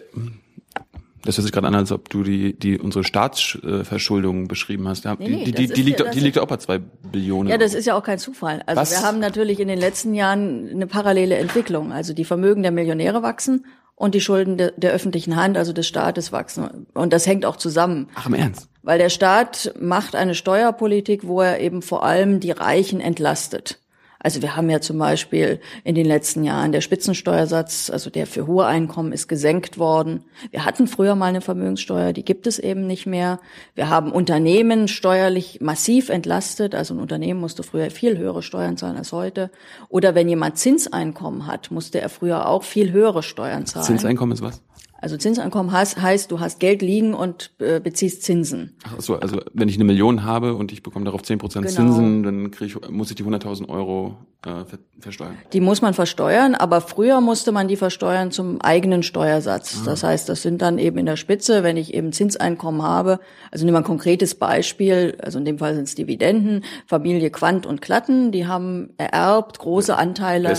das 1.23 1.38
hört 1.38 1.43
sich 1.43 1.51
gerade 1.51 1.67
an, 1.67 1.75
als 1.75 1.91
ob 1.91 2.10
du 2.10 2.23
die, 2.23 2.58
die 2.58 2.79
unsere 2.79 3.03
Staatsverschuldung 3.03 4.47
beschrieben 4.47 4.88
hast. 4.88 5.05
Ja, 5.05 5.15
nee, 5.19 5.27
nee, 5.29 5.43
die, 5.43 5.51
die, 5.51 5.67
die, 5.67 5.82
liegt, 5.82 5.99
ja, 5.99 6.10
die 6.12 6.19
liegt 6.19 6.39
auch 6.39 6.47
bei 6.47 6.58
zwei 6.58 6.79
Billionen. 6.79 7.49
Ja, 7.49 7.58
das 7.58 7.73
ist 7.73 7.86
ja 7.86 7.95
auch 7.95 8.03
kein 8.03 8.19
Zufall. 8.19 8.63
Also 8.65 8.82
Was? 8.82 8.91
wir 8.91 9.01
haben 9.01 9.19
natürlich 9.19 9.60
in 9.60 9.67
den 9.67 9.79
letzten 9.79 10.13
Jahren 10.13 10.69
eine 10.69 10.88
parallele 10.88 11.36
Entwicklung. 11.36 11.91
Also 11.91 12.13
die 12.13 12.25
Vermögen 12.25 12.63
der 12.63 12.71
Millionäre 12.71 13.21
wachsen 13.21 13.65
und 13.95 14.15
die 14.15 14.21
Schulden 14.21 14.58
de, 14.58 14.71
der 14.77 14.91
öffentlichen 14.93 15.36
Hand, 15.36 15.58
also 15.58 15.73
des 15.73 15.88
Staates 15.88 16.32
wachsen. 16.32 16.88
Und 16.93 17.12
das 17.12 17.27
hängt 17.27 17.45
auch 17.45 17.58
zusammen. 17.58 18.08
Ach, 18.15 18.27
im 18.27 18.34
Ernst? 18.34 18.69
Weil 18.82 18.97
der 18.97 19.10
Staat 19.10 19.73
macht 19.79 20.15
eine 20.15 20.36
Steuerpolitik, 20.36 21.27
wo 21.27 21.41
er 21.41 21.60
eben 21.60 21.82
vor 21.82 22.03
allem 22.03 22.39
die 22.39 22.51
Reichen 22.51 23.01
entlastet. 23.01 23.79
Also 24.21 24.41
wir 24.41 24.58
haben 24.58 24.69
ja 24.69 24.82
zum 24.82 24.97
Beispiel 24.97 25.62
in 25.86 25.95
den 25.95 26.05
letzten 26.05 26.43
Jahren 26.43 26.73
der 26.73 26.82
Spitzensteuersatz, 26.82 27.89
also 27.89 28.10
der 28.10 28.27
für 28.27 28.47
hohe 28.47 28.65
Einkommen 28.65 29.13
ist 29.13 29.29
gesenkt 29.29 29.77
worden. 29.77 30.25
Wir 30.51 30.65
hatten 30.65 30.88
früher 30.88 31.15
mal 31.15 31.27
eine 31.27 31.39
Vermögenssteuer, 31.39 32.12
die 32.12 32.25
gibt 32.25 32.45
es 32.45 32.60
eben 32.60 32.86
nicht 32.86 33.05
mehr. 33.05 33.39
Wir 33.75 33.89
haben 33.89 34.12
Unternehmen 34.12 34.89
steuerlich 34.89 35.62
massiv 35.62 36.10
entlastet. 36.10 36.75
Also 36.75 36.93
ein 36.93 36.99
Unternehmen 36.99 37.39
musste 37.39 37.63
früher 37.63 37.89
viel 37.91 38.17
höhere 38.17 38.43
Steuern 38.43 38.75
zahlen 38.75 38.97
als 38.97 39.13
heute. 39.13 39.51
Oder 39.88 40.15
wenn 40.15 40.27
jemand 40.27 40.58
Zinseinkommen 40.58 41.47
hat, 41.47 41.71
musste 41.71 42.01
er 42.01 42.10
früher 42.10 42.47
auch 42.47 42.63
viel 42.63 42.91
höhere 42.91 43.23
Steuern 43.23 43.65
zahlen. 43.65 43.86
Zinseinkommen 43.86 44.34
ist 44.34 44.41
was? 44.41 44.62
Also 45.01 45.17
Zinseinkommen 45.17 45.71
heißt, 45.71 46.01
heißt, 46.01 46.31
du 46.31 46.39
hast 46.39 46.59
Geld 46.59 46.81
liegen 46.81 47.13
und 47.13 47.51
äh, 47.59 47.79
beziehst 47.79 48.23
Zinsen. 48.23 48.75
Ach 48.83 48.99
so, 48.99 49.15
also 49.15 49.39
wenn 49.53 49.69
ich 49.69 49.75
eine 49.75 49.85
Million 49.85 50.23
habe 50.23 50.55
und 50.55 50.71
ich 50.71 50.83
bekomme 50.83 51.05
darauf 51.05 51.21
10% 51.21 51.38
genau. 51.53 51.67
Zinsen, 51.67 52.23
dann 52.23 52.51
krieg 52.51 52.67
ich, 52.67 52.89
muss 52.89 53.09
ich 53.09 53.15
die 53.15 53.23
100.000 53.23 53.69
Euro 53.69 54.17
äh, 54.45 54.63
versteuern. 54.99 55.38
Die 55.52 55.60
muss 55.60 55.82
man 55.82 55.93
versteuern, 55.93 56.56
aber 56.56 56.82
früher 56.82 57.19
musste 57.19 57.52
man 57.52 57.67
die 57.67 57.75
versteuern 57.75 58.32
zum 58.32 58.62
eigenen 58.62 59.04
Steuersatz. 59.04 59.80
Ah. 59.82 59.86
Das 59.86 60.04
heißt, 60.04 60.30
das 60.30 60.41
sind 60.41 60.62
dann 60.62 60.78
eben 60.78 60.97
in 60.97 61.06
der 61.06 61.17
Spitze, 61.17 61.63
wenn 61.63 61.75
ich 61.78 61.93
eben 61.93 62.13
Zinseinkommen 62.13 62.82
habe. 62.82 63.19
Also 63.52 63.65
nehmen 63.65 63.75
wir 63.75 63.80
ein 63.80 63.86
konkretes 63.86 64.36
Beispiel, 64.36 65.17
also 65.21 65.39
in 65.39 65.45
dem 65.45 65.60
Fall 65.60 65.75
sind 65.75 65.84
es 65.84 65.95
Dividenden, 65.95 66.63
Familie 66.86 67.32
Quant 67.32 67.65
und 67.65 67.82
Klatten, 67.82 68.32
die 68.32 68.47
haben 68.47 68.93
ererbt 68.97 69.60
große 69.60 69.97
Anteile 69.97 70.54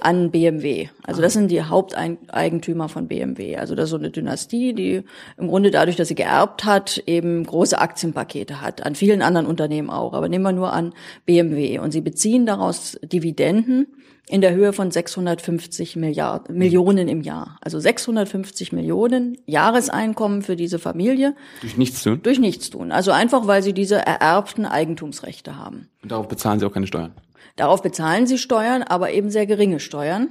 an 0.00 0.30
BMW. 0.30 0.88
Also 1.10 1.22
das 1.22 1.32
sind 1.32 1.50
die 1.50 1.62
Haupteigentümer 1.62 2.88
von 2.88 3.08
BMW. 3.08 3.56
Also 3.56 3.74
das 3.74 3.84
ist 3.84 3.90
so 3.90 3.96
eine 3.96 4.10
Dynastie, 4.10 4.74
die 4.74 5.02
im 5.36 5.48
Grunde 5.48 5.70
dadurch, 5.70 5.96
dass 5.96 6.08
sie 6.08 6.14
geerbt 6.14 6.64
hat, 6.64 7.02
eben 7.06 7.44
große 7.44 7.78
Aktienpakete 7.78 8.60
hat. 8.60 8.86
An 8.86 8.94
vielen 8.94 9.20
anderen 9.20 9.46
Unternehmen 9.46 9.90
auch. 9.90 10.12
Aber 10.12 10.28
nehmen 10.28 10.44
wir 10.44 10.52
nur 10.52 10.72
an 10.72 10.92
BMW. 11.26 11.80
Und 11.80 11.90
sie 11.90 12.00
beziehen 12.00 12.46
daraus 12.46 12.98
Dividenden 13.20 13.86
in 14.28 14.40
der 14.40 14.54
Höhe 14.54 14.72
von 14.72 14.90
650 14.90 15.96
Milliarden, 15.96 16.56
Millionen 16.56 17.08
im 17.08 17.20
Jahr. 17.20 17.58
Also 17.60 17.78
650 17.78 18.72
Millionen 18.72 19.36
Jahreseinkommen 19.46 20.42
für 20.42 20.56
diese 20.56 20.78
Familie. 20.78 21.34
Durch 21.60 21.76
nichts 21.76 22.02
tun? 22.02 22.20
Durch 22.22 22.38
nichts 22.38 22.70
tun. 22.70 22.92
Also 22.92 23.10
einfach, 23.10 23.46
weil 23.46 23.62
sie 23.62 23.72
diese 23.72 23.96
ererbten 23.96 24.66
Eigentumsrechte 24.66 25.56
haben. 25.56 25.88
Und 26.02 26.12
darauf 26.12 26.28
bezahlen 26.28 26.60
sie 26.60 26.66
auch 26.66 26.72
keine 26.72 26.86
Steuern? 26.86 27.12
Darauf 27.56 27.82
bezahlen 27.82 28.26
sie 28.26 28.38
Steuern, 28.38 28.82
aber 28.82 29.10
eben 29.10 29.30
sehr 29.30 29.46
geringe 29.46 29.80
Steuern. 29.80 30.28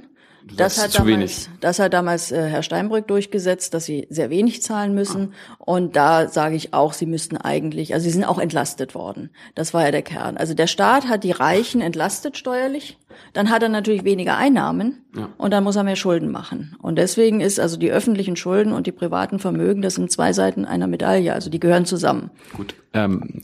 Das 0.56 0.82
hat, 0.82 0.98
damals, 0.98 1.48
das 1.60 1.78
hat 1.78 1.92
damals 1.92 2.32
äh, 2.32 2.48
Herr 2.48 2.62
Steinbrück 2.62 3.06
durchgesetzt, 3.08 3.74
dass 3.74 3.84
sie 3.84 4.06
sehr 4.10 4.30
wenig 4.30 4.62
zahlen 4.62 4.94
müssen. 4.94 5.32
Ah. 5.32 5.54
Und 5.58 5.96
da 5.96 6.28
sage 6.28 6.56
ich 6.56 6.72
auch, 6.74 6.92
sie 6.92 7.06
müssten 7.06 7.36
eigentlich, 7.36 7.94
also 7.94 8.04
sie 8.04 8.10
sind 8.10 8.24
auch 8.24 8.38
entlastet 8.38 8.94
worden. 8.94 9.30
Das 9.54 9.74
war 9.74 9.84
ja 9.84 9.90
der 9.90 10.02
Kern. 10.02 10.36
Also 10.36 10.54
der 10.54 10.66
Staat 10.66 11.08
hat 11.08 11.24
die 11.24 11.32
Reichen 11.32 11.80
entlastet 11.80 12.36
steuerlich. 12.36 12.98
Dann 13.32 13.50
hat 13.50 13.62
er 13.62 13.68
natürlich 13.68 14.04
weniger 14.04 14.36
Einnahmen 14.36 15.04
ja. 15.16 15.28
und 15.36 15.52
dann 15.52 15.64
muss 15.64 15.76
er 15.76 15.84
mehr 15.84 15.96
Schulden 15.96 16.30
machen. 16.30 16.76
Und 16.80 16.96
deswegen 16.96 17.40
ist 17.40 17.60
also 17.60 17.76
die 17.76 17.90
öffentlichen 17.90 18.36
Schulden 18.36 18.72
und 18.72 18.86
die 18.86 18.92
privaten 18.92 19.38
Vermögen, 19.38 19.82
das 19.82 19.94
sind 19.94 20.10
zwei 20.10 20.32
Seiten 20.32 20.64
einer 20.64 20.86
Medaille. 20.86 21.32
Also 21.32 21.50
die 21.50 21.60
gehören 21.60 21.84
zusammen. 21.84 22.30
Gut. 22.54 22.74
Ähm, 22.92 23.42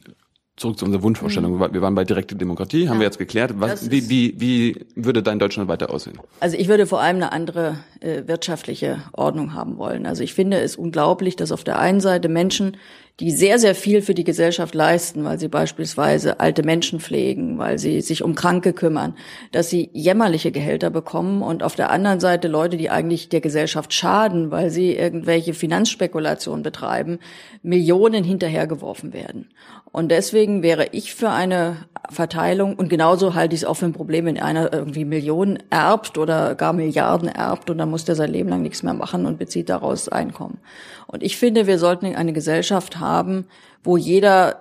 zurück 0.57 0.79
zu 0.79 0.87
unserer 0.87 1.03
Wunschvorstellung. 1.03 1.59
Mhm. 1.59 1.73
Wir 1.73 1.83
waren 1.83 1.95
bei 1.95 2.05
direkte 2.05 2.35
Demokratie, 2.35 2.89
haben 2.89 2.97
ja. 2.97 3.01
wir 3.01 3.07
jetzt 3.07 3.19
geklärt. 3.19 3.53
Was, 3.57 3.91
wie, 3.91 4.09
wie, 4.09 4.41
wie 4.41 4.87
würde 4.95 5.23
dein 5.23 5.39
Deutschland 5.39 5.69
weiter 5.69 5.91
aussehen? 5.91 6.19
Also 6.41 6.57
ich 6.57 6.69
würde 6.69 6.87
vor 6.87 7.01
allem 7.01 7.17
eine 7.17 7.33
andere 7.33 7.79
äh, 8.01 8.23
wirtschaftliche 8.27 9.03
Ordnung 9.13 9.53
haben 9.53 9.77
wollen. 9.77 10.07
Also 10.07 10.23
ich 10.23 10.33
finde 10.33 10.59
es 10.61 10.77
unglaublich, 10.77 11.37
dass 11.37 11.53
auf 11.53 11.63
der 11.63 11.79
einen 11.79 12.01
Seite 12.01 12.29
Menschen, 12.29 12.79
die 13.19 13.31
sehr, 13.31 13.59
sehr 13.59 13.75
viel 13.75 14.03
für 14.03 14.13
die 14.13 14.25
Gesellschaft 14.25 14.75
leisten, 14.75 15.25
weil 15.25 15.39
sie 15.39 15.49
beispielsweise 15.49 16.39
alte 16.39 16.63
Menschen 16.63 17.01
pflegen, 17.01 17.57
weil 17.57 17.79
sie 17.79 18.03
sich 18.03 18.23
um 18.23 18.35
Kranke 18.35 18.75
kümmern, 18.75 19.17
dass 19.53 19.71
sie 19.71 19.89
jämmerliche 19.95 20.53
Gehälter 20.53 20.91
bekommen 20.91 21.41
und 21.41 21.63
auf 21.63 21.77
der 21.77 21.91
anderen 21.91 22.21
Seite 22.21 22.49
Leute, 22.49 22.77
die 22.77 22.91
eigentlich 22.91 23.31
der 23.31 23.41
Gesellschaft 23.41 23.95
schaden, 23.95 24.51
weil 24.51 24.69
sie 24.69 24.95
irgendwelche 24.95 25.55
Finanzspekulationen 25.55 26.63
betreiben, 26.63 27.19
Millionen 27.63 28.23
hinterhergeworfen 28.23 29.15
werden. 29.15 29.49
Und 29.93 30.11
deswegen 30.11 30.63
wäre 30.63 30.89
ich 30.93 31.15
für 31.15 31.31
eine 31.31 31.87
Verteilung 32.11 32.75
und 32.75 32.91
genauso 32.91 33.35
halte 33.35 33.55
ich 33.55 33.63
es 33.63 33.67
auch 33.67 33.79
für 33.79 33.87
ein 33.87 33.95
Problem, 33.95 34.27
wenn 34.27 34.39
einer 34.39 34.71
irgendwie 34.71 35.07
Millionen 35.07 35.59
erbt 35.71 36.19
oder 36.19 36.55
gar 36.55 36.75
Milliarden 36.75 37.29
erbt 37.29 37.71
und 37.71 37.79
dann 37.79 37.91
muss 37.91 38.05
der 38.05 38.15
sein 38.15 38.31
Leben 38.31 38.51
lang 38.51 38.61
nichts 38.61 38.83
mehr 38.83 38.93
machen 38.93 39.25
und 39.25 39.39
bezieht 39.39 39.71
daraus 39.71 40.11
Einkommen. 40.11 40.59
Und 41.07 41.23
ich 41.23 41.39
finde, 41.39 41.67
wir 41.67 41.79
sollten 41.79 42.15
eine 42.15 42.35
Gesellschaft 42.35 43.01
haben, 43.01 43.06
wo 43.83 43.97
jeder 43.97 44.61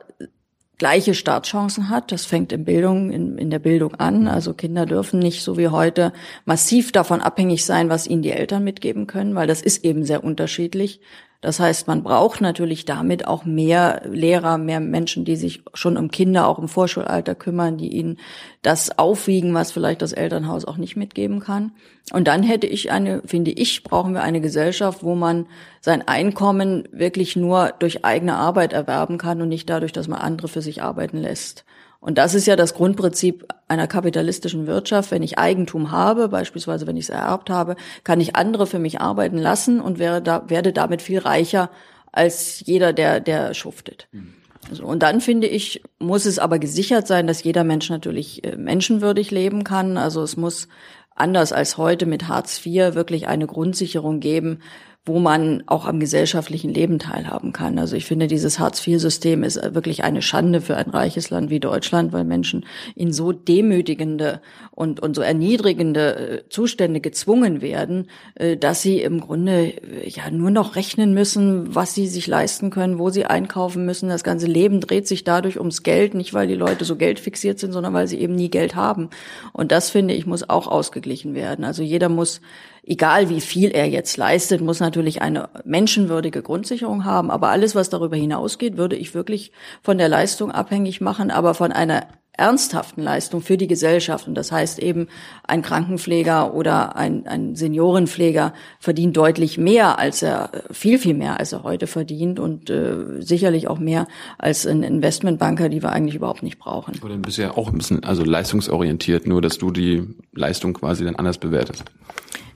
gleiche 0.77 1.13
Startchancen 1.13 1.89
hat. 1.89 2.11
Das 2.11 2.25
fängt 2.25 2.51
in 2.51 2.65
Bildung, 2.65 3.11
in, 3.11 3.37
in 3.37 3.49
der 3.49 3.59
Bildung 3.59 3.95
an. 3.95 4.27
Also 4.27 4.53
Kinder 4.53 4.85
dürfen 4.85 5.19
nicht 5.19 5.43
so 5.43 5.57
wie 5.57 5.69
heute 5.69 6.13
massiv 6.45 6.91
davon 6.91 7.21
abhängig 7.21 7.65
sein, 7.65 7.89
was 7.89 8.07
ihnen 8.07 8.21
die 8.21 8.31
Eltern 8.31 8.63
mitgeben 8.63 9.07
können, 9.07 9.35
weil 9.35 9.47
das 9.47 9.61
ist 9.61 9.83
eben 9.83 10.03
sehr 10.03 10.23
unterschiedlich. 10.23 10.99
Das 11.45 11.59
heißt, 11.59 11.85
man 11.85 12.01
braucht 12.01 12.41
natürlich 12.41 12.85
damit 12.85 13.27
auch 13.27 13.45
mehr 13.45 14.01
Lehrer, 14.09 14.57
mehr 14.57 14.79
Menschen, 14.79 15.25
die 15.25 15.35
sich 15.35 15.61
schon 15.75 15.95
um 15.95 16.09
Kinder 16.09 16.47
auch 16.47 16.57
im 16.57 16.67
Vorschulalter 16.67 17.35
kümmern, 17.35 17.77
die 17.77 17.89
ihnen 17.89 18.17
das 18.63 18.97
aufwiegen, 18.97 19.53
was 19.53 19.71
vielleicht 19.71 20.01
das 20.01 20.11
Elternhaus 20.11 20.65
auch 20.65 20.77
nicht 20.77 20.95
mitgeben 20.95 21.41
kann. 21.41 21.73
Und 22.11 22.27
dann 22.27 22.41
hätte 22.41 22.65
ich 22.65 22.91
eine, 22.91 23.21
finde 23.27 23.51
ich, 23.51 23.83
brauchen 23.83 24.15
wir 24.15 24.23
eine 24.23 24.41
Gesellschaft, 24.41 25.03
wo 25.03 25.13
man 25.13 25.45
sein 25.81 26.07
Einkommen 26.07 26.87
wirklich 26.91 27.35
nur 27.35 27.73
durch 27.77 28.03
eigene 28.03 28.37
Arbeit 28.37 28.73
erwerben 28.73 29.19
kann 29.19 29.39
und 29.39 29.49
nicht 29.49 29.69
dadurch, 29.69 29.91
dass 29.91 30.07
man 30.07 30.21
andere 30.21 30.47
für 30.47 30.63
sich 30.63 30.81
arbeiten 30.81 31.17
lässt. 31.17 31.63
Und 32.05 32.19
das 32.19 32.35
ist 32.35 32.45
ja 32.45 32.55
das 32.55 32.75
Grundprinzip 32.75 33.47
einer 33.67 33.87
kapitalistischen 33.87 34.67
Wirtschaft. 34.67 35.09
Wenn 35.09 35.23
ich 35.23 35.39
Eigentum 35.39 35.89
habe, 35.89 36.29
beispielsweise 36.29 36.85
wenn 36.85 36.97
ich 36.97 37.05
es 37.05 37.09
ererbt 37.09 37.49
habe, 37.49 37.75
kann 38.03 38.21
ich 38.21 38.35
andere 38.35 38.67
für 38.67 38.77
mich 38.77 39.01
arbeiten 39.01 39.39
lassen 39.39 39.81
und 39.81 39.97
werde, 39.97 40.21
da, 40.21 40.43
werde 40.47 40.71
damit 40.71 41.01
viel 41.01 41.17
reicher 41.17 41.71
als 42.11 42.61
jeder, 42.63 42.93
der, 42.93 43.21
der 43.21 43.55
schuftet. 43.55 44.07
Mhm. 44.11 44.35
Also, 44.69 44.85
und 44.85 45.01
dann 45.01 45.19
finde 45.19 45.47
ich, 45.47 45.81
muss 45.97 46.27
es 46.27 46.37
aber 46.37 46.59
gesichert 46.59 47.07
sein, 47.07 47.25
dass 47.25 47.43
jeder 47.43 47.63
Mensch 47.63 47.89
natürlich 47.89 48.43
äh, 48.43 48.55
menschenwürdig 48.55 49.31
leben 49.31 49.63
kann. 49.63 49.97
Also 49.97 50.21
es 50.21 50.37
muss 50.37 50.67
anders 51.15 51.53
als 51.53 51.79
heute 51.79 52.05
mit 52.05 52.27
Hartz 52.27 52.63
IV 52.63 52.93
wirklich 52.93 53.27
eine 53.27 53.47
Grundsicherung 53.47 54.19
geben, 54.19 54.59
wo 55.05 55.19
man 55.19 55.63
auch 55.67 55.85
am 55.85 55.99
gesellschaftlichen 55.99 56.73
Leben 56.73 56.97
teilhaben 56.97 57.53
kann. 57.53 57.77
Also 57.77 57.95
ich 57.95 58.05
finde, 58.05 58.25
dieses 58.25 58.57
Hartz-IV-System 58.57 59.43
ist 59.43 59.61
wirklich 59.75 60.03
eine 60.03 60.23
Schande 60.23 60.61
für 60.61 60.77
ein 60.77 60.89
reiches 60.89 61.29
Land 61.29 61.51
wie 61.51 61.59
Deutschland, 61.59 62.11
weil 62.11 62.23
Menschen 62.23 62.65
in 62.95 63.13
so 63.13 63.31
demütigende 63.31 64.41
und, 64.71 64.99
und 64.99 65.15
so 65.15 65.21
erniedrigende 65.21 66.15
äh, 66.15 66.49
Zustände 66.49 67.01
gezwungen 67.01 67.61
werden, 67.61 68.09
äh, 68.33 68.57
dass 68.57 68.81
sie 68.81 68.99
im 68.99 69.21
Grunde 69.21 69.73
äh, 69.73 70.09
ja 70.09 70.31
nur 70.31 70.49
noch 70.49 70.75
rechnen 70.75 71.13
müssen, 71.13 71.75
was 71.75 71.93
sie 71.93 72.07
sich 72.07 72.25
leisten 72.25 72.71
können, 72.71 72.97
wo 72.97 73.11
sie 73.11 73.25
einkaufen 73.25 73.85
müssen. 73.85 74.09
Das 74.09 74.23
ganze 74.23 74.47
Leben 74.47 74.81
dreht 74.81 75.07
sich 75.07 75.23
dadurch 75.23 75.59
ums 75.59 75.83
Geld, 75.83 76.15
nicht 76.15 76.33
weil 76.33 76.47
die 76.47 76.55
Leute 76.55 76.83
so 76.83 76.95
geldfixiert 76.95 77.59
sind, 77.59 77.73
sondern 77.73 77.93
weil 77.93 78.07
sie 78.07 78.19
eben 78.19 78.33
nie 78.33 78.49
Geld 78.49 78.75
haben. 78.75 79.11
Und 79.53 79.71
das 79.71 79.91
finde 79.91 80.15
ich 80.15 80.25
muss 80.25 80.49
auch 80.49 80.67
ausgeglichen 80.67 81.35
werden. 81.35 81.63
Also 81.63 81.83
jeder 81.83 82.09
muss 82.09 82.41
egal 82.85 83.29
wie 83.29 83.41
viel 83.41 83.71
er 83.71 83.87
jetzt 83.87 84.17
leistet, 84.17 84.61
muss 84.61 84.79
natürlich 84.79 85.21
eine 85.21 85.49
menschenwürdige 85.63 86.41
Grundsicherung 86.41 87.05
haben. 87.05 87.31
Aber 87.31 87.49
alles, 87.49 87.75
was 87.75 87.89
darüber 87.89 88.15
hinausgeht, 88.15 88.77
würde 88.77 88.95
ich 88.95 89.13
wirklich 89.13 89.51
von 89.81 89.97
der 89.97 90.09
Leistung 90.09 90.51
abhängig 90.51 91.01
machen, 91.01 91.31
aber 91.31 91.53
von 91.53 91.71
einer 91.71 92.07
ernsthaften 92.37 93.01
Leistung 93.01 93.41
für 93.41 93.55
die 93.55 93.67
Gesellschaft. 93.67 94.27
Und 94.27 94.35
das 94.35 94.51
heißt 94.51 94.79
eben, 94.79 95.07
ein 95.47 95.61
Krankenpfleger 95.61 96.53
oder 96.53 96.95
ein, 96.95 97.27
ein 97.27 97.55
Seniorenpfleger 97.55 98.53
verdient 98.79 99.15
deutlich 99.15 99.57
mehr, 99.57 99.99
als 99.99 100.21
er, 100.21 100.51
viel, 100.69 100.99
viel 100.99 101.13
mehr, 101.13 101.39
als 101.39 101.53
er 101.53 101.63
heute 101.63 101.87
verdient 101.87 102.39
und 102.39 102.69
äh, 102.69 103.21
sicherlich 103.21 103.69
auch 103.69 103.79
mehr 103.79 104.07
als 104.37 104.67
ein 104.67 104.83
Investmentbanker, 104.83 105.69
die 105.69 105.81
wir 105.81 105.91
eigentlich 105.91 106.15
überhaupt 106.15 106.43
nicht 106.43 106.59
brauchen. 106.59 106.99
Oder 107.03 107.15
bist 107.17 107.37
ja 107.37 107.55
auch 107.55 107.69
ein 107.69 107.77
bisschen, 107.77 108.03
also 108.03 108.23
leistungsorientiert, 108.23 109.27
nur 109.27 109.41
dass 109.41 109.57
du 109.57 109.71
die 109.71 110.03
Leistung 110.33 110.73
quasi 110.73 111.05
dann 111.05 111.15
anders 111.15 111.37
bewertest. 111.37 111.85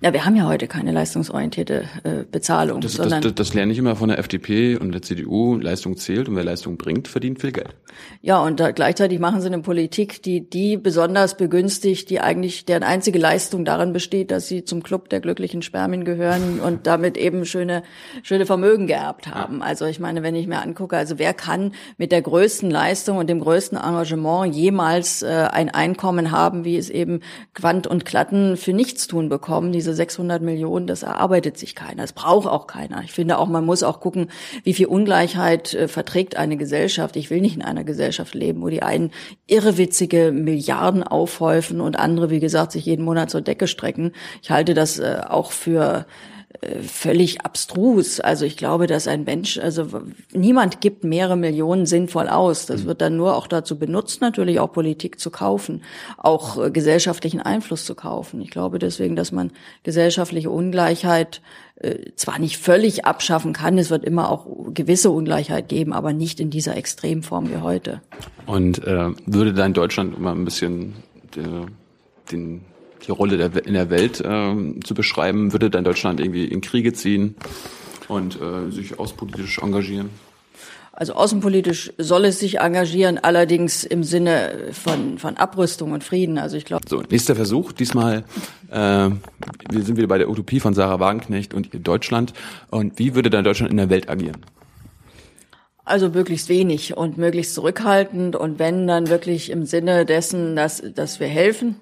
Ja, 0.01 0.13
wir 0.13 0.25
haben 0.25 0.35
ja 0.35 0.47
heute 0.47 0.67
keine 0.67 0.93
leistungsorientierte 0.93 1.83
äh, 2.03 2.23
Bezahlung. 2.31 2.79
Das, 2.79 2.93
sondern 2.93 3.21
das, 3.21 3.33
das, 3.33 3.47
das 3.49 3.53
lerne 3.53 3.73
ich 3.73 3.77
immer 3.77 3.97
von 3.97 4.07
der 4.07 4.17
FDP 4.19 4.77
und 4.77 4.93
der 4.93 5.01
CDU. 5.01 5.57
Leistung 5.57 5.97
zählt 5.97 6.29
und 6.29 6.35
wer 6.38 6.43
Leistung 6.45 6.77
bringt, 6.77 7.07
verdient 7.07 7.41
viel 7.41 7.51
Geld. 7.51 7.75
Ja, 8.21 8.41
und 8.41 8.59
da, 8.59 8.71
gleichzeitig 8.71 9.19
machen 9.19 9.41
sie 9.41 9.47
eine 9.47 9.59
Politik, 9.59 10.23
die 10.23 10.49
die 10.49 10.77
besonders 10.77 11.38
begünstigt, 11.38 12.09
die 12.09 12.21
eigentlich 12.21 12.65
deren 12.65 12.83
einzige 12.83 13.19
Leistung 13.19 13.65
darin 13.65 13.93
besteht, 13.93 14.31
dass 14.31 14.47
sie 14.47 14.63
zum 14.63 14.83
Club 14.83 15.09
der 15.09 15.19
glücklichen 15.19 15.62
Spermien 15.62 16.05
gehören 16.05 16.59
und 16.59 16.88
damit 16.88 17.17
eben 17.17 17.45
schöne 17.45 17.83
schöne 18.23 18.45
Vermögen 18.45 18.88
geerbt 18.88 19.27
haben. 19.27 19.62
Also 19.62 19.85
ich 19.85 19.99
meine, 19.99 20.23
wenn 20.23 20.35
ich 20.35 20.47
mir 20.47 20.62
angucke, 20.62 20.97
also 20.97 21.19
wer 21.19 21.33
kann 21.33 21.73
mit 21.97 22.12
der 22.12 22.21
größten 22.21 22.69
Leistung 22.69 23.17
und 23.17 23.29
dem 23.29 23.39
größten 23.39 23.77
Engagement 23.77 24.55
jemals 24.55 25.23
äh, 25.23 25.47
ein 25.51 25.69
Einkommen 25.69 26.31
haben, 26.31 26.65
wie 26.65 26.77
es 26.77 26.89
eben 26.89 27.21
Quant 27.53 27.88
und 27.88 28.05
Klatten 28.05 28.57
für 28.57 28.73
nichts 28.73 29.07
tun 29.07 29.29
bekommen? 29.29 29.71
Diese 29.71 29.88
diese 29.89 29.95
600 29.95 30.41
Millionen, 30.41 30.88
das 30.88 31.04
erarbeitet 31.04 31.58
sich 31.58 31.73
keiner. 31.75 32.04
Das 32.04 32.13
braucht 32.13 32.47
auch 32.47 32.67
keiner. 32.67 33.02
Ich 33.04 33.12
finde 33.12 33.38
auch, 33.39 33.47
man 33.47 33.65
muss 33.65 33.84
auch 33.84 33.99
gucken, 33.99 34.30
wie 34.63 34.73
viel 34.73 34.86
Ungleichheit 34.86 35.73
äh, 35.73 35.88
verträgt 35.88 36.38
eine 36.38 36.58
Gesellschaft. 36.58 37.15
Ich 37.15 37.30
will 37.30 37.41
nicht 37.41 37.56
in 37.56 37.63
einer 37.63 37.84
Gesellschaft 37.84 38.36
leben, 38.36 38.62
wo 38.62 38.69
die 38.69 38.84
einen 38.84 39.12
irrewitzige 39.47 40.32
Milliarden 40.32 41.04
aufhäufen 41.04 41.82
und 41.82 41.97
andere, 41.97 42.30
wie 42.30 42.39
gesagt, 42.39 42.71
sich 42.71 42.86
jeden 42.86 43.04
Monat 43.04 43.30
zur 43.30 43.41
Decke 43.41 43.67
strecken. 43.67 44.12
Ich 44.41 44.52
halte 44.52 44.73
das 44.73 44.99
äh, 44.99 45.21
auch 45.28 45.52
für 45.52 46.06
völlig 46.81 47.41
abstrus. 47.41 48.19
Also 48.19 48.43
ich 48.43 48.57
glaube, 48.57 48.88
dass 48.88 49.07
ein 49.07 49.23
Mensch, 49.23 49.59
also 49.59 49.88
niemand 50.33 50.81
gibt 50.81 51.03
mehrere 51.03 51.38
Millionen 51.38 51.85
sinnvoll 51.85 52.27
aus. 52.27 52.65
Das 52.65 52.85
wird 52.85 53.01
dann 53.01 53.15
nur 53.15 53.35
auch 53.35 53.47
dazu 53.47 53.77
benutzt, 53.77 54.19
natürlich 54.21 54.59
auch 54.59 54.71
Politik 54.71 55.19
zu 55.19 55.29
kaufen, 55.29 55.83
auch 56.17 56.62
äh, 56.62 56.71
gesellschaftlichen 56.71 57.39
Einfluss 57.39 57.85
zu 57.85 57.93
kaufen. 57.93 58.41
Ich 58.41 58.49
glaube 58.49 58.79
deswegen, 58.79 59.15
dass 59.15 59.31
man 59.31 59.51
gesellschaftliche 59.83 60.49
Ungleichheit 60.49 61.41
äh, 61.75 62.12
zwar 62.15 62.39
nicht 62.39 62.57
völlig 62.57 63.05
abschaffen 63.05 63.53
kann, 63.53 63.77
es 63.77 63.89
wird 63.91 64.03
immer 64.03 64.29
auch 64.31 64.47
gewisse 64.73 65.12
Ungleichheit 65.12 65.69
geben, 65.69 65.93
aber 65.93 66.13
nicht 66.13 66.39
in 66.39 66.49
dieser 66.49 66.75
Extremform 66.75 67.51
wie 67.51 67.57
heute. 67.57 68.01
Und 68.47 68.85
äh, 68.85 69.12
würde 69.25 69.53
da 69.53 69.65
in 69.65 69.73
Deutschland 69.73 70.17
immer 70.17 70.31
ein 70.31 70.45
bisschen 70.45 70.95
äh, 71.38 71.67
den 72.31 72.65
die 73.05 73.12
Rolle 73.12 73.38
der, 73.38 73.65
in 73.65 73.73
der 73.73 73.89
Welt 73.89 74.19
äh, 74.21 74.79
zu 74.83 74.93
beschreiben, 74.93 75.51
würde 75.53 75.69
dann 75.69 75.83
Deutschland 75.83 76.19
irgendwie 76.19 76.45
in 76.45 76.62
Kriege 76.62 76.93
ziehen 76.93 77.35
und 78.07 78.39
äh, 78.41 78.71
sich 78.71 78.99
außenpolitisch 78.99 79.59
engagieren? 79.59 80.09
Also 80.91 81.13
außenpolitisch 81.13 81.93
soll 81.97 82.25
es 82.25 82.39
sich 82.39 82.59
engagieren, 82.59 83.17
allerdings 83.19 83.85
im 83.85 84.03
Sinne 84.03 84.71
von, 84.73 85.17
von 85.17 85.38
Abrüstung 85.38 85.93
und 85.93 86.03
Frieden. 86.03 86.38
Also 86.38 86.57
ich 86.57 86.65
glaube. 86.65 86.83
So, 86.89 87.01
nächster 87.09 87.35
Versuch. 87.35 87.71
Diesmal 87.71 88.25
äh, 88.71 88.75
wir 88.75 89.83
sind 89.83 89.97
wieder 89.97 90.07
bei 90.07 90.17
der 90.17 90.29
Utopie 90.29 90.59
von 90.59 90.73
Sarah 90.73 90.99
Wagenknecht 90.99 91.53
und 91.53 91.69
Deutschland. 91.88 92.33
Und 92.69 92.99
wie 92.99 93.15
würde 93.15 93.29
dann 93.29 93.43
Deutschland 93.43 93.71
in 93.71 93.77
der 93.77 93.89
Welt 93.89 94.09
agieren? 94.09 94.38
Also 95.85 96.09
möglichst 96.09 96.49
wenig 96.49 96.95
und 96.95 97.17
möglichst 97.17 97.55
zurückhaltend 97.55 98.35
und 98.35 98.59
wenn 98.59 98.85
dann 98.85 99.09
wirklich 99.09 99.49
im 99.49 99.65
Sinne 99.65 100.05
dessen, 100.05 100.55
dass, 100.55 100.83
dass 100.93 101.19
wir 101.19 101.27
helfen, 101.27 101.77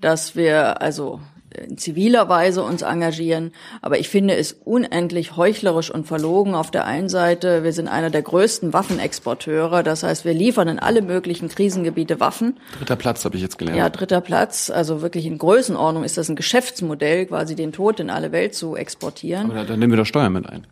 dass 0.00 0.36
wir 0.36 0.82
also 0.82 1.20
in 1.56 1.78
ziviler 1.78 2.28
Weise 2.28 2.62
uns 2.62 2.82
engagieren. 2.82 3.52
Aber 3.82 3.98
ich 3.98 4.08
finde 4.08 4.36
es 4.36 4.52
unendlich 4.52 5.36
heuchlerisch 5.36 5.90
und 5.90 6.06
verlogen. 6.06 6.54
Auf 6.54 6.70
der 6.70 6.84
einen 6.84 7.08
Seite, 7.08 7.64
wir 7.64 7.72
sind 7.72 7.88
einer 7.88 8.10
der 8.10 8.22
größten 8.22 8.72
Waffenexporteure. 8.72 9.82
Das 9.82 10.02
heißt, 10.02 10.24
wir 10.24 10.34
liefern 10.34 10.68
in 10.68 10.78
alle 10.78 11.02
möglichen 11.02 11.48
Krisengebiete 11.48 12.20
Waffen. 12.20 12.58
Dritter 12.78 12.96
Platz 12.96 13.24
habe 13.24 13.36
ich 13.36 13.42
jetzt 13.42 13.58
gelernt. 13.58 13.78
Ja, 13.78 13.88
dritter 13.88 14.20
Platz. 14.20 14.70
Also 14.70 15.02
wirklich 15.02 15.26
in 15.26 15.38
Größenordnung 15.38 16.04
ist 16.04 16.18
das 16.18 16.28
ein 16.28 16.36
Geschäftsmodell, 16.36 17.26
quasi 17.26 17.54
den 17.54 17.72
Tod 17.72 18.00
in 18.00 18.10
alle 18.10 18.32
Welt 18.32 18.54
zu 18.54 18.76
exportieren. 18.76 19.50
Aber 19.50 19.64
dann 19.64 19.78
nehmen 19.78 19.92
wir 19.92 19.98
doch 19.98 20.06
Steuern 20.06 20.32
mit 20.32 20.48
ein. 20.48 20.66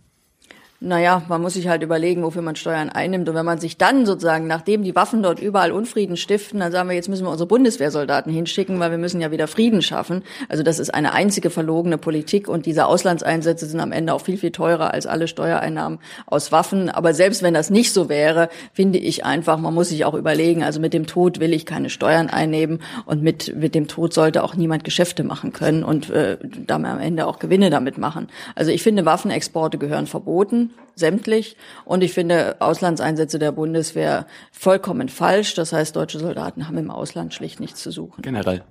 Naja, 0.85 1.23
man 1.29 1.41
muss 1.41 1.55
sich 1.55 1.67
halt 1.67 1.83
überlegen, 1.83 2.23
wofür 2.23 2.43
man 2.43 2.57
Steuern 2.57 2.91
einnimmt. 2.91 3.27
Und 3.27 3.35
wenn 3.35 3.47
man 3.47 3.59
sich 3.59 3.79
dann 3.79 4.05
sozusagen, 4.05 4.47
nachdem 4.47 4.83
die 4.83 4.95
Waffen 4.95 5.23
dort 5.23 5.41
überall 5.41 5.73
Unfrieden 5.73 6.19
stiften, 6.19 6.61
dann 6.61 6.73
sagen 6.73 6.91
wir, 6.91 6.95
jetzt 6.95 7.09
müssen 7.09 7.25
wir 7.25 7.31
unsere 7.31 7.49
Bundeswehrsoldaten 7.49 8.31
hinschicken, 8.31 8.79
weil 8.79 8.91
wir 8.91 8.99
müssen 8.99 9.19
ja 9.23 9.31
wieder 9.31 9.49
Frieden 9.49 9.81
schaffen. 9.81 10.23
Also 10.51 10.63
das 10.63 10.79
ist 10.79 10.93
eine 10.93 11.15
einzige 11.15 11.49
verlogene 11.49 11.97
Politik 11.97 12.49
und 12.49 12.67
diese 12.67 12.85
Auslandseinsätze 12.85 13.65
sind 13.65 13.81
am 13.81 13.93
Ende 13.93 14.13
auch 14.13 14.21
viel, 14.21 14.37
viel 14.37 14.51
teurer 14.51 14.93
als 14.93 15.07
alle 15.07 15.27
Steuereinnahmen 15.27 16.01
aus 16.27 16.53
Waffen. 16.53 16.91
Aber 16.91 17.15
selbst 17.15 17.43
wenn 17.43 17.55
das 17.55 17.71
nicht 17.71 17.95
so 17.95 18.11
wäre, 18.11 18.51
finde 18.75 18.99
ich 18.99 19.25
einfach, 19.25 19.57
man 19.57 19.73
muss 19.73 19.89
sich 19.89 20.05
auch 20.05 20.15
überlegen, 20.15 20.63
also 20.63 20.81
mit 20.81 20.93
dem 20.93 21.07
Tod 21.07 21.41
will 21.41 21.55
ich 21.55 21.65
keine 21.65 21.89
Steuern 21.89 22.29
einnehmen 22.29 22.81
und 23.07 23.23
mit, 23.23 23.57
mit 23.57 23.75
dem 23.75 23.89
Tod 23.89 24.13
sollte 24.13 24.45
auch 24.45 24.55
niemand 24.55 24.85
Geschäfte 24.85 25.25
machen 25.25 25.55
können 25.55 25.83
und 25.83 26.11
äh, 26.11 26.37
damit 26.67 26.91
am 26.91 27.01
Ende 27.01 27.27
auch 27.27 27.39
Gewinne 27.39 27.71
damit 27.71 27.97
machen. 27.97 28.29
Also 28.55 28.71
ich 28.71 28.83
finde, 28.83 29.07
Waffenexporte 29.07 29.79
gehören 29.79 30.07
verboten 30.07 30.74
sämtlich. 30.95 31.57
Und 31.85 32.03
ich 32.03 32.13
finde 32.13 32.57
Auslandseinsätze 32.61 33.39
der 33.39 33.53
Bundeswehr 33.53 34.27
vollkommen 34.53 35.09
falsch. 35.09 35.55
Das 35.55 35.73
heißt, 35.73 35.97
deutsche 35.97 36.19
Soldaten 36.19 36.69
haben 36.69 36.79
im 36.79 36.91
Ausland 36.91 37.35
schlicht 37.35 37.61
nichts 37.61 37.83
zu 37.83 37.91
suchen. 37.91 38.23
Generell. 38.23 38.63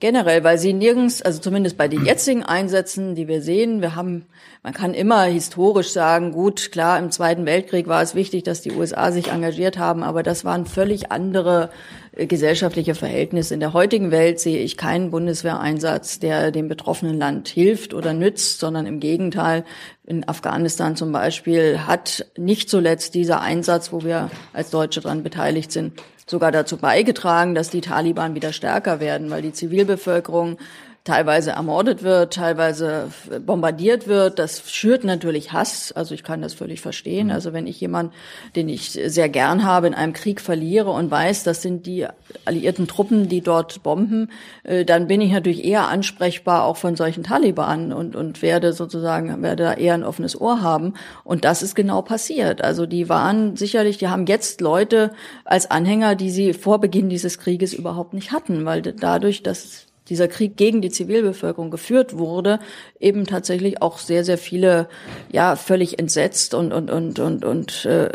Generell, 0.00 0.42
weil 0.44 0.56
sie 0.56 0.72
nirgends, 0.72 1.20
also 1.20 1.40
zumindest 1.40 1.76
bei 1.76 1.86
den 1.86 2.06
jetzigen 2.06 2.42
Einsätzen, 2.42 3.14
die 3.14 3.28
wir 3.28 3.42
sehen, 3.42 3.82
wir 3.82 3.96
haben, 3.96 4.24
man 4.62 4.72
kann 4.72 4.94
immer 4.94 5.24
historisch 5.24 5.90
sagen, 5.90 6.32
gut, 6.32 6.72
klar, 6.72 6.98
im 6.98 7.10
Zweiten 7.10 7.44
Weltkrieg 7.44 7.86
war 7.86 8.00
es 8.00 8.14
wichtig, 8.14 8.42
dass 8.42 8.62
die 8.62 8.72
USA 8.72 9.12
sich 9.12 9.28
engagiert 9.28 9.76
haben, 9.76 10.02
aber 10.02 10.22
das 10.22 10.42
waren 10.42 10.64
völlig 10.64 11.12
andere 11.12 11.68
äh, 12.12 12.26
gesellschaftliche 12.26 12.94
Verhältnisse. 12.94 13.52
In 13.52 13.60
der 13.60 13.74
heutigen 13.74 14.10
Welt 14.10 14.40
sehe 14.40 14.62
ich 14.62 14.78
keinen 14.78 15.10
Bundeswehreinsatz, 15.10 16.18
der 16.18 16.50
dem 16.50 16.68
betroffenen 16.68 17.18
Land 17.18 17.48
hilft 17.48 17.92
oder 17.92 18.14
nützt, 18.14 18.58
sondern 18.58 18.86
im 18.86 19.00
Gegenteil, 19.00 19.66
in 20.10 20.28
Afghanistan 20.28 20.96
zum 20.96 21.12
Beispiel 21.12 21.86
hat 21.86 22.26
nicht 22.36 22.68
zuletzt 22.68 23.14
dieser 23.14 23.40
Einsatz, 23.42 23.92
wo 23.92 24.02
wir 24.02 24.28
als 24.52 24.70
Deutsche 24.70 25.00
daran 25.00 25.22
beteiligt 25.22 25.70
sind, 25.70 26.02
sogar 26.26 26.50
dazu 26.50 26.78
beigetragen, 26.78 27.54
dass 27.54 27.70
die 27.70 27.80
Taliban 27.80 28.34
wieder 28.34 28.52
stärker 28.52 28.98
werden, 28.98 29.30
weil 29.30 29.40
die 29.40 29.52
Zivilbevölkerung 29.52 30.58
teilweise 31.04 31.52
ermordet 31.52 32.02
wird, 32.02 32.34
teilweise 32.34 33.08
bombardiert 33.44 34.06
wird. 34.06 34.38
Das 34.38 34.70
schürt 34.70 35.02
natürlich 35.02 35.52
Hass. 35.52 35.92
Also 35.92 36.14
ich 36.14 36.22
kann 36.22 36.42
das 36.42 36.52
völlig 36.52 36.82
verstehen. 36.82 37.28
Mhm. 37.28 37.32
Also 37.32 37.52
wenn 37.54 37.66
ich 37.66 37.80
jemanden, 37.80 38.12
den 38.54 38.68
ich 38.68 38.90
sehr 38.90 39.30
gern 39.30 39.64
habe, 39.64 39.86
in 39.86 39.94
einem 39.94 40.12
Krieg 40.12 40.42
verliere 40.42 40.90
und 40.90 41.10
weiß, 41.10 41.42
das 41.42 41.62
sind 41.62 41.86
die 41.86 42.06
alliierten 42.44 42.86
Truppen, 42.86 43.28
die 43.28 43.40
dort 43.40 43.82
bomben, 43.82 44.30
äh, 44.62 44.84
dann 44.84 45.06
bin 45.06 45.22
ich 45.22 45.32
natürlich 45.32 45.64
eher 45.64 45.88
ansprechbar 45.88 46.64
auch 46.64 46.76
von 46.76 46.96
solchen 46.96 47.22
Taliban 47.22 47.94
und, 47.94 48.14
und 48.14 48.42
werde 48.42 48.74
sozusagen, 48.74 49.42
werde 49.42 49.64
da 49.64 49.72
eher 49.74 49.94
ein 49.94 50.04
offenes 50.04 50.38
Ohr 50.38 50.60
haben. 50.60 50.94
Und 51.24 51.46
das 51.46 51.62
ist 51.62 51.74
genau 51.74 52.02
passiert. 52.02 52.62
Also 52.62 52.84
die 52.84 53.08
waren 53.08 53.56
sicherlich, 53.56 53.96
die 53.96 54.08
haben 54.08 54.26
jetzt 54.26 54.60
Leute 54.60 55.12
als 55.46 55.70
Anhänger, 55.70 56.14
die 56.14 56.30
sie 56.30 56.52
vor 56.52 56.78
Beginn 56.78 57.08
dieses 57.08 57.38
Krieges 57.38 57.72
überhaupt 57.72 58.12
nicht 58.12 58.32
hatten, 58.32 58.66
weil 58.66 58.82
dadurch, 58.82 59.42
dass 59.42 59.86
dieser 60.10 60.28
Krieg 60.28 60.56
gegen 60.56 60.82
die 60.82 60.90
Zivilbevölkerung 60.90 61.70
geführt 61.70 62.18
wurde, 62.18 62.58
eben 62.98 63.26
tatsächlich 63.26 63.80
auch 63.80 63.98
sehr, 63.98 64.24
sehr 64.24 64.38
viele 64.38 64.88
ja 65.32 65.56
völlig 65.56 65.98
entsetzt 65.98 66.52
und 66.52 66.72
und 66.72 66.90
und 66.90 67.18
und 67.18 67.44
und 67.44 67.84
äh, 67.86 68.10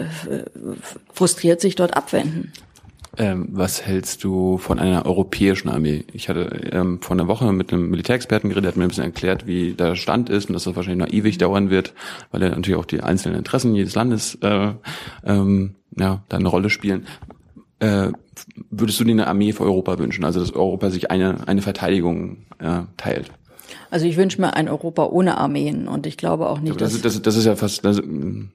frustriert 1.11 1.61
sich 1.61 1.75
dort 1.75 1.97
abwenden. 1.97 2.51
Ähm, 3.17 3.47
was 3.51 3.85
hältst 3.85 4.23
du 4.23 4.57
von 4.57 4.79
einer 4.79 5.05
europäischen 5.05 5.69
Armee? 5.69 6.03
Ich 6.11 6.27
hatte 6.27 6.69
ähm, 6.71 7.01
vor 7.01 7.15
einer 7.15 7.27
Woche 7.27 7.51
mit 7.53 7.71
einem 7.71 7.89
Militärexperten 7.89 8.49
geredet, 8.49 8.65
der 8.65 8.71
hat 8.71 8.77
mir 8.77 8.83
ein 8.83 8.89
bisschen 8.89 9.05
erklärt, 9.05 9.47
wie 9.47 9.73
der 9.73 9.95
Stand 9.95 10.29
ist 10.29 10.49
und 10.49 10.53
dass 10.53 10.65
das 10.65 10.75
wahrscheinlich 10.75 11.07
noch 11.07 11.13
ewig 11.13 11.37
dauern 11.37 11.69
wird, 11.69 11.93
weil 12.31 12.43
er 12.43 12.49
natürlich 12.49 12.77
auch 12.77 12.85
die 12.85 13.01
einzelnen 13.01 13.37
Interessen 13.37 13.73
jedes 13.73 13.95
Landes 13.95 14.35
äh, 14.41 14.71
ähm, 15.23 15.75
ja, 15.97 16.23
da 16.27 16.37
eine 16.37 16.49
Rolle 16.49 16.69
spielen. 16.69 17.07
Äh, 17.85 18.11
würdest 18.71 18.99
du 18.99 19.03
dir 19.03 19.11
eine 19.11 19.27
Armee 19.27 19.51
für 19.51 19.63
Europa 19.63 19.99
wünschen? 19.99 20.25
Also 20.25 20.39
dass 20.39 20.53
Europa 20.53 20.89
sich 20.89 21.11
eine, 21.11 21.47
eine 21.47 21.61
Verteidigung 21.61 22.37
äh, 22.59 22.81
teilt? 22.97 23.31
Also 23.91 24.05
ich 24.07 24.17
wünsche 24.17 24.41
mir 24.41 24.55
ein 24.55 24.67
Europa 24.69 25.05
ohne 25.05 25.37
Armeen 25.37 25.87
und 25.87 26.07
ich 26.07 26.17
glaube 26.17 26.49
auch 26.49 26.59
nicht, 26.59 26.79
das, 26.81 26.93
dass... 26.93 27.01
Das, 27.01 27.21
das 27.21 27.35
ist 27.37 27.45
ja 27.45 27.55
fast 27.55 27.85
das, 27.85 28.01
mm, 28.01 28.45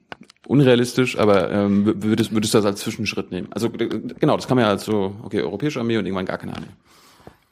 unrealistisch, 0.47 1.17
aber 1.17 1.51
ähm, 1.51 2.03
würdest, 2.03 2.33
würdest 2.33 2.53
du 2.53 2.57
das 2.57 2.65
als 2.65 2.81
Zwischenschritt 2.81 3.31
nehmen? 3.31 3.47
Also 3.51 3.69
genau, 3.69 4.35
das 4.35 4.47
kann 4.47 4.57
man 4.57 4.65
ja 4.65 4.71
als 4.71 4.83
so, 4.83 5.15
okay, 5.23 5.41
europäische 5.41 5.79
Armee 5.79 5.97
und 5.97 6.05
irgendwann 6.05 6.25
gar 6.25 6.37
keine 6.37 6.55
Armee. 6.55 6.67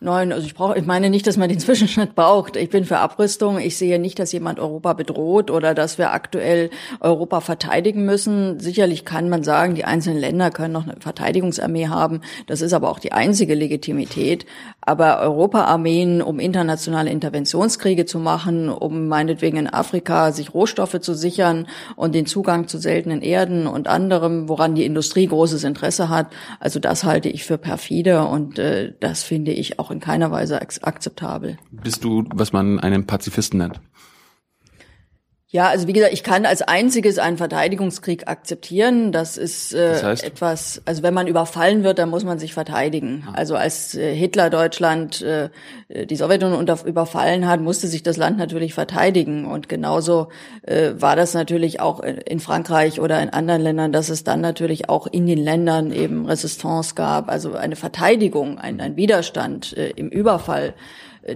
Nein, 0.02 0.32
also 0.32 0.48
ich 0.48 0.54
brauche, 0.54 0.80
ich 0.80 0.86
meine 0.86 1.10
nicht, 1.10 1.28
dass 1.28 1.36
man 1.36 1.50
den 1.50 1.60
Zwischenschritt 1.60 2.16
braucht. 2.16 2.56
Ich 2.56 2.70
bin 2.70 2.86
für 2.86 3.00
Abrüstung. 3.00 3.60
Ich 3.60 3.78
sehe 3.78 4.00
nicht, 4.00 4.18
dass 4.18 4.32
jemand 4.32 4.58
Europa 4.58 4.94
bedroht 4.94 5.52
oder 5.52 5.76
dass 5.76 5.98
wir 5.98 6.14
aktuell 6.14 6.70
Europa 7.02 7.42
verteidigen 7.42 8.06
müssen. 8.06 8.62
Sicherlich 8.62 9.04
kann 9.04 9.28
man 9.28 9.44
sagen, 9.44 9.76
die 9.76 9.84
einzelnen 9.84 10.20
Länder 10.20 10.52
können 10.52 10.72
noch 10.72 10.88
eine 10.88 10.96
Verteidigungsarmee 11.02 11.90
haben. 11.90 12.22
Das 12.48 12.62
ist 12.62 12.72
aber 12.72 12.90
auch 12.90 13.00
die 13.00 13.12
einzige 13.12 13.56
Legitimität. 13.56 14.46
Aber 14.80 15.20
Europa-Armeen, 15.20 16.22
um 16.22 16.40
internationale 16.40 17.10
Interventionskriege 17.10 18.06
zu 18.06 18.20
machen, 18.20 18.70
um 18.70 19.10
meinetwegen 19.10 19.58
in 19.58 19.68
Afrika 19.68 20.32
sich 20.32 20.54
Rohstoffe 20.54 21.02
zu 21.02 21.14
sichern 21.14 21.68
und 21.98 22.16
den 22.16 22.26
Zugang 22.26 22.70
zu 22.70 22.78
seltenen 22.78 23.22
Erden 23.22 23.68
und 23.68 23.90
anderem, 23.90 24.48
woran 24.48 24.76
die 24.76 24.86
Industrie 24.86 25.28
großes 25.28 25.66
Interesse 25.66 26.08
hat. 26.08 26.28
Also 26.62 26.80
das 26.80 27.04
halte 27.04 27.28
ich 27.28 27.44
für 27.44 27.58
perfide 27.58 28.24
und 28.24 28.58
äh, 28.60 28.94
das 29.02 29.24
finde 29.24 29.52
ich 29.52 29.78
auch 29.78 29.89
auch 29.90 29.92
in 29.92 30.00
keiner 30.00 30.32
Weise 30.32 30.62
akzeptabel. 30.62 31.58
Bist 31.72 32.04
du, 32.04 32.24
was 32.34 32.54
man 32.54 32.80
einen 32.80 33.08
Pazifisten 33.08 33.58
nennt? 33.60 33.82
Ja, 35.52 35.68
also 35.68 35.88
wie 35.88 35.94
gesagt, 35.94 36.14
ich 36.14 36.22
kann 36.22 36.46
als 36.46 36.62
einziges 36.62 37.18
einen 37.18 37.38
Verteidigungskrieg 37.38 38.28
akzeptieren. 38.28 39.12
Das 39.12 39.36
ist 39.36 39.74
äh, 39.74 39.94
das 39.94 40.04
heißt? 40.04 40.24
etwas, 40.24 40.80
also 40.86 41.02
wenn 41.02 41.16
man 41.16 41.26
überfallen 41.26 41.84
wird, 41.84 41.98
dann 41.98 42.10
muss 42.10 42.24
man 42.24 42.38
sich 42.38 42.54
verteidigen. 42.54 43.28
Also 43.34 43.56
als 43.56 43.96
äh, 43.96 44.14
Hitler 44.14 44.52
Deutschland 44.52 45.24
äh, 45.24 45.50
die 45.90 46.16
Sowjetunion 46.16 46.60
unter, 46.60 46.86
überfallen 46.86 47.48
hat, 47.48 47.62
musste 47.62 47.88
sich 47.88 48.04
das 48.04 48.16
Land 48.16 48.38
natürlich 48.38 48.76
verteidigen. 48.76 49.46
Und 49.46 49.70
genauso 49.70 50.28
äh, 50.62 50.92
war 51.00 51.16
das 51.16 51.34
natürlich 51.34 51.80
auch 51.80 52.02
in 52.02 52.40
Frankreich 52.40 53.02
oder 53.02 53.20
in 53.20 53.32
anderen 53.32 53.64
Ländern, 53.64 53.92
dass 53.92 54.10
es 54.10 54.24
dann 54.24 54.42
natürlich 54.42 54.88
auch 54.88 55.08
in 55.08 55.26
den 55.26 55.40
Ländern 55.40 55.92
eben 55.92 56.28
Resistance 56.28 56.94
gab, 56.94 57.28
also 57.28 57.56
eine 57.56 57.76
Verteidigung, 57.76 58.60
ein, 58.60 58.80
ein 58.82 58.98
Widerstand 58.98 59.76
äh, 59.76 59.90
im 59.96 60.10
Überfall 60.10 60.76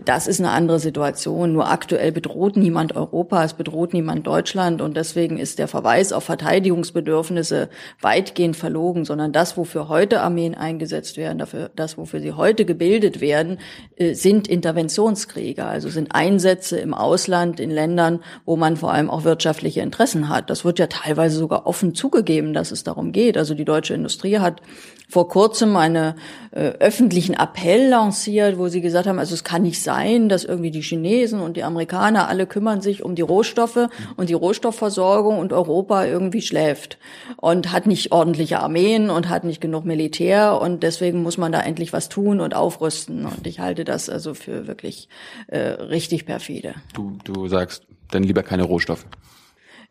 Das 0.06 0.28
ist 0.28 0.39
eine 0.39 0.52
andere 0.52 0.80
Situation. 0.80 1.52
Nur 1.52 1.69
aktuell 1.69 2.13
bedroht 2.13 2.56
niemand 2.56 2.96
Europa, 2.96 3.43
es 3.43 3.54
bedroht 3.54 3.93
niemand 3.93 4.26
Deutschland 4.26 4.82
und 4.82 4.96
deswegen 4.96 5.38
ist 5.38 5.60
der 5.60 5.67
Verweis 5.67 6.13
auf 6.13 6.24
Verteidigungsbedürfnisse 6.24 7.69
weitgehend 8.00 8.56
verlogen, 8.56 9.04
sondern 9.04 9.34
das, 9.34 9.58
wofür 9.58 9.89
heute 9.89 10.22
Armeen 10.22 10.56
eingesetzt 10.56 11.17
werden, 11.17 11.38
dafür, 11.38 11.69
das, 11.76 11.98
wofür 11.98 12.22
sie 12.22 12.32
heute 12.32 12.63
gebildet 12.63 13.19
werden, 13.19 13.60
äh, 13.98 14.13
sind 14.13 14.48
Interventionskriege, 14.48 15.65
also 15.65 15.89
sind 15.89 16.16
Einsätze 16.16 16.78
im 16.78 16.93
Ausland 16.93 17.60
in 17.60 17.70
Ländern, 17.70 18.22
wo 18.45 18.55
man 18.55 18.78
vor 18.78 18.93
allem 18.93 19.10
auch 19.10 19.26
wirtschaftliche 19.26 19.82
Interessen 19.82 20.30
hat. 20.30 20.49
Das 20.49 20.64
wird 20.64 20.80
ja 20.80 20.88
teilweise 20.88 21.38
sogar 21.38 21.68
offen 21.68 21.93
zugegeben, 21.93 22.53
dass 22.53 22.72
es 22.72 22.86
darum 22.86 23.12
geht. 23.12 23.38
Also 23.38 23.53
die 23.53 23.66
deutsche 23.66 23.93
Industrie 23.93 24.39
hat 24.39 24.62
vor 25.10 25.28
kurzem 25.28 25.76
einen 25.76 26.16
äh, 26.51 26.70
öffentlichen 26.80 27.36
Appell 27.36 27.89
lanciert, 27.89 28.57
wo 28.57 28.68
sie 28.68 28.82
gesagt 28.82 29.07
haben, 29.07 29.20
also 29.20 29.36
es 29.36 29.43
kann 29.43 29.62
nicht 29.62 29.72
sein, 29.82 30.30
dass 30.30 30.43
irgendwie 30.43 30.71
die 30.71 30.82
Chinesen 30.82 31.39
und 31.39 31.57
die 31.57 31.63
Amerikaner 31.63 32.28
alle 32.28 32.45
kümmern 32.45 32.82
sich 32.82 33.03
um 33.03 33.15
die 33.15 33.21
Rohstoffe 33.21 33.89
und 34.17 34.30
die 34.30 34.34
Rohstoffversorgung 34.34 35.39
und 35.39 35.53
Europa 35.53 36.05
irgendwie 36.05 36.41
schläft 36.41 36.97
und 37.38 37.71
hat 37.71 37.88
nicht 37.88 38.11
ordentliche 38.11 38.59
Armeen 38.59 39.09
und 39.09 39.30
hat 39.30 39.43
nicht 39.43 39.61
genug 39.61 39.86
Militär 39.86 40.59
und 40.61 40.84
deswegen 40.84 41.24
muss 41.24 41.38
man 41.38 41.51
da 41.51 41.61
endlich 41.61 41.93
was 41.93 42.09
tun 42.09 42.39
und 42.39 42.55
aufrüsten. 42.55 43.26
Und 43.26 43.47
ich 43.47 43.59
halte 43.59 43.84
das 43.84 44.09
also 44.09 44.34
für 44.34 44.67
wirklich 44.67 45.09
äh, 45.47 45.59
richtig 45.59 46.26
perfide. 46.26 46.76
Du, 46.93 47.17
du 47.24 47.47
sagst 47.47 47.84
dann 48.11 48.24
lieber 48.24 48.43
keine 48.43 48.63
Rohstoffe. 48.63 49.05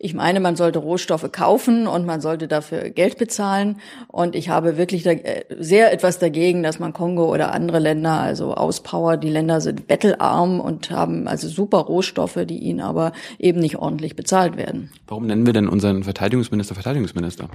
Ich 0.04 0.14
meine, 0.14 0.40
man 0.40 0.56
sollte 0.56 0.80
Rohstoffe 0.80 1.30
kaufen 1.30 1.86
und 1.86 2.04
man 2.06 2.20
sollte 2.20 2.48
dafür 2.48 2.90
Geld 2.90 3.18
bezahlen. 3.18 3.76
Und 4.08 4.34
ich 4.34 4.48
habe 4.48 4.76
wirklich 4.76 5.06
äh, 5.06 5.44
sehr 5.60 5.92
etwas 5.92 6.18
dagegen, 6.18 6.64
dass 6.64 6.80
man 6.80 6.92
Kongo 6.92 7.32
oder 7.32 7.52
andere 7.52 7.78
Länder 7.78 8.20
also 8.20 8.52
auspowert. 8.54 9.22
Die 9.22 9.30
Länder 9.30 9.60
sind 9.60 9.86
bettelarm 9.86 10.58
und 10.58 10.90
haben 10.90 11.28
also 11.28 11.46
super 11.46 11.78
Rohstoffe, 11.78 12.40
die 12.46 12.58
ihnen 12.58 12.80
aber 12.80 13.12
eben 13.38 13.60
nicht 13.60 13.76
ordentlich 13.76 14.16
bezahlt 14.16 14.56
werden. 14.56 14.90
Warum 15.06 15.28
nennen 15.28 15.46
wir 15.46 15.52
denn 15.52 15.68
unseren 15.68 16.02
Verteidigungsminister 16.02 16.74
Verteidigungsminister? 16.74 17.48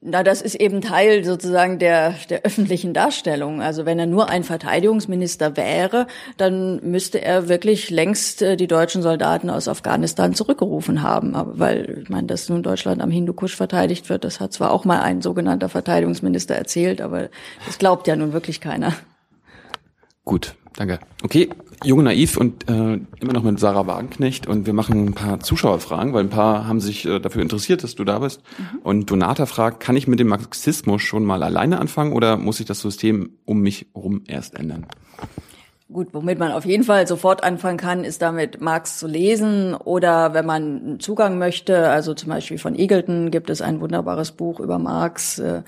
Na, 0.00 0.22
das 0.22 0.42
ist 0.42 0.54
eben 0.54 0.80
Teil 0.80 1.24
sozusagen 1.24 1.80
der, 1.80 2.14
der 2.30 2.42
öffentlichen 2.42 2.94
Darstellung. 2.94 3.60
Also 3.60 3.84
wenn 3.84 3.98
er 3.98 4.06
nur 4.06 4.28
ein 4.28 4.44
Verteidigungsminister 4.44 5.56
wäre, 5.56 6.06
dann 6.36 6.80
müsste 6.88 7.20
er 7.20 7.48
wirklich 7.48 7.90
längst 7.90 8.40
äh, 8.42 8.56
die 8.56 8.68
deutschen 8.68 9.02
Soldaten 9.02 9.50
aus 9.50 9.66
Afghanistan 9.66 10.34
zurückgerufen 10.34 11.02
haben. 11.02 11.34
Aber 11.34 11.58
weil, 11.58 12.02
ich 12.04 12.10
meine, 12.10 12.28
dass 12.28 12.48
nun 12.48 12.62
Deutschland 12.62 13.02
am 13.02 13.10
Hindukusch 13.10 13.56
verteidigt 13.56 14.08
wird, 14.08 14.22
das 14.22 14.38
hat 14.38 14.52
zwar 14.52 14.70
auch 14.70 14.84
mal 14.84 15.00
ein 15.00 15.20
sogenannter 15.20 15.68
Verteidigungsminister 15.68 16.54
erzählt, 16.54 17.00
aber 17.00 17.28
das 17.66 17.78
glaubt 17.78 18.06
ja 18.06 18.14
nun 18.14 18.32
wirklich 18.32 18.60
keiner. 18.60 18.94
Gut, 20.24 20.54
danke. 20.76 20.98
Okay, 21.22 21.50
Junge 21.84 22.02
Naiv 22.02 22.36
und 22.36 22.68
äh, 22.68 22.98
immer 23.20 23.32
noch 23.32 23.42
mit 23.44 23.60
Sarah 23.60 23.86
Wagenknecht 23.86 24.46
und 24.46 24.66
wir 24.66 24.72
machen 24.72 25.06
ein 25.06 25.14
paar 25.14 25.40
Zuschauerfragen, 25.40 26.12
weil 26.12 26.24
ein 26.24 26.30
paar 26.30 26.66
haben 26.66 26.80
sich 26.80 27.06
äh, 27.06 27.20
dafür 27.20 27.42
interessiert, 27.42 27.84
dass 27.84 27.94
du 27.94 28.04
da 28.04 28.18
bist. 28.18 28.42
Mhm. 28.58 28.78
Und 28.82 29.10
Donata 29.10 29.46
fragt, 29.46 29.80
kann 29.80 29.96
ich 29.96 30.08
mit 30.08 30.18
dem 30.18 30.28
Marxismus 30.28 31.02
schon 31.02 31.24
mal 31.24 31.42
alleine 31.42 31.78
anfangen 31.78 32.12
oder 32.12 32.36
muss 32.36 32.56
sich 32.56 32.66
das 32.66 32.80
System 32.80 33.30
um 33.44 33.60
mich 33.60 33.86
herum 33.94 34.22
erst 34.26 34.56
ändern? 34.56 34.86
Gut, 35.90 36.08
womit 36.12 36.38
man 36.38 36.52
auf 36.52 36.66
jeden 36.66 36.84
Fall 36.84 37.06
sofort 37.06 37.42
anfangen 37.42 37.78
kann, 37.78 38.04
ist 38.04 38.20
damit 38.20 38.60
Marx 38.60 38.98
zu 38.98 39.06
lesen 39.06 39.74
oder 39.74 40.34
wenn 40.34 40.44
man 40.44 41.00
Zugang 41.00 41.38
möchte, 41.38 41.88
also 41.88 42.12
zum 42.12 42.28
Beispiel 42.28 42.58
von 42.58 42.74
Eagleton 42.74 43.30
gibt 43.30 43.48
es 43.48 43.62
ein 43.62 43.80
wunderbares 43.80 44.32
Buch 44.32 44.60
über 44.60 44.78
Marx, 44.78 45.38
äh, 45.38 45.62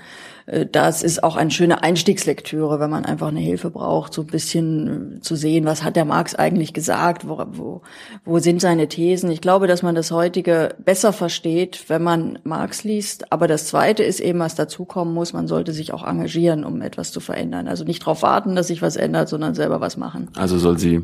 das 0.69 1.01
ist 1.01 1.23
auch 1.23 1.37
eine 1.37 1.49
schöne 1.49 1.81
Einstiegslektüre, 1.81 2.81
wenn 2.81 2.89
man 2.89 3.05
einfach 3.05 3.29
eine 3.29 3.39
Hilfe 3.39 3.69
braucht, 3.69 4.13
so 4.13 4.21
ein 4.21 4.27
bisschen 4.27 5.17
äh, 5.17 5.21
zu 5.21 5.35
sehen, 5.35 5.63
was 5.63 5.81
hat 5.83 5.95
der 5.95 6.03
Marx 6.03 6.35
eigentlich 6.35 6.73
gesagt, 6.73 7.25
wo, 7.25 7.41
wo, 7.51 7.81
wo 8.25 8.39
sind 8.39 8.59
seine 8.59 8.89
Thesen. 8.89 9.31
Ich 9.31 9.39
glaube, 9.39 9.67
dass 9.67 9.81
man 9.81 9.95
das 9.95 10.11
heutige 10.11 10.75
besser 10.83 11.13
versteht, 11.13 11.85
wenn 11.87 12.03
man 12.03 12.39
Marx 12.43 12.83
liest. 12.83 13.31
Aber 13.31 13.47
das 13.47 13.67
Zweite 13.67 14.03
ist 14.03 14.19
eben, 14.19 14.39
was 14.39 14.55
dazukommen 14.55 15.13
muss, 15.13 15.31
man 15.31 15.47
sollte 15.47 15.71
sich 15.71 15.93
auch 15.93 16.05
engagieren, 16.05 16.65
um 16.65 16.81
etwas 16.81 17.13
zu 17.13 17.21
verändern. 17.21 17.69
Also 17.69 17.85
nicht 17.85 18.01
darauf 18.01 18.21
warten, 18.21 18.55
dass 18.55 18.67
sich 18.67 18.81
was 18.81 18.97
ändert, 18.97 19.29
sondern 19.29 19.55
selber 19.55 19.79
was 19.79 19.95
machen. 19.95 20.31
Also 20.35 20.57
soll 20.57 20.77
sie 20.77 21.01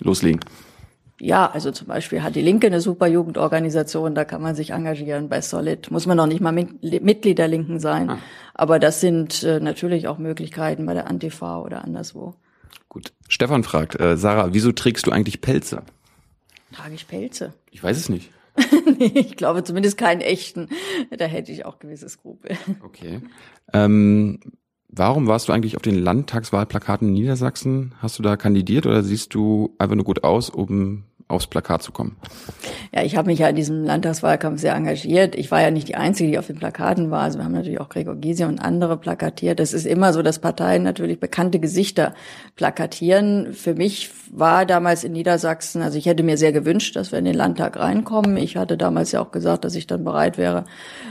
loslegen. 0.00 0.40
Ja, 1.20 1.48
also 1.50 1.70
zum 1.70 1.86
Beispiel 1.86 2.22
hat 2.22 2.34
die 2.34 2.42
Linke 2.42 2.66
eine 2.66 2.80
super 2.80 3.06
Jugendorganisation, 3.06 4.14
da 4.14 4.24
kann 4.24 4.42
man 4.42 4.56
sich 4.56 4.70
engagieren 4.70 5.28
bei 5.28 5.40
Solid. 5.40 5.90
Muss 5.90 6.06
man 6.06 6.16
noch 6.16 6.26
nicht 6.26 6.40
mal 6.40 6.52
Mitglied 6.52 7.38
der 7.38 7.48
Linken 7.48 7.78
sein. 7.78 8.10
Ah. 8.10 8.18
Aber 8.54 8.78
das 8.78 9.00
sind 9.00 9.42
äh, 9.42 9.60
natürlich 9.60 10.08
auch 10.08 10.18
Möglichkeiten 10.18 10.86
bei 10.86 10.94
der 10.94 11.08
Antifa 11.08 11.60
oder 11.60 11.84
anderswo. 11.84 12.34
Gut. 12.88 13.12
Stefan 13.28 13.64
fragt, 13.64 13.98
äh, 13.98 14.16
Sarah, 14.16 14.54
wieso 14.54 14.72
trägst 14.72 15.06
du 15.06 15.10
eigentlich 15.10 15.40
Pelze? 15.40 15.82
Trage 16.72 16.94
ich 16.94 17.08
Pelze? 17.08 17.54
Ich 17.70 17.82
weiß 17.82 17.96
es 17.96 18.08
nicht. 18.08 18.30
nee, 18.98 19.12
ich 19.14 19.36
glaube 19.36 19.64
zumindest 19.64 19.98
keinen 19.98 20.20
echten. 20.20 20.68
Da 21.16 21.24
hätte 21.24 21.50
ich 21.50 21.64
auch 21.64 21.80
gewisse 21.80 22.08
Skrupel. 22.08 22.56
Okay. 22.84 23.20
Ähm, 23.72 24.38
warum 24.88 25.26
warst 25.26 25.48
du 25.48 25.52
eigentlich 25.52 25.76
auf 25.76 25.82
den 25.82 25.98
Landtagswahlplakaten 25.98 27.08
in 27.08 27.14
Niedersachsen? 27.14 27.94
Hast 27.98 28.18
du 28.18 28.22
da 28.22 28.36
kandidiert 28.36 28.86
oder 28.86 29.02
siehst 29.02 29.34
du 29.34 29.74
einfach 29.78 29.96
nur 29.96 30.04
gut 30.04 30.22
aus, 30.22 30.50
um 30.50 31.04
aufs 31.28 31.46
Plakat 31.46 31.82
zu 31.82 31.92
kommen? 31.92 32.16
Ja, 32.92 33.02
ich 33.02 33.16
habe 33.16 33.28
mich 33.28 33.38
ja 33.38 33.48
in 33.48 33.56
diesem 33.56 33.84
Landtagswahlkampf 33.84 34.60
sehr 34.60 34.74
engagiert. 34.74 35.34
Ich 35.34 35.50
war 35.50 35.60
ja 35.60 35.70
nicht 35.70 35.88
die 35.88 35.96
Einzige, 35.96 36.30
die 36.30 36.38
auf 36.38 36.46
den 36.46 36.56
Plakaten 36.56 37.10
war. 37.10 37.22
Also 37.22 37.38
wir 37.38 37.44
haben 37.44 37.52
natürlich 37.52 37.80
auch 37.80 37.88
Gregor 37.88 38.14
Gysi 38.14 38.44
und 38.44 38.58
andere 38.58 38.96
plakatiert. 38.96 39.58
Das 39.58 39.72
ist 39.72 39.86
immer 39.86 40.12
so, 40.12 40.22
dass 40.22 40.38
Parteien 40.38 40.82
natürlich 40.82 41.18
bekannte 41.18 41.58
Gesichter 41.60 42.14
plakatieren. 42.56 43.52
Für 43.52 43.74
mich 43.74 44.10
war 44.30 44.66
damals 44.66 45.04
in 45.04 45.12
Niedersachsen, 45.12 45.80
also 45.82 45.96
ich 45.96 46.06
hätte 46.06 46.22
mir 46.22 46.36
sehr 46.36 46.52
gewünscht, 46.52 46.96
dass 46.96 47.12
wir 47.12 47.18
in 47.18 47.24
den 47.24 47.34
Landtag 47.34 47.78
reinkommen. 47.78 48.36
Ich 48.36 48.56
hatte 48.56 48.76
damals 48.76 49.12
ja 49.12 49.20
auch 49.20 49.30
gesagt, 49.30 49.64
dass 49.64 49.74
ich 49.74 49.86
dann 49.86 50.04
bereit 50.04 50.38
wäre, 50.38 50.64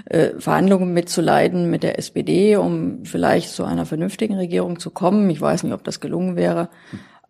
äh, 0.05 0.31
Verhandlungen 0.37 0.93
mitzuleiten 0.93 1.69
mit 1.69 1.83
der 1.83 1.97
SPD, 1.97 2.55
um 2.57 3.05
vielleicht 3.05 3.49
zu 3.49 3.63
einer 3.63 3.85
vernünftigen 3.85 4.35
Regierung 4.35 4.79
zu 4.79 4.91
kommen. 4.91 5.29
Ich 5.29 5.41
weiß 5.41 5.63
nicht, 5.63 5.73
ob 5.73 5.83
das 5.83 5.99
gelungen 5.99 6.35
wäre. 6.35 6.69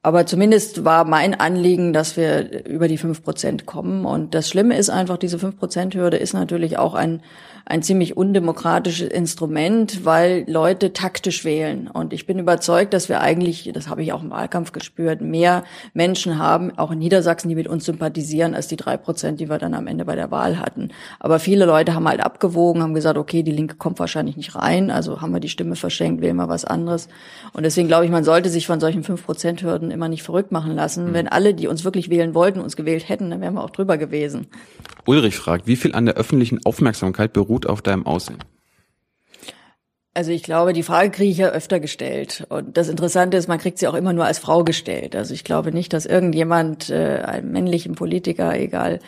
Aber 0.05 0.25
zumindest 0.25 0.83
war 0.83 1.05
mein 1.05 1.33
Anliegen, 1.33 1.93
dass 1.93 2.17
wir 2.17 2.65
über 2.65 2.89
die 2.89 2.97
fünf 2.97 3.23
Prozent 3.23 3.65
kommen. 3.65 4.05
Und 4.05 4.35
das 4.35 4.49
Schlimme 4.49 4.77
ist 4.77 4.89
einfach, 4.89 5.17
diese 5.17 5.39
fünf 5.39 5.57
Prozent 5.57 5.95
Hürde 5.95 6.17
ist 6.17 6.33
natürlich 6.33 6.77
auch 6.77 6.93
ein 6.93 7.21
ein 7.65 7.81
ziemlich 7.81 8.17
undemokratisches 8.17 9.07
Instrument, 9.09 10.03
weil 10.03 10.43
Leute 10.47 10.91
taktisch 10.91 11.45
wählen. 11.45 11.87
Und 11.87 12.11
ich 12.11 12.25
bin 12.25 12.37
überzeugt, 12.37 12.93
dass 12.93 13.07
wir 13.07 13.21
eigentlich, 13.21 13.71
das 13.73 13.87
habe 13.87 14.03
ich 14.03 14.11
auch 14.11 14.21
im 14.21 14.31
Wahlkampf 14.31 14.73
gespürt, 14.73 15.21
mehr 15.21 15.63
Menschen 15.93 16.37
haben, 16.37 16.77
auch 16.77 16.91
in 16.91 16.99
Niedersachsen, 16.99 17.47
die 17.47 17.55
mit 17.55 17.69
uns 17.69 17.85
sympathisieren, 17.85 18.53
als 18.53 18.67
die 18.67 18.75
drei 18.75 18.97
Prozent, 18.97 19.39
die 19.39 19.49
wir 19.49 19.59
dann 19.59 19.73
am 19.73 19.87
Ende 19.87 20.03
bei 20.03 20.15
der 20.15 20.29
Wahl 20.29 20.59
hatten. 20.59 20.89
Aber 21.19 21.39
viele 21.39 21.65
Leute 21.65 21.93
haben 21.93 22.07
halt 22.07 22.19
abgewogen, 22.19 22.81
haben 22.81 22.93
gesagt, 22.93 23.17
okay, 23.17 23.43
die 23.43 23.51
Linke 23.51 23.75
kommt 23.75 23.97
wahrscheinlich 23.99 24.35
nicht 24.35 24.55
rein, 24.55 24.91
also 24.91 25.21
haben 25.21 25.33
wir 25.33 25.39
die 25.39 25.49
Stimme 25.49 25.77
verschenkt, 25.77 26.21
wählen 26.21 26.35
wir 26.35 26.49
was 26.49 26.65
anderes. 26.65 27.07
Und 27.53 27.63
deswegen 27.63 27.87
glaube 27.87 28.03
ich, 28.03 28.11
man 28.11 28.25
sollte 28.25 28.49
sich 28.49 28.67
von 28.67 28.81
solchen 28.81 29.03
fünf 29.03 29.25
Prozent 29.25 29.63
Hürden 29.63 29.89
immer 29.93 30.09
nicht 30.09 30.23
verrückt 30.23 30.51
machen 30.51 30.75
lassen. 30.75 31.09
Mhm. 31.09 31.13
Wenn 31.13 31.27
alle, 31.27 31.53
die 31.53 31.67
uns 31.67 31.85
wirklich 31.85 32.09
wählen 32.09 32.33
wollten, 32.33 32.59
uns 32.59 32.75
gewählt 32.75 33.07
hätten, 33.07 33.29
dann 33.29 33.41
wären 33.41 33.53
wir 33.53 33.63
auch 33.63 33.69
drüber 33.69 33.97
gewesen. 33.97 34.47
Ulrich 35.05 35.37
fragt, 35.37 35.67
wie 35.67 35.75
viel 35.75 35.95
an 35.95 36.05
der 36.05 36.15
öffentlichen 36.15 36.59
Aufmerksamkeit 36.65 37.33
beruht 37.33 37.65
auf 37.67 37.81
deinem 37.81 38.05
Aussehen? 38.05 38.39
Also 40.15 40.29
ich 40.29 40.43
glaube, 40.43 40.73
die 40.73 40.83
Frage 40.83 41.09
kriege 41.09 41.31
ich 41.31 41.39
ja 41.39 41.49
öfter 41.49 41.79
gestellt. 41.79 42.45
Und 42.49 42.77
das 42.77 42.87
Interessante 42.87 43.35
ist, 43.35 43.47
man 43.47 43.57
kriegt 43.57 43.79
sie 43.79 43.87
auch 43.87 43.95
immer 43.95 44.13
nur 44.13 44.25
als 44.25 44.37
Frau 44.37 44.63
gestellt. 44.63 45.15
Also 45.15 45.33
ich 45.33 45.43
glaube 45.43 45.71
nicht, 45.71 45.91
dass 45.91 46.05
irgendjemand, 46.05 46.91
äh, 46.91 47.23
einem 47.25 47.51
männlichen 47.51 47.95
Politiker, 47.95 48.55
egal 48.55 48.99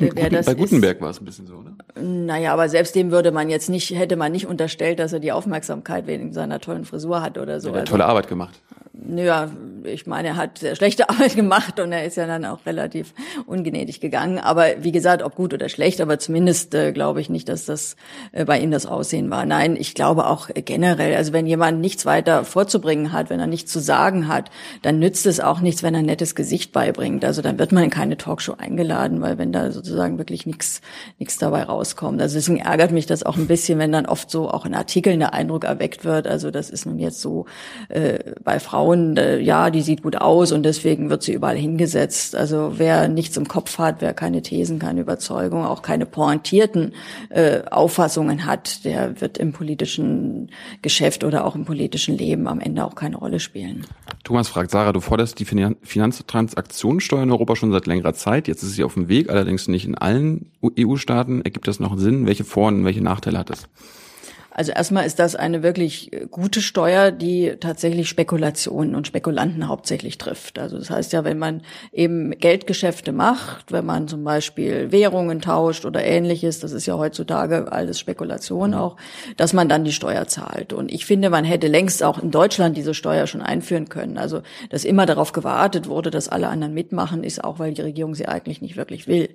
äh, 0.00 0.10
wer 0.14 0.30
das 0.30 0.46
Bei 0.46 0.54
Gutenberg 0.54 0.96
ist, 0.96 1.02
war 1.02 1.10
es 1.10 1.20
ein 1.20 1.26
bisschen 1.26 1.46
so, 1.46 1.56
oder? 1.56 1.74
Naja, 2.00 2.54
aber 2.54 2.70
selbst 2.70 2.94
dem 2.94 3.10
würde 3.10 3.30
man 3.30 3.50
jetzt 3.50 3.68
nicht, 3.68 3.90
hätte 3.90 4.16
man 4.16 4.32
nicht 4.32 4.46
unterstellt, 4.46 5.00
dass 5.00 5.12
er 5.12 5.20
die 5.20 5.32
Aufmerksamkeit 5.32 6.06
wegen 6.06 6.32
seiner 6.32 6.60
tollen 6.60 6.86
Frisur 6.86 7.20
hat 7.20 7.36
oder 7.36 7.60
so. 7.60 7.68
Ja, 7.68 7.74
also, 7.74 7.84
tolle 7.84 8.06
Arbeit 8.06 8.28
gemacht. 8.28 8.58
Naja, 8.96 9.50
ich 9.82 10.06
meine, 10.06 10.28
er 10.28 10.36
hat 10.36 10.58
sehr 10.58 10.76
schlechte 10.76 11.08
Arbeit 11.10 11.34
gemacht 11.34 11.80
und 11.80 11.90
er 11.90 12.04
ist 12.04 12.16
ja 12.16 12.26
dann 12.26 12.44
auch 12.44 12.64
relativ 12.64 13.12
ungnädig 13.46 14.00
gegangen. 14.00 14.38
Aber 14.38 14.66
wie 14.84 14.92
gesagt, 14.92 15.22
ob 15.22 15.34
gut 15.34 15.52
oder 15.52 15.68
schlecht, 15.68 16.00
aber 16.00 16.20
zumindest 16.20 16.74
äh, 16.74 16.92
glaube 16.92 17.20
ich 17.20 17.28
nicht, 17.28 17.48
dass 17.48 17.66
das 17.66 17.96
äh, 18.30 18.44
bei 18.44 18.60
ihm 18.60 18.70
das 18.70 18.86
Aussehen 18.86 19.30
war. 19.30 19.46
Nein, 19.46 19.76
ich 19.76 19.94
glaube 19.94 20.26
auch 20.26 20.48
generell, 20.54 21.16
also 21.16 21.32
wenn 21.32 21.46
jemand 21.46 21.80
nichts 21.80 22.06
weiter 22.06 22.44
vorzubringen 22.44 23.12
hat, 23.12 23.30
wenn 23.30 23.40
er 23.40 23.48
nichts 23.48 23.72
zu 23.72 23.80
sagen 23.80 24.28
hat, 24.28 24.50
dann 24.82 25.00
nützt 25.00 25.26
es 25.26 25.40
auch 25.40 25.60
nichts, 25.60 25.82
wenn 25.82 25.94
er 25.94 26.00
ein 26.00 26.06
nettes 26.06 26.36
Gesicht 26.36 26.72
beibringt. 26.72 27.24
Also 27.24 27.42
dann 27.42 27.58
wird 27.58 27.72
man 27.72 27.84
in 27.84 27.90
keine 27.90 28.16
Talkshow 28.16 28.54
eingeladen, 28.58 29.20
weil 29.20 29.38
wenn 29.38 29.52
da 29.52 29.72
sozusagen 29.72 30.18
wirklich 30.18 30.46
nichts 30.46 30.80
nichts 31.18 31.36
dabei 31.38 31.64
rauskommt. 31.64 32.22
Also 32.22 32.36
deswegen 32.36 32.60
ärgert 32.60 32.92
mich 32.92 33.06
das 33.06 33.24
auch 33.24 33.36
ein 33.36 33.48
bisschen, 33.48 33.80
wenn 33.80 33.90
dann 33.90 34.06
oft 34.06 34.30
so 34.30 34.48
auch 34.48 34.64
in 34.64 34.74
Artikeln 34.74 35.18
der 35.18 35.34
Eindruck 35.34 35.64
erweckt 35.64 36.04
wird. 36.04 36.28
Also 36.28 36.52
das 36.52 36.70
ist 36.70 36.86
nun 36.86 37.00
jetzt 37.00 37.20
so 37.20 37.46
äh, 37.88 38.18
bei 38.42 38.60
Frauen, 38.60 38.83
äh, 39.16 39.40
ja, 39.40 39.70
die 39.70 39.82
sieht 39.82 40.02
gut 40.02 40.16
aus 40.16 40.52
und 40.52 40.62
deswegen 40.62 41.10
wird 41.10 41.22
sie 41.22 41.32
überall 41.32 41.56
hingesetzt. 41.56 42.36
Also 42.36 42.74
wer 42.76 43.08
nichts 43.08 43.36
im 43.36 43.48
Kopf 43.48 43.78
hat, 43.78 43.96
wer 44.00 44.14
keine 44.14 44.42
Thesen, 44.42 44.78
keine 44.78 45.00
Überzeugung, 45.00 45.64
auch 45.64 45.82
keine 45.82 46.06
pointierten 46.06 46.92
äh, 47.30 47.62
Auffassungen 47.70 48.46
hat, 48.46 48.84
der 48.84 49.20
wird 49.20 49.38
im 49.38 49.52
politischen 49.52 50.50
Geschäft 50.82 51.24
oder 51.24 51.44
auch 51.44 51.54
im 51.54 51.64
politischen 51.64 52.16
Leben 52.16 52.46
am 52.46 52.60
Ende 52.60 52.84
auch 52.84 52.94
keine 52.94 53.16
Rolle 53.16 53.40
spielen. 53.40 53.86
Thomas 54.22 54.48
fragt, 54.48 54.70
Sarah, 54.70 54.92
du 54.92 55.00
forderst 55.00 55.38
die 55.38 55.44
Finanztransaktionssteuer 55.44 57.22
in 57.22 57.30
Europa 57.30 57.56
schon 57.56 57.72
seit 57.72 57.86
längerer 57.86 58.14
Zeit. 58.14 58.48
Jetzt 58.48 58.62
ist 58.62 58.74
sie 58.74 58.84
auf 58.84 58.94
dem 58.94 59.08
Weg, 59.08 59.30
allerdings 59.30 59.68
nicht 59.68 59.86
in 59.86 59.94
allen 59.94 60.50
EU-Staaten. 60.62 61.42
Ergibt 61.42 61.68
das 61.68 61.80
noch 61.80 61.98
Sinn? 61.98 62.26
Welche 62.26 62.44
Vor- 62.44 62.68
und 62.68 62.84
welche 62.84 63.02
Nachteile 63.02 63.38
hat 63.38 63.50
es? 63.50 63.68
Also 64.56 64.70
erstmal 64.70 65.04
ist 65.04 65.18
das 65.18 65.34
eine 65.34 65.64
wirklich 65.64 66.12
äh, 66.12 66.26
gute 66.30 66.60
Steuer, 66.62 67.10
die 67.10 67.56
tatsächlich 67.58 68.08
Spekulationen 68.08 68.94
und 68.94 69.08
Spekulanten 69.08 69.66
hauptsächlich 69.66 70.16
trifft. 70.16 70.60
Also 70.60 70.78
das 70.78 70.90
heißt 70.90 71.12
ja, 71.12 71.24
wenn 71.24 71.38
man 71.38 71.62
eben 71.92 72.30
Geldgeschäfte 72.30 73.10
macht, 73.10 73.72
wenn 73.72 73.84
man 73.84 74.06
zum 74.06 74.22
Beispiel 74.22 74.92
Währungen 74.92 75.40
tauscht 75.40 75.84
oder 75.84 76.04
ähnliches, 76.04 76.60
das 76.60 76.70
ist 76.70 76.86
ja 76.86 76.96
heutzutage 76.96 77.72
alles 77.72 77.98
Spekulation 77.98 78.70
mhm. 78.70 78.76
auch, 78.76 78.96
dass 79.36 79.52
man 79.54 79.68
dann 79.68 79.84
die 79.84 79.92
Steuer 79.92 80.28
zahlt. 80.28 80.72
Und 80.72 80.92
ich 80.92 81.04
finde, 81.04 81.30
man 81.30 81.44
hätte 81.44 81.66
längst 81.66 82.04
auch 82.04 82.22
in 82.22 82.30
Deutschland 82.30 82.76
diese 82.76 82.94
Steuer 82.94 83.26
schon 83.26 83.42
einführen 83.42 83.88
können. 83.88 84.18
Also 84.18 84.42
dass 84.70 84.84
immer 84.84 85.04
darauf 85.04 85.32
gewartet 85.32 85.88
wurde, 85.88 86.12
dass 86.12 86.28
alle 86.28 86.46
anderen 86.46 86.74
mitmachen, 86.74 87.24
ist 87.24 87.42
auch, 87.42 87.58
weil 87.58 87.74
die 87.74 87.82
Regierung 87.82 88.14
sie 88.14 88.28
eigentlich 88.28 88.62
nicht 88.62 88.76
wirklich 88.76 89.08
will. 89.08 89.30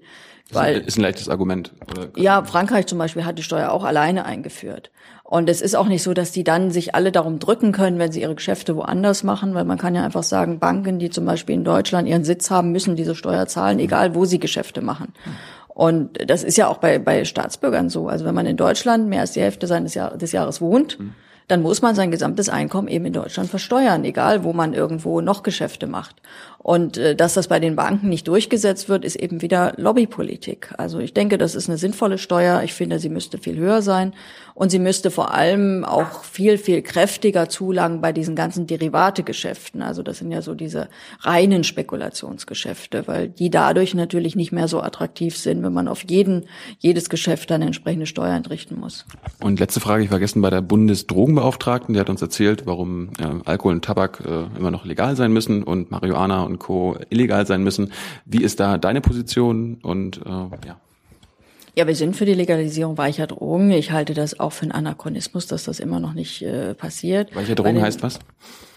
Weil, 0.51 0.77
ist 0.79 0.97
ein 0.97 1.01
leichtes 1.01 1.29
Argument. 1.29 1.71
Oder? 1.91 2.09
Ja, 2.15 2.43
Frankreich 2.43 2.87
zum 2.87 2.97
Beispiel 2.97 3.25
hat 3.25 3.37
die 3.37 3.43
Steuer 3.43 3.71
auch 3.71 3.83
alleine 3.83 4.25
eingeführt. 4.25 4.91
Und 5.23 5.47
es 5.47 5.61
ist 5.61 5.75
auch 5.75 5.87
nicht 5.87 6.01
so, 6.01 6.15
dass 6.15 6.31
die 6.31 6.43
dann 6.43 6.71
sich 6.71 6.95
alle 6.95 7.11
darum 7.11 7.37
drücken 7.37 7.71
können, 7.71 7.99
wenn 7.99 8.11
sie 8.11 8.21
ihre 8.21 8.33
Geschäfte 8.33 8.75
woanders 8.75 9.23
machen, 9.23 9.53
weil 9.53 9.63
man 9.63 9.77
kann 9.77 9.93
ja 9.93 10.03
einfach 10.03 10.23
sagen, 10.23 10.57
Banken, 10.57 10.97
die 10.97 11.11
zum 11.11 11.25
Beispiel 11.25 11.53
in 11.53 11.63
Deutschland 11.63 12.07
ihren 12.07 12.23
Sitz 12.23 12.49
haben, 12.49 12.71
müssen 12.71 12.95
diese 12.95 13.13
Steuer 13.13 13.45
zahlen, 13.45 13.77
egal 13.77 14.15
wo 14.15 14.25
sie 14.25 14.39
Geschäfte 14.39 14.81
machen. 14.81 15.13
Und 15.67 16.17
das 16.27 16.43
ist 16.43 16.57
ja 16.57 16.67
auch 16.67 16.77
bei, 16.77 16.97
bei 16.97 17.25
Staatsbürgern 17.25 17.89
so. 17.89 18.07
Also 18.07 18.25
wenn 18.25 18.33
man 18.33 18.47
in 18.47 18.57
Deutschland 18.57 19.07
mehr 19.07 19.21
als 19.21 19.33
die 19.33 19.41
Hälfte 19.41 19.67
seines 19.67 19.93
Jahr, 19.93 20.17
des 20.17 20.31
Jahres 20.31 20.61
wohnt, 20.61 20.99
mhm 20.99 21.13
dann 21.49 21.63
muss 21.63 21.81
man 21.81 21.95
sein 21.95 22.11
gesamtes 22.11 22.47
Einkommen 22.47 22.87
eben 22.87 23.05
in 23.05 23.13
Deutschland 23.13 23.49
versteuern, 23.49 24.05
egal 24.05 24.43
wo 24.43 24.53
man 24.53 24.73
irgendwo 24.73 25.19
noch 25.19 25.41
Geschäfte 25.41 25.87
macht. 25.87 26.21
Und 26.61 26.97
äh, 26.97 27.15
dass 27.15 27.33
das 27.33 27.47
bei 27.47 27.59
den 27.59 27.75
Banken 27.75 28.09
nicht 28.09 28.27
durchgesetzt 28.27 28.89
wird, 28.89 29.05
ist 29.05 29.15
eben 29.15 29.41
wieder 29.41 29.73
Lobbypolitik. 29.77 30.73
Also 30.77 30.99
ich 30.99 31.13
denke, 31.13 31.37
das 31.37 31.55
ist 31.55 31.69
eine 31.69 31.77
sinnvolle 31.77 32.17
Steuer. 32.17 32.61
Ich 32.63 32.73
finde, 32.73 32.99
sie 32.99 33.09
müsste 33.09 33.37
viel 33.37 33.57
höher 33.57 33.81
sein. 33.81 34.13
Und 34.59 34.71
sie 34.71 34.79
müsste 34.79 35.09
vor 35.09 35.33
allem 35.33 35.85
auch 35.85 36.25
viel, 36.25 36.57
viel 36.57 36.81
kräftiger 36.81 37.47
zulangen 37.47 38.01
bei 38.01 38.11
diesen 38.11 38.35
ganzen 38.35 38.67
Derivategeschäften. 38.67 39.81
Also 39.81 40.03
das 40.03 40.17
sind 40.17 40.31
ja 40.31 40.41
so 40.41 40.53
diese 40.53 40.89
reinen 41.21 41.63
Spekulationsgeschäfte, 41.63 43.07
weil 43.07 43.29
die 43.29 43.49
dadurch 43.49 43.93
natürlich 43.93 44.35
nicht 44.35 44.51
mehr 44.51 44.67
so 44.67 44.81
attraktiv 44.81 45.37
sind, 45.37 45.63
wenn 45.63 45.71
man 45.71 45.87
auf 45.87 46.03
jeden, 46.09 46.45
jedes 46.77 47.09
Geschäft 47.09 47.51
dann 47.51 47.61
entsprechende 47.61 48.05
Steuer 48.05 48.35
entrichten 48.35 48.77
muss. 48.77 49.05
Und 49.41 49.61
letzte 49.61 49.79
Frage, 49.79 50.03
ich 50.03 50.11
war 50.11 50.19
gestern 50.19 50.41
bei 50.41 50.49
der 50.49 50.61
Bundesdrogenbeauftragten, 50.61 51.93
der 51.93 52.01
hat 52.01 52.09
uns 52.09 52.21
erzählt, 52.21 52.63
warum 52.65 53.11
äh, 53.17 53.27
Alkohol 53.45 53.75
und 53.75 53.85
Tabak 53.85 54.21
äh, 54.25 54.57
immer 54.59 54.71
noch 54.71 54.83
legal 54.83 55.15
sein 55.15 55.31
müssen 55.31 55.63
und 55.63 55.89
Marihuana 55.89 56.48
und 56.49 56.59
Co. 56.59 56.97
illegal 57.09 57.45
sein 57.47 57.63
müssen. 57.63 57.91
Wie 58.25 58.43
ist 58.43 58.59
da 58.59 58.77
deine 58.77 59.01
Position 59.01 59.79
und 59.81 60.17
äh, 60.25 60.29
ja? 60.67 60.79
Ja, 61.75 61.87
wir 61.87 61.95
sind 61.95 62.15
für 62.15 62.25
die 62.25 62.33
Legalisierung 62.33 62.97
weicher 62.97 63.27
Drogen. 63.27 63.71
Ich 63.71 63.91
halte 63.91 64.13
das 64.13 64.39
auch 64.39 64.51
für 64.51 64.63
einen 64.63 64.71
Anachronismus, 64.73 65.47
dass 65.47 65.63
das 65.63 65.79
immer 65.79 65.99
noch 65.99 66.13
nicht 66.13 66.41
äh, 66.41 66.73
passiert. 66.73 67.33
Weiche 67.35 67.55
Drogen 67.55 67.81
heißt 67.81 68.03
was? 68.03 68.19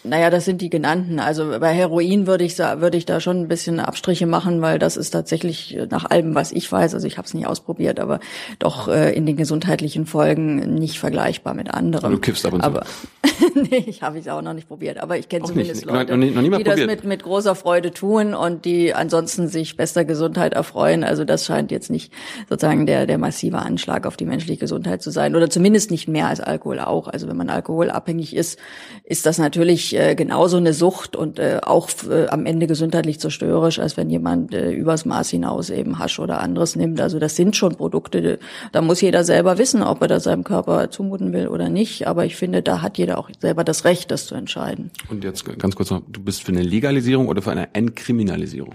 Naja, 0.04 0.30
das 0.30 0.44
sind 0.44 0.60
die 0.60 0.68
genannten. 0.68 1.20
Also 1.20 1.58
bei 1.60 1.72
Heroin 1.72 2.26
würde 2.26 2.44
ich 2.44 2.58
würde 2.58 2.96
ich 2.96 3.06
da 3.06 3.20
schon 3.20 3.40
ein 3.40 3.48
bisschen 3.48 3.78
Abstriche 3.78 4.26
machen, 4.26 4.60
weil 4.60 4.80
das 4.80 4.96
ist 4.96 5.10
tatsächlich 5.10 5.78
nach 5.90 6.10
allem, 6.10 6.34
was 6.34 6.50
ich 6.50 6.70
weiß, 6.70 6.94
also 6.94 7.06
ich 7.06 7.18
habe 7.18 7.26
es 7.26 7.34
nicht 7.34 7.46
ausprobiert, 7.46 8.00
aber 8.00 8.18
doch 8.58 8.88
äh, 8.88 9.14
in 9.14 9.26
den 9.26 9.36
gesundheitlichen 9.36 10.06
Folgen 10.06 10.74
nicht 10.74 10.98
vergleichbar 10.98 11.54
mit 11.54 11.72
anderen. 11.72 12.06
Aber 12.06 12.14
du 12.14 12.20
kiffst 12.20 12.44
ab 12.44 12.52
und 12.52 12.62
zu. 12.62 12.66
Aber 12.66 12.84
nee, 13.54 13.84
ich 13.86 14.02
habe 14.02 14.18
es 14.18 14.26
auch 14.26 14.42
noch 14.42 14.54
nicht 14.54 14.66
probiert, 14.66 14.98
aber 14.98 15.18
ich 15.18 15.28
kenne 15.28 15.44
zumindest 15.44 15.86
nicht. 15.86 15.94
Leute, 15.94 16.16
noch, 16.16 16.26
noch, 16.26 16.42
noch 16.42 16.58
die 16.58 16.64
das 16.64 16.80
mit, 16.80 17.04
mit 17.04 17.22
großer 17.22 17.54
Freude 17.54 17.92
tun 17.92 18.34
und 18.34 18.64
die 18.64 18.94
ansonsten 18.94 19.46
sich 19.46 19.76
bester 19.76 20.04
Gesundheit 20.04 20.54
erfreuen. 20.54 21.04
Also 21.04 21.24
das 21.24 21.46
scheint 21.46 21.70
jetzt 21.70 21.90
nicht 21.90 22.12
sozusagen 22.48 22.86
der 22.86 23.06
der 23.06 23.18
massive 23.18 23.58
Anschlag 23.58 24.06
auf 24.06 24.16
die 24.16 24.24
menschliche 24.24 24.58
Gesundheit 24.58 25.00
zu 25.00 25.10
sein 25.10 25.36
oder 25.36 25.48
zumindest 25.48 25.92
nicht 25.92 26.08
mehr 26.08 26.26
als 26.26 26.40
Alkohol 26.40 26.80
auch. 26.80 27.06
Also 27.06 27.28
wenn 27.28 27.36
man 27.36 27.50
alkoholabhängig 27.50 28.34
ist, 28.34 28.58
ist 29.04 29.26
das 29.26 29.38
natürlich 29.38 29.91
äh, 29.94 30.14
genauso 30.14 30.56
eine 30.56 30.72
Sucht 30.72 31.16
und 31.16 31.38
äh, 31.38 31.60
auch 31.62 31.88
äh, 32.08 32.26
am 32.28 32.46
Ende 32.46 32.66
gesundheitlich 32.66 33.20
zerstörerisch, 33.20 33.78
als 33.78 33.96
wenn 33.96 34.10
jemand 34.10 34.54
äh, 34.54 34.70
übers 34.72 35.04
Maß 35.04 35.30
hinaus 35.30 35.70
eben 35.70 35.98
Hasch 35.98 36.18
oder 36.18 36.40
anderes 36.40 36.76
nimmt. 36.76 37.00
Also 37.00 37.18
das 37.18 37.36
sind 37.36 37.56
schon 37.56 37.76
Produkte, 37.76 38.38
da 38.72 38.82
muss 38.82 39.00
jeder 39.00 39.24
selber 39.24 39.58
wissen, 39.58 39.82
ob 39.82 40.02
er 40.02 40.08
das 40.08 40.24
seinem 40.24 40.44
Körper 40.44 40.90
zumuten 40.90 41.32
will 41.32 41.48
oder 41.48 41.68
nicht. 41.68 42.06
Aber 42.06 42.24
ich 42.24 42.36
finde, 42.36 42.62
da 42.62 42.82
hat 42.82 42.98
jeder 42.98 43.18
auch 43.18 43.30
selber 43.40 43.64
das 43.64 43.84
Recht, 43.84 44.10
das 44.10 44.26
zu 44.26 44.34
entscheiden. 44.34 44.90
Und 45.08 45.24
jetzt 45.24 45.44
ganz 45.58 45.76
kurz 45.76 45.90
noch, 45.90 46.02
du 46.08 46.22
bist 46.22 46.42
für 46.42 46.52
eine 46.52 46.62
Legalisierung 46.62 47.28
oder 47.28 47.42
für 47.42 47.50
eine 47.50 47.74
Entkriminalisierung? 47.74 48.74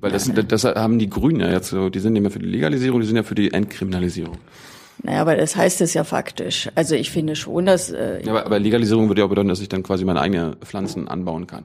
Weil 0.00 0.12
das, 0.12 0.30
das 0.48 0.64
haben 0.64 0.98
die 0.98 1.08
Grünen 1.08 1.40
ja 1.40 1.50
jetzt 1.50 1.70
so, 1.70 1.88
die 1.88 2.00
sind 2.00 2.12
nicht 2.12 2.22
mehr 2.22 2.30
für 2.30 2.38
die 2.38 2.46
Legalisierung, 2.46 3.00
die 3.00 3.06
sind 3.06 3.16
ja 3.16 3.22
für 3.22 3.34
die 3.34 3.52
Entkriminalisierung. 3.52 4.36
Naja, 5.02 5.20
aber 5.20 5.36
das 5.36 5.56
heißt 5.56 5.80
es 5.80 5.94
ja 5.94 6.04
faktisch. 6.04 6.70
Also 6.74 6.94
ich 6.94 7.10
finde 7.10 7.36
schon, 7.36 7.66
dass. 7.66 7.90
Äh, 7.90 8.24
ja, 8.24 8.30
aber, 8.30 8.46
aber 8.46 8.58
Legalisierung 8.58 9.08
würde 9.08 9.20
ja 9.20 9.24
auch 9.26 9.30
bedeuten, 9.30 9.48
dass 9.48 9.60
ich 9.60 9.68
dann 9.68 9.82
quasi 9.82 10.04
meine 10.04 10.20
eigenen 10.20 10.56
Pflanzen 10.56 11.08
anbauen 11.08 11.46
kann. 11.46 11.64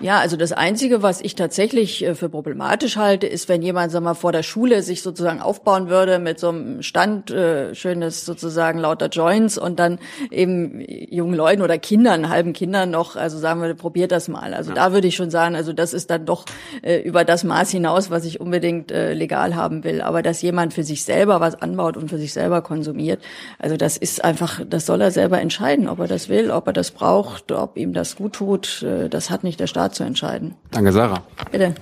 Ja, 0.00 0.20
also 0.20 0.36
das 0.36 0.52
Einzige, 0.52 1.02
was 1.02 1.20
ich 1.20 1.34
tatsächlich 1.34 2.04
äh, 2.04 2.14
für 2.14 2.28
problematisch 2.28 2.96
halte, 2.96 3.26
ist, 3.26 3.48
wenn 3.48 3.62
jemand, 3.62 3.90
sag 3.90 4.02
mal, 4.02 4.14
vor 4.14 4.30
der 4.30 4.44
Schule 4.44 4.82
sich 4.82 5.02
sozusagen 5.02 5.40
aufbauen 5.40 5.88
würde 5.88 6.20
mit 6.20 6.38
so 6.38 6.50
einem 6.50 6.82
Stand, 6.82 7.32
äh, 7.32 7.74
schönes 7.74 8.24
sozusagen 8.24 8.78
lauter 8.78 9.08
Joints 9.08 9.58
und 9.58 9.80
dann 9.80 9.98
eben 10.30 10.80
jungen 10.80 11.34
Leuten 11.34 11.62
oder 11.62 11.78
Kindern, 11.78 12.28
halben 12.28 12.52
Kindern 12.52 12.90
noch, 12.90 13.16
also 13.16 13.38
sagen 13.38 13.60
wir, 13.60 13.74
probiert 13.74 14.12
das 14.12 14.28
mal. 14.28 14.54
Also 14.54 14.70
ja. 14.70 14.76
da 14.76 14.92
würde 14.92 15.08
ich 15.08 15.16
schon 15.16 15.30
sagen, 15.30 15.56
also 15.56 15.72
das 15.72 15.92
ist 15.92 16.10
dann 16.10 16.24
doch 16.24 16.44
äh, 16.82 17.00
über 17.00 17.24
das 17.24 17.42
Maß 17.42 17.70
hinaus, 17.70 18.08
was 18.08 18.24
ich 18.24 18.40
unbedingt 18.40 18.92
äh, 18.92 19.14
legal 19.14 19.56
haben 19.56 19.82
will. 19.82 20.00
Aber 20.00 20.22
dass 20.22 20.42
jemand 20.42 20.74
für 20.74 20.84
sich 20.84 21.04
selber 21.04 21.40
was 21.40 21.60
anbaut 21.60 21.96
und 21.96 22.08
für 22.08 22.18
sich 22.18 22.32
selber 22.32 22.62
konsumiert, 22.62 23.20
also 23.58 23.76
das 23.76 23.96
ist 23.96 24.24
einfach, 24.24 24.60
das 24.64 24.86
soll 24.86 25.00
er 25.00 25.10
selber 25.10 25.40
entscheiden, 25.40 25.88
ob 25.88 25.98
er 25.98 26.06
das 26.06 26.28
will, 26.28 26.52
ob 26.52 26.68
er 26.68 26.72
das 26.72 26.92
braucht, 26.92 27.50
ob 27.50 27.76
ihm 27.76 27.92
das 27.92 28.14
gut 28.14 28.34
tut. 28.34 28.84
Äh, 28.84 29.08
das 29.08 29.30
hat 29.30 29.42
nicht 29.42 29.58
der 29.58 29.66
Staat 29.66 29.87
zu 29.90 30.04
entscheiden. 30.04 30.54
Danke, 30.70 30.92
Sarah. 30.92 31.22
Bitte. 31.50 31.74